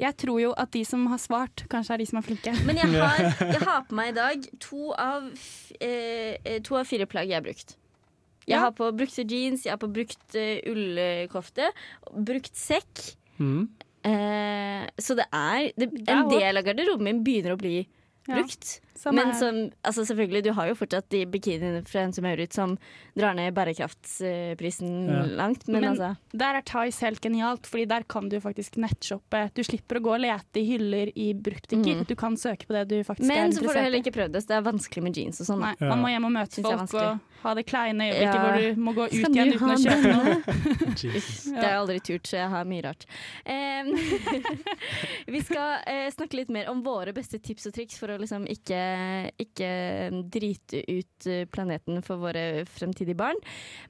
Jeg 0.02 0.16
tror 0.18 0.40
jo 0.42 0.50
at 0.58 0.72
de 0.74 0.82
som 0.84 1.04
har 1.06 1.20
svart, 1.22 1.62
kanskje 1.70 1.94
er 1.94 2.02
de 2.02 2.06
som 2.10 2.18
er 2.18 2.26
flinke. 2.26 2.54
Men 2.66 2.80
jeg 2.82 2.90
har, 2.98 3.22
jeg 3.38 3.62
har 3.62 3.84
på 3.86 3.94
meg 3.94 4.10
i 4.10 4.16
dag 4.16 4.48
to 4.64 4.90
av, 4.98 5.28
eh, 5.78 6.34
eh, 6.42 6.58
to 6.66 6.80
av 6.80 6.90
fire 6.90 7.06
plagg 7.06 7.30
jeg 7.30 7.38
har 7.38 7.46
brukt. 7.46 7.76
Jeg 8.46 8.60
har 8.60 8.72
på 8.72 8.90
brukte 8.96 9.24
jeans, 9.30 9.64
jeg 9.64 9.72
har 9.72 9.78
på 9.82 9.92
brukt 9.92 10.34
uh, 10.36 10.72
ullkofte, 10.72 11.70
brukt 12.12 12.54
sekk. 12.56 13.16
Mm. 13.40 13.68
Uh, 14.04 14.84
så 15.00 15.16
det 15.16 15.24
er 15.32 15.70
det, 15.80 15.90
En 16.12 16.28
del 16.28 16.60
av 16.60 16.64
garderoben 16.66 17.04
min 17.08 17.22
begynner 17.24 17.54
å 17.56 17.60
bli 17.60 17.86
Ja. 18.26 18.38
brukt. 18.38 18.80
Men 19.12 19.34
som, 19.36 19.56
altså 19.84 20.00
selvfølgelig, 20.08 20.44
du 20.46 20.52
har 20.56 20.68
jo 20.70 20.74
fortsatt 20.78 21.10
de 21.12 21.26
bikiniene 21.28 21.82
fra 21.84 22.06
Hense 22.06 22.22
Maurut 22.24 22.54
som 22.56 22.78
drar 23.18 23.34
ned 23.36 23.52
bærekraftsprisen 23.52 25.08
Ja. 25.10 25.22
langt. 25.36 25.66
Men, 25.68 25.80
Men- 25.82 25.90
altså 25.90 26.16
Der 26.32 26.54
er 26.56 26.62
Tice 26.62 27.00
helt 27.04 27.20
genialt, 27.20 27.66
fordi 27.66 27.86
der 27.86 28.02
kan 28.04 28.28
du 28.30 28.40
faktisk 28.40 28.76
nettshoppe. 28.76 29.50
Du 29.54 29.62
slipper 29.62 29.96
å 29.98 30.02
gå 30.02 30.14
og 30.14 30.20
lete 30.20 30.56
i 30.56 30.64
hyller 30.64 31.12
i 31.14 31.34
bruktbutikker. 31.34 32.00
Mm. 32.00 32.06
Du 32.06 32.14
kan 32.14 32.34
søke 32.36 32.66
på 32.66 32.72
det 32.72 32.88
du 32.88 33.02
faktisk 33.04 33.26
Men 33.28 33.50
er 33.50 33.52
så 33.52 33.64
får 33.64 33.74
du 33.74 33.80
heller 33.80 34.00
ikke 34.00 34.14
prøvd 34.16 34.32
det, 34.32 34.42
så 34.42 34.46
det 34.48 34.56
er 34.56 34.72
vanskelig 34.72 35.02
med 35.02 35.16
jeans 35.16 35.40
og 35.40 35.46
sånn. 35.46 35.60
Nei, 35.60 35.74
Ja. 35.80 35.88
man 35.94 35.98
må 36.00 36.08
hjem 36.08 36.24
og 36.24 36.32
møte 36.32 36.62
folk 36.62 36.94
og 36.94 37.20
ha 37.44 37.54
det 37.58 37.64
kleine 37.68 38.08
øyeblikket 38.10 38.34
Ja. 38.34 38.42
hvor 38.44 38.60
du 38.60 38.80
må 38.80 38.94
gå 38.96 39.06
ut 39.06 39.14
Skal 39.14 39.36
igjen 39.36 39.52
uten 39.54 39.72
å 39.74 39.78
kjøpe 39.84 40.12
noe. 40.14 40.34
Det 41.04 41.60
har 41.60 41.68
jeg 41.68 41.80
aldri 41.80 41.98
turt, 42.06 42.28
så 42.28 42.38
jeg 42.38 42.50
har 42.52 42.68
mye 42.68 42.84
rart. 42.84 43.06
Um, 43.46 43.90
vi 45.34 45.40
skal 45.44 45.82
uh, 45.84 46.08
snakke 46.14 46.38
litt 46.38 46.52
mer 46.54 46.70
om 46.72 46.82
våre 46.86 47.14
beste 47.16 47.40
tips 47.42 47.68
og 47.70 47.76
triks 47.76 47.98
for 48.00 48.14
å 48.14 48.18
liksom 48.20 48.46
ikke, 48.50 48.80
ikke 49.42 49.70
drite 50.34 50.82
ut 50.88 51.28
eh, 51.30 51.44
planeten 51.50 52.02
for 52.06 52.22
våre 52.22 52.64
fremtidige 52.70 53.18
barn. 53.18 53.38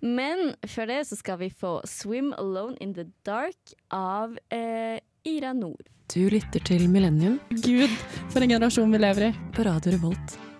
Men 0.00 0.54
før 0.68 0.90
det 0.92 1.00
så 1.10 1.18
skal 1.20 1.40
vi 1.42 1.50
få 1.50 1.80
'Swim 1.84 2.32
Alone 2.38 2.76
in 2.80 2.94
the 2.94 3.06
Dark' 3.26 3.74
av 3.90 4.38
uh, 4.52 4.98
Ira 5.24 5.52
Nord. 5.52 5.88
Du 6.14 6.28
lytter 6.28 6.60
til 6.60 6.88
Millennium 6.88 7.38
Gud, 7.50 7.92
for 8.30 8.44
en 8.44 8.52
generasjon 8.52 8.92
vi 8.92 8.98
lever 9.00 9.30
i. 9.30 9.34
på 9.56 9.64
Radio 9.64 9.96
Revolt. 9.96 10.53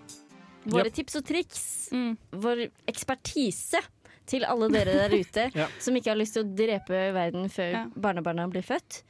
Våre 0.67 0.91
tips 0.91 1.17
og 1.17 1.25
triks, 1.29 1.65
Mm. 1.93 2.17
vår 2.33 2.71
ekspertise 2.89 3.81
til 4.27 4.45
alle 4.45 4.69
dere 4.73 4.95
der 5.09 5.17
ute 5.21 5.51
Ja. 5.61 5.67
som 5.79 5.95
ikke 5.95 6.11
har 6.11 6.17
lyst 6.17 6.33
til 6.35 6.45
å 6.45 6.55
drepe 6.57 7.13
verden 7.13 7.49
før 7.53 7.71
Ja. 7.73 7.85
barnebarna 7.97 8.49
blir 8.51 8.63
født. 8.65 9.03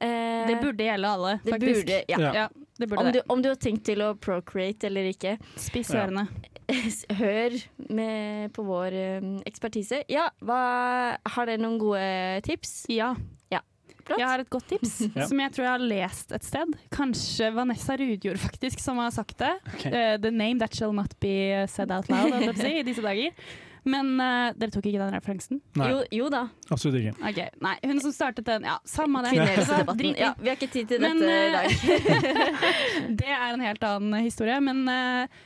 Eh, 0.00 0.46
Det 0.46 0.60
burde 0.60 0.84
gjelde 0.84 1.08
alle, 1.08 1.40
det 1.42 1.52
faktisk. 1.54 1.86
burde, 1.86 2.04
ja. 2.08 2.48
Burde 2.78 2.98
Om 2.98 3.12
du, 3.12 3.20
om 3.30 3.42
du 3.42 3.48
har 3.48 3.56
tenkt 3.56 3.84
til 3.84 3.98
å 4.04 4.14
procreate 4.14 4.84
eller 4.90 5.08
ikke, 5.10 5.38
Spiss 5.56 5.90
Ja. 5.94 6.04
ørene. 6.06 6.28
hør 7.16 7.54
med 7.88 8.52
på 8.52 8.64
vår 8.66 8.92
eh, 8.92 9.20
ekspertise. 9.46 10.04
Ja, 10.08 10.28
hva, 10.42 11.16
har 11.26 11.46
dere 11.46 11.58
noen 11.62 11.78
gode 11.78 12.42
tips? 12.42 12.86
Ja. 12.90 13.14
Flott. 14.06 14.20
Jeg 14.22 14.28
har 14.30 14.42
et 14.44 14.50
godt 14.52 14.68
tips 14.70 14.96
Ja. 15.18 15.26
som 15.28 15.40
jeg 15.42 15.52
tror 15.56 15.66
jeg 15.66 15.72
har 15.74 15.86
lest 15.92 16.34
et 16.36 16.46
sted. 16.46 16.74
Kanskje 16.94 17.52
Vanessa 17.56 17.96
Rudjord 18.00 18.38
faktisk 18.42 18.82
som 18.82 18.98
har 19.02 19.14
sagt 19.14 19.38
det. 19.42 19.52
Okay. 19.74 19.90
Uh, 19.92 20.16
the 20.22 20.30
name 20.34 20.60
that 20.62 20.74
shall 20.74 20.94
not 20.96 21.14
be 21.22 21.64
said 21.70 21.90
out 21.94 22.08
loud 22.12 22.36
i 22.64 22.82
disse 22.86 23.02
dager. 23.04 23.34
Men 23.86 24.16
uh, 24.18 24.50
dere 24.58 24.72
tok 24.74 24.86
ikke 24.90 24.98
den 24.98 25.14
referansen? 25.14 25.60
Nei, 25.78 25.88
Jo, 25.92 26.00
jo 26.10 26.30
da. 26.32 26.40
absolutt 26.74 26.98
ikke. 26.98 27.12
Okay. 27.30 27.52
Nei, 27.62 27.74
hun 27.86 28.00
som 28.02 28.14
startet 28.14 28.48
den. 28.48 28.66
Ja, 28.66 28.80
samme 28.88 29.22
det. 29.22 29.36
Ja, 30.18 30.32
vi 30.40 30.50
har 30.50 30.58
ikke 30.58 30.72
tid 30.74 30.90
til 30.90 31.04
Men, 31.04 31.22
dette 31.22 31.36
i 31.36 31.44
eh, 31.46 31.52
dag. 31.54 32.40
det 33.20 33.30
er 33.30 33.46
en 33.52 33.62
helt 33.62 33.86
annen 33.86 34.24
historie. 34.26 34.58
Men 34.64 34.82
eh, 34.90 35.44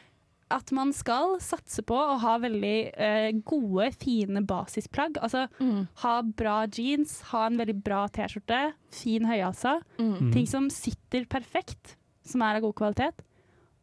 at 0.51 0.71
man 0.75 0.93
skal 0.93 1.37
satse 1.41 1.83
på 1.87 1.95
å 1.97 2.19
ha 2.23 2.37
veldig 2.43 2.77
eh, 2.99 3.31
gode, 3.47 3.91
fine 4.01 4.43
basisplagg. 4.47 5.19
Altså 5.23 5.47
Mm, 5.61 5.89
ha 6.03 6.15
bra 6.23 6.67
jeans, 6.67 7.21
ha 7.33 7.47
en 7.47 7.57
veldig 7.61 7.77
bra 7.85 8.05
T-skjorte, 8.09 8.73
fin 8.93 9.25
høyhalsa. 9.27 9.81
mm. 9.99 10.15
Mm. 10.21 10.33
Ting 10.35 10.47
som 10.47 10.69
sitter 10.71 11.25
perfekt, 11.31 11.97
som 12.27 12.43
er 12.43 12.57
av 12.61 12.63
god 12.63 12.75
kvalitet. 12.75 13.25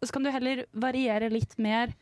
Og 0.01 0.07
så 0.07 0.13
kan 0.13 0.23
du 0.23 0.29
heller 0.31 0.65
variere 0.73 1.29
litt 1.33 1.57
mer 1.57 1.93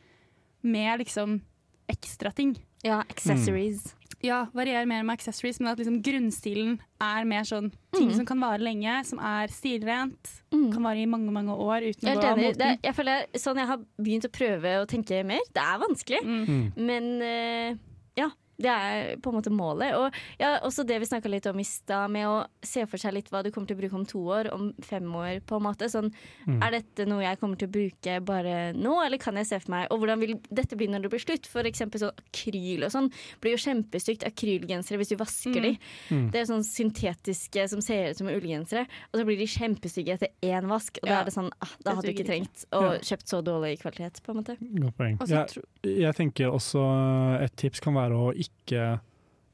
med 0.62 0.98
liksom 1.00 1.40
ekstra 1.88 2.32
ting. 2.34 2.56
Ja, 2.84 3.00
accessories. 3.08 3.94
Ja, 4.22 4.46
varierer 4.54 4.86
mer 4.88 5.02
med 5.04 5.12
accessories, 5.18 5.60
men 5.60 5.68
at 5.68 5.78
liksom 5.78 6.02
grunnstilen 6.02 6.78
er 7.00 7.24
mer 7.24 7.42
sånn 7.44 7.70
ting 7.92 8.08
Mm. 8.08 8.16
som 8.16 8.24
kan 8.26 8.40
vare 8.40 8.58
lenge, 8.58 9.04
som 9.04 9.18
er 9.18 9.48
stilrent, 9.48 10.40
Mm. 10.52 10.72
kan 10.72 10.82
vare 10.82 10.96
i 11.02 11.06
mange, 11.06 11.30
mange 11.30 11.52
år 11.52 11.82
uten 11.90 12.08
å 12.08 12.14
gå 12.16 12.24
av 12.24 12.38
moten. 12.38 12.60
er- 12.62 12.78
jeg 12.82 12.94
føler 12.94 13.26
sånn 13.34 13.56
jeg 13.56 13.66
har 13.66 13.78
begynt 14.00 14.24
å 14.24 14.32
prøve 14.32 14.80
å 14.82 14.86
tenke 14.86 15.24
mer. 15.24 15.40
Det 15.52 15.62
er 15.62 15.78
vanskelig, 15.78 16.22
Mm. 16.24 16.46
Mm. 16.46 16.72
men 16.76 17.22
uh, 17.22 17.76
ja. 18.16 18.30
Det 18.58 18.70
er 18.72 19.16
på 19.20 19.30
en 19.32 19.36
måte 19.36 19.50
målet. 19.52 19.94
Og 19.98 20.14
ja, 20.40 20.58
også 20.64 20.84
det 20.86 20.98
vi 21.02 21.06
snakka 21.10 21.28
litt 21.28 21.46
om 21.50 21.58
i 21.60 21.64
stad, 21.64 22.10
med 22.10 22.26
å 22.26 22.46
se 22.64 22.86
for 22.86 22.96
seg 22.98 23.12
litt 23.12 23.28
hva 23.30 23.42
du 23.44 23.50
kommer 23.52 23.68
til 23.68 23.76
å 23.76 23.80
bruke 23.82 23.94
om 23.98 24.06
to 24.08 24.18
år, 24.32 24.48
om 24.54 24.70
fem 24.82 25.04
år, 25.14 25.40
på 25.44 25.56
en 25.60 25.66
måte. 25.68 25.90
Sånn, 25.92 26.12
Mm. 26.46 26.62
Er 26.62 26.70
dette 26.70 27.04
noe 27.08 27.22
jeg 27.22 27.38
kommer 27.40 27.56
til 27.58 27.66
å 27.68 27.72
bruke 27.72 28.20
bare 28.24 28.72
nå, 28.72 29.04
eller 29.04 29.18
kan 29.18 29.34
jeg 29.34 29.46
se 29.46 29.58
for 29.58 29.70
meg 29.72 29.88
Og 29.90 29.98
hvordan 29.98 30.20
vil 30.20 30.34
dette 30.48 30.76
bli 30.78 30.86
når 30.86 31.02
det 31.02 31.10
blir 31.10 31.18
slutt? 31.24 31.46
For 31.50 31.62
eksempel 31.66 31.98
sånn 32.00 32.12
akryl 32.22 32.84
og 32.86 32.92
sånn 32.92 33.10
blir 33.42 33.56
jo 33.56 33.62
kjempestygt. 33.64 34.22
Akrylgensere 34.24 34.96
hvis 35.00 35.08
du 35.10 35.16
vasker 35.16 35.60
de. 35.60 35.72
Mm. 36.10 36.30
Det 36.30 36.40
er 36.40 36.46
sånn 36.46 36.62
syntetiske 36.64 37.68
som 37.68 37.80
ser 37.84 38.10
ut 38.12 38.16
som 38.20 38.28
ullgensere, 38.30 38.86
og 39.12 39.20
så 39.20 39.26
blir 39.26 39.38
de 39.40 39.46
kjempestygge 39.50 40.14
etter 40.16 40.28
én 40.46 40.66
vask. 40.70 40.98
Og 41.02 41.08
da 41.08 41.20
er 41.20 41.24
det 41.24 41.34
sånn, 41.34 41.50
ah, 41.60 41.74
da 41.84 41.94
hadde 41.96 42.06
du 42.06 42.12
ikke 42.14 42.28
trengt 42.30 42.64
å 42.72 42.82
Ja. 42.94 42.98
kjøpt 43.00 43.26
så 43.28 43.42
dårlig 43.42 43.80
kvalitet, 43.82 44.22
på 44.22 44.30
en 44.30 44.36
måte. 44.42 44.56
Godt 44.60 44.96
poeng. 44.96 45.18
Jeg, 45.26 45.62
jeg 45.82 46.14
tenker 46.14 46.50
også 46.50 47.42
et 47.42 47.56
tips 47.56 47.80
kan 47.80 47.94
være 47.94 48.12
å 48.14 48.32
ikke 48.34 48.45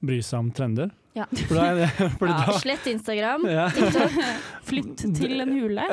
bry 0.03 0.19
seg 0.25 0.43
om 0.43 0.51
trender. 0.55 0.91
Ja. 1.13 1.27
For 1.29 1.55
da, 1.55 1.89
for 2.19 2.31
Ja, 2.31 2.37
da 2.47 2.55
slett 2.61 2.87
Instagram. 2.89 3.45
ja, 3.59 3.67
Flytt 4.65 5.03
til 5.19 5.45
en 5.45 5.53
hule. 5.53 5.85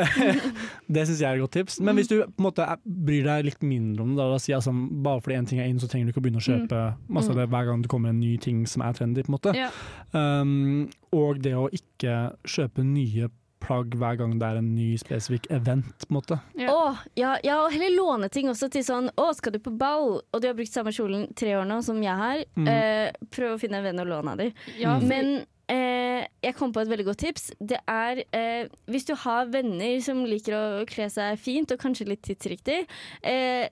Det 0.95 1.03
syns 1.09 1.19
jeg 1.19 1.27
er 1.27 1.39
et 1.39 1.43
godt 1.43 1.55
tips. 1.57 1.79
Men 1.83 1.99
hvis 1.99 2.07
du 2.11 2.21
på 2.21 2.39
en 2.39 2.47
måte 2.47 2.67
bryr 2.83 3.27
deg 3.27 3.49
litt 3.49 3.65
mindre 3.65 4.05
om 4.05 4.15
det, 4.15 4.27
da, 4.31 4.39
jeg 4.53 4.63
sånn, 4.63 4.85
bare 5.03 5.23
fordi 5.25 5.39
én 5.41 5.49
ting 5.49 5.59
er 5.59 5.67
inn, 5.67 5.81
så 5.81 5.89
trenger 5.91 6.07
du 6.07 6.13
ikke 6.13 6.23
å 6.23 6.27
begynne 6.27 6.43
å 6.43 6.47
kjøpe 6.47 6.83
masse 7.11 7.33
av 7.33 7.41
det 7.41 7.49
hver 7.51 7.67
gang 7.67 7.83
det 7.83 7.91
kommer 7.91 8.13
en 8.13 8.21
ny 8.21 8.37
ting 8.41 8.63
som 8.69 8.85
er 8.85 8.95
trendy. 8.95 9.25
på 9.25 9.33
en 9.33 9.37
måte. 9.37 9.55
Ja. 9.57 9.69
Um, 10.15 10.87
og 11.15 11.43
det 11.43 11.55
å 11.57 11.67
ikke 11.75 12.15
kjøpe 12.47 12.85
nye 12.87 13.29
plagg 13.59 13.95
hver 13.99 14.17
gang 14.17 14.37
det 14.39 14.47
er 14.47 14.57
en 14.61 14.71
ny 14.75 14.95
spesifikk 14.97 15.49
event. 15.51 15.85
på 16.07 16.09
en 16.09 16.17
måte. 16.21 16.39
Ja. 16.59 16.71
Å, 16.73 16.97
ja, 17.19 17.35
ja, 17.43 17.59
og 17.65 17.71
heller 17.75 17.95
låne 17.95 18.29
ting 18.31 18.47
også 18.51 18.69
til 18.71 18.83
sånn 18.83 19.09
Å, 19.17 19.29
skal 19.35 19.51
du 19.53 19.59
på 19.59 19.75
ball? 19.77 20.21
Og 20.33 20.41
du 20.41 20.47
har 20.47 20.55
brukt 20.57 20.71
samme 20.73 20.91
kjolen 20.95 21.27
tre 21.35 21.55
år 21.59 21.65
nå 21.69 21.81
som 21.83 22.01
jeg 22.01 22.15
har. 22.15 22.43
Mm. 22.55 22.67
Eh, 22.67 23.11
prøv 23.31 23.55
å 23.55 23.59
finne 23.61 23.77
en 23.81 23.83
venn 23.89 23.99
å 24.03 24.07
låne 24.07 24.31
av 24.31 24.37
dem. 24.37 24.53
Ja, 24.79 24.95
Mm. 24.97 25.01
for- 25.01 25.07
Men 25.07 25.45
eh, 25.69 26.27
jeg 26.41 26.55
kom 26.55 26.71
på 26.73 26.81
et 26.81 26.87
veldig 26.89 27.05
godt 27.05 27.17
tips. 27.21 27.51
Det 27.61 27.77
er 27.87 28.23
eh, 28.33 28.67
hvis 28.89 29.05
du 29.05 29.13
har 29.15 29.45
venner 29.45 29.99
som 30.01 30.23
liker 30.25 30.53
å 30.57 30.85
kle 30.89 31.05
seg 31.13 31.37
fint 31.37 31.71
og 31.71 31.77
kanskje 31.79 32.07
litt 32.07 32.23
tidsriktig, 32.23 32.87
eh, 33.21 33.67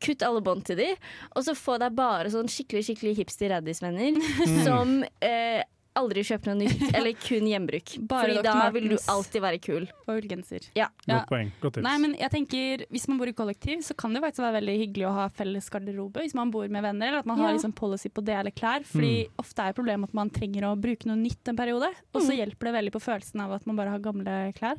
kutt 0.00 0.22
alle 0.26 0.40
bånd 0.42 0.64
til 0.66 0.76
de, 0.76 0.88
og 1.36 1.44
så 1.46 1.54
få 1.54 1.78
deg 1.78 1.94
bare 1.94 2.28
sånn 2.28 2.48
skikkelig 2.50 2.84
skikkelig 2.90 3.16
hipster-raddis-venner 3.22 4.18
Mm. 4.20 4.64
som 4.64 5.04
eh, 5.22 5.62
aldri 6.00 6.24
kjøpe 6.26 6.50
noe 6.50 6.58
nytt, 6.62 6.82
eller 6.96 7.12
kun 7.20 7.46
gjenbruk. 7.50 7.94
Bare 8.10 8.28
Fordi 8.30 8.42
da 8.46 8.54
vil 8.74 8.88
du 8.90 8.96
alltid 9.12 9.42
være 9.44 9.60
kul. 9.62 9.86
og 10.08 10.12
ullgenser. 10.18 10.66
Ja. 10.74 10.88
Ja. 11.06 11.20
Godt 11.20 11.28
poeng. 11.30 11.50
Godt 11.62 11.74
tips. 11.78 11.84
Nei, 11.86 11.96
men 12.02 12.14
jeg 12.18 12.30
tenker 12.34 12.84
Hvis 12.90 13.06
man 13.08 13.18
bor 13.20 13.30
i 13.30 13.32
kollektiv, 13.36 13.84
så 13.86 13.94
kan 13.96 14.12
det 14.16 14.22
faktisk 14.24 14.42
være 14.44 14.56
veldig 14.60 14.76
hyggelig 14.82 15.06
å 15.08 15.14
ha 15.14 15.28
felles 15.28 15.70
garderobe. 15.70 16.24
Hvis 16.24 16.34
man 16.34 16.50
bor 16.50 16.66
med 16.68 16.82
venner, 16.82 17.08
eller 17.12 17.22
at 17.24 17.26
man 17.30 17.38
har 17.38 17.52
liksom 17.54 17.72
policy 17.76 18.08
på 18.10 18.22
å 18.22 18.26
dele 18.26 18.50
klær. 18.50 18.82
Fordi 18.84 19.26
Mm. 19.28 19.32
ofte 19.38 19.62
er 19.68 19.72
problemet 19.76 20.08
at 20.10 20.14
man 20.14 20.30
trenger 20.30 20.62
å 20.68 20.74
bruke 20.80 21.06
noe 21.06 21.16
nytt 21.16 21.48
en 21.48 21.56
periode. 21.56 21.88
Og 22.14 22.22
så 22.22 22.30
Mm. 22.32 22.38
hjelper 22.40 22.64
det 22.70 22.74
veldig 22.74 22.92
på 22.92 23.00
følelsen 23.06 23.40
av 23.44 23.52
at 23.52 23.66
man 23.66 23.76
bare 23.76 23.90
har 23.90 23.98
gamle 24.00 24.52
klær. 24.54 24.76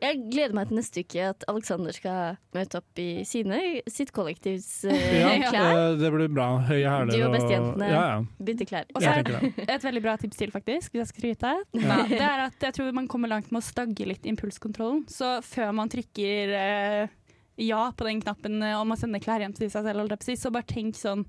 Jeg 0.00 0.20
gleder 0.30 0.54
meg 0.56 0.70
til 0.70 0.78
neste 0.78 1.02
uke 1.04 1.26
at 1.32 1.44
Alexander 1.50 1.94
skal 1.94 2.38
møte 2.56 2.80
opp 2.80 3.00
i 3.02 3.24
sine, 3.28 3.60
sitt 3.90 4.12
kollektivs 4.16 4.68
ja, 4.86 5.32
eh, 5.34 5.44
klær. 5.46 5.70
Det, 5.74 6.00
det 6.04 6.12
blir 6.14 6.32
bra. 6.32 6.48
Høye 6.68 6.84
hæler 6.84 7.12
Du 7.12 7.26
og 7.26 7.36
bestejentene. 7.36 7.90
Ja, 7.90 8.02
ja. 8.14 8.44
bytter 8.50 8.70
klær. 8.70 8.90
Og 8.94 9.04
så 9.04 9.14
er 9.14 9.26
det. 9.26 9.52
et 9.66 9.86
veldig 9.86 10.04
bra 10.06 10.16
tips 10.20 10.42
til, 10.42 10.54
faktisk, 10.54 10.94
hvis 10.94 11.04
jeg 11.04 11.12
skal 11.12 11.24
skryte. 11.24 11.54
Ja, 11.80 12.00
det 12.10 12.22
er 12.24 12.44
at 12.48 12.68
jeg 12.68 12.78
tror 12.78 12.92
man 12.96 13.08
kommer 13.10 13.32
langt 13.32 13.50
med 13.50 13.62
å 13.62 13.66
stagge 13.66 14.06
litt 14.08 14.28
impulskontrollen. 14.28 15.04
Så 15.10 15.38
før 15.46 15.74
man 15.76 15.90
trykker 15.92 16.54
uh, 16.54 17.16
ja 17.60 17.82
på 17.96 18.06
den 18.06 18.22
knappen 18.22 18.62
eh, 18.64 18.78
om 18.78 18.94
å 18.94 18.98
sende 18.98 19.20
klær 19.22 19.42
hjem 19.44 19.54
til 19.56 19.70
seg 19.72 19.86
selv, 19.86 20.14
så 20.38 20.52
bare 20.54 20.68
tenk 20.68 20.96
sånn 20.98 21.26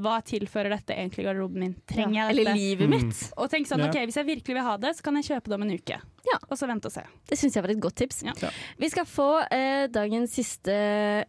Hva 0.00 0.16
tilfører 0.24 0.72
dette 0.72 0.94
egentlig 0.96 1.26
garderoben 1.26 1.60
min? 1.60 1.74
Trenger 1.86 2.14
jeg 2.14 2.36
dette? 2.36 2.40
Eller 2.40 2.56
livet 2.56 2.88
Mm. 2.88 2.94
mitt. 2.96 3.32
Og 3.36 3.50
tenk 3.52 3.66
sånn, 3.68 3.82
ok, 3.84 3.98
Hvis 4.08 4.16
jeg 4.16 4.26
virkelig 4.26 4.54
vil 4.56 4.62
ha 4.64 4.76
det, 4.78 4.94
så 4.96 5.02
kan 5.02 5.14
jeg 5.20 5.24
kjøpe 5.28 5.44
det 5.52 5.54
om 5.58 5.62
en 5.62 5.74
uke. 5.76 6.00
Ja. 6.30 6.38
Og 6.50 6.56
så 6.58 6.66
vente 6.66 6.86
og 6.86 6.92
se. 6.92 7.02
Det 7.28 7.38
syns 7.38 7.54
jeg 7.54 7.62
var 7.62 7.70
et 7.70 7.80
godt 7.80 7.96
tips. 7.96 8.22
Ja. 8.24 8.32
Ja. 8.40 8.48
Vi 8.78 8.88
skal 8.88 9.04
få 9.04 9.28
eh, 9.50 9.86
dagens 9.88 10.32
siste 10.32 10.72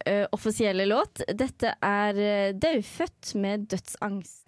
eh, 0.05 0.25
offisielle 0.31 0.85
låt. 0.87 1.21
Dette 1.27 1.75
er 1.83 2.15
eh, 2.17 2.53
Daufødt 2.53 3.35
med 3.35 3.67
dødsangst. 3.67 4.47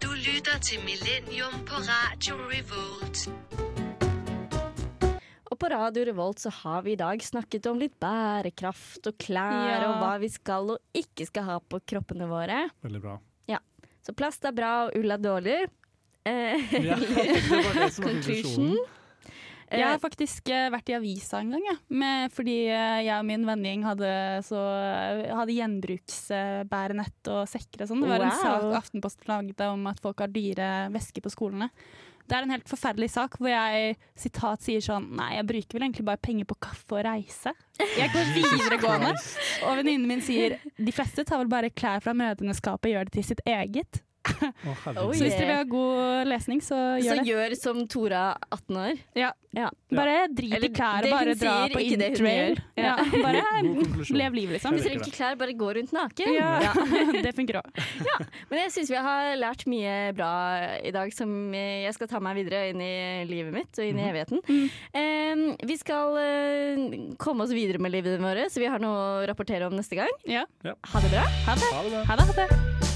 Du 0.00 0.10
lytter 0.12 0.58
til 0.60 0.80
Millennium 0.84 1.64
på 1.66 1.80
Radio 1.88 2.36
Revolt. 2.52 3.28
Og 5.56 5.60
på 5.64 5.68
Radio 5.72 6.02
Revolt 6.04 6.36
så 6.42 6.50
har 6.52 6.82
vi 6.84 6.92
i 6.92 6.98
dag 7.00 7.22
snakket 7.24 7.64
om 7.70 7.78
litt 7.80 7.94
bærekraft 8.02 9.06
og 9.08 9.14
klær 9.16 9.80
Ja. 9.80 9.86
og 9.88 10.02
hva 10.02 10.10
vi 10.20 10.28
skal 10.28 10.68
og 10.74 10.82
ikke 10.92 11.24
skal 11.30 11.46
ha 11.48 11.54
på 11.64 11.80
kroppene 11.80 12.28
våre. 12.28 12.66
Veldig 12.84 13.00
bra. 13.00 13.16
Så 14.06 14.12
plast 14.14 14.44
er 14.46 14.52
bra 14.54 14.84
og 14.86 14.92
ull 15.00 15.10
er 15.10 15.18
dårlig. 15.18 15.56
Eh, 16.28 16.60
Ja, 16.78 16.94
det 17.00 17.62
var 17.64 17.74
det 17.74 17.88
som 17.90 18.04
var 18.04 18.12
konklusjonen. 18.12 18.76
Eh, 19.68 19.80
Jeg 19.80 19.88
har 19.88 19.98
faktisk 19.98 20.48
eh, 20.54 20.68
vært 20.70 20.88
i 20.92 20.94
avisa 20.94 21.40
en 21.42 21.50
gang, 21.56 21.64
ja. 21.66 21.76
Med, 21.90 22.32
fordi 22.34 22.56
eh, 22.70 23.00
jeg 23.08 23.16
og 23.18 23.26
min 23.26 23.46
vennegjeng 23.48 23.82
hadde, 23.88 24.10
eh, 24.38 25.34
hadde 25.34 25.56
gjenbruksbærenett 25.58 27.30
og 27.34 27.44
sekker 27.50 27.82
og 27.84 27.90
sånn. 27.90 28.02
Det 28.04 28.10
var 28.12 28.26
en 28.28 28.36
sak 28.40 28.66
Aftenposten 28.80 29.30
lagde 29.30 29.70
om 29.72 29.86
at 29.90 30.02
folk 30.02 30.22
har 30.22 30.30
dyre 30.32 30.70
vesker 30.94 31.24
på 31.24 31.32
skolene. 31.34 31.70
Det 32.26 32.34
er 32.34 32.42
en 32.42 32.50
helt 32.56 32.66
forferdelig 32.66 33.06
sak 33.14 33.36
hvor 33.38 33.52
jeg 33.52 33.92
sitat 34.18 34.64
sier 34.64 34.82
sånn 34.82 35.04
Nei, 35.14 35.36
jeg 35.36 35.46
bruker 35.46 35.76
vel 35.78 35.84
egentlig 35.86 36.06
bare 36.08 36.18
penger 36.18 36.48
på 36.50 36.56
kaffe 36.66 36.96
og 36.98 37.04
reise. 37.06 37.52
Jeg 37.78 38.10
går 38.10 38.32
videregående, 38.40 39.12
og 39.68 39.76
venninnen 39.78 40.08
min 40.10 40.24
sier 40.26 40.56
de 40.74 40.94
fleste 40.94 41.22
tar 41.28 41.38
vel 41.44 41.52
bare 41.52 41.70
klær 41.70 42.02
fra 42.02 42.16
mødrene-skapet 42.18 42.90
og 42.90 42.96
gjør 42.96 43.06
det 43.10 43.14
til 43.20 43.28
sitt 43.30 43.44
eget. 43.46 44.02
Herregud. 44.26 45.16
Så 45.16 45.24
hvis 45.24 45.36
dere 45.36 45.46
vil 45.50 45.56
ha 45.56 45.66
god 45.70 46.30
lesning, 46.30 46.62
så 46.64 46.76
så 46.76 46.84
gjør 47.00 47.20
Så 47.20 47.26
gjør 47.30 47.56
som 47.58 47.82
Tora, 47.90 48.22
18 48.52 48.80
år. 48.82 49.02
Ja. 49.16 49.32
Ja. 49.56 49.70
Bare 49.88 50.26
drit 50.28 50.52
Eller 50.52 50.68
i 50.68 50.72
klær 50.74 51.06
og 51.06 51.14
bare 51.14 51.34
dra 51.38 51.52
sier, 51.64 51.72
på 51.72 51.80
det 51.80 52.08
interrail. 52.10 52.58
Ja. 52.76 52.90
Ja. 52.90 53.22
Bare 53.24 53.44
lev 54.20 54.36
livet, 54.36 54.56
liksom. 54.58 54.76
Hvis 54.76 54.84
dere 54.84 54.98
ikke 55.00 55.14
klær, 55.16 55.38
bare 55.40 55.54
gå 55.56 55.70
rundt 55.78 55.94
naken. 55.96 56.34
Ja, 56.36 56.50
Ja. 56.66 56.72
det 57.24 57.32
funker 57.36 57.60
òg. 57.62 57.80
Men 58.50 58.62
jeg 58.64 58.74
syns 58.74 58.92
vi 58.92 59.00
har 59.06 59.30
lært 59.40 59.64
mye 59.70 59.94
bra 60.16 60.32
i 60.84 60.92
dag 60.94 61.12
som 61.16 61.32
jeg 61.56 61.94
skal 61.96 62.10
ta 62.10 62.20
meg 62.20 62.36
videre 62.42 62.66
inn 62.72 62.82
i 62.84 63.24
livet 63.30 63.54
mitt 63.56 63.80
og 63.80 63.88
inn 63.88 64.02
i 64.02 64.08
evigheten. 64.10 64.42
Mm. 64.44 64.66
Um, 65.00 65.46
vi 65.70 65.78
skal 65.80 66.18
uh, 66.20 66.98
komme 67.22 67.46
oss 67.46 67.54
videre 67.56 67.80
med 67.82 67.94
livet 67.96 68.20
vårt, 68.20 68.52
så 68.52 68.60
vi 68.62 68.68
har 68.70 68.82
noe 68.82 69.22
å 69.22 69.24
rapportere 69.30 69.70
om 69.70 69.78
neste 69.78 69.98
gang. 69.98 70.12
Ja. 70.28 70.44
Ha 70.66 71.04
det 71.04 71.14
bra. 71.14 71.24
Ha 71.48 71.56
det. 71.56 71.72
Ha 71.72 71.82
det 71.86 71.96
bra. 71.96 72.04
Ha 72.12 72.20
det. 72.20 72.28
Ha 72.28 72.38
det. 72.44 72.95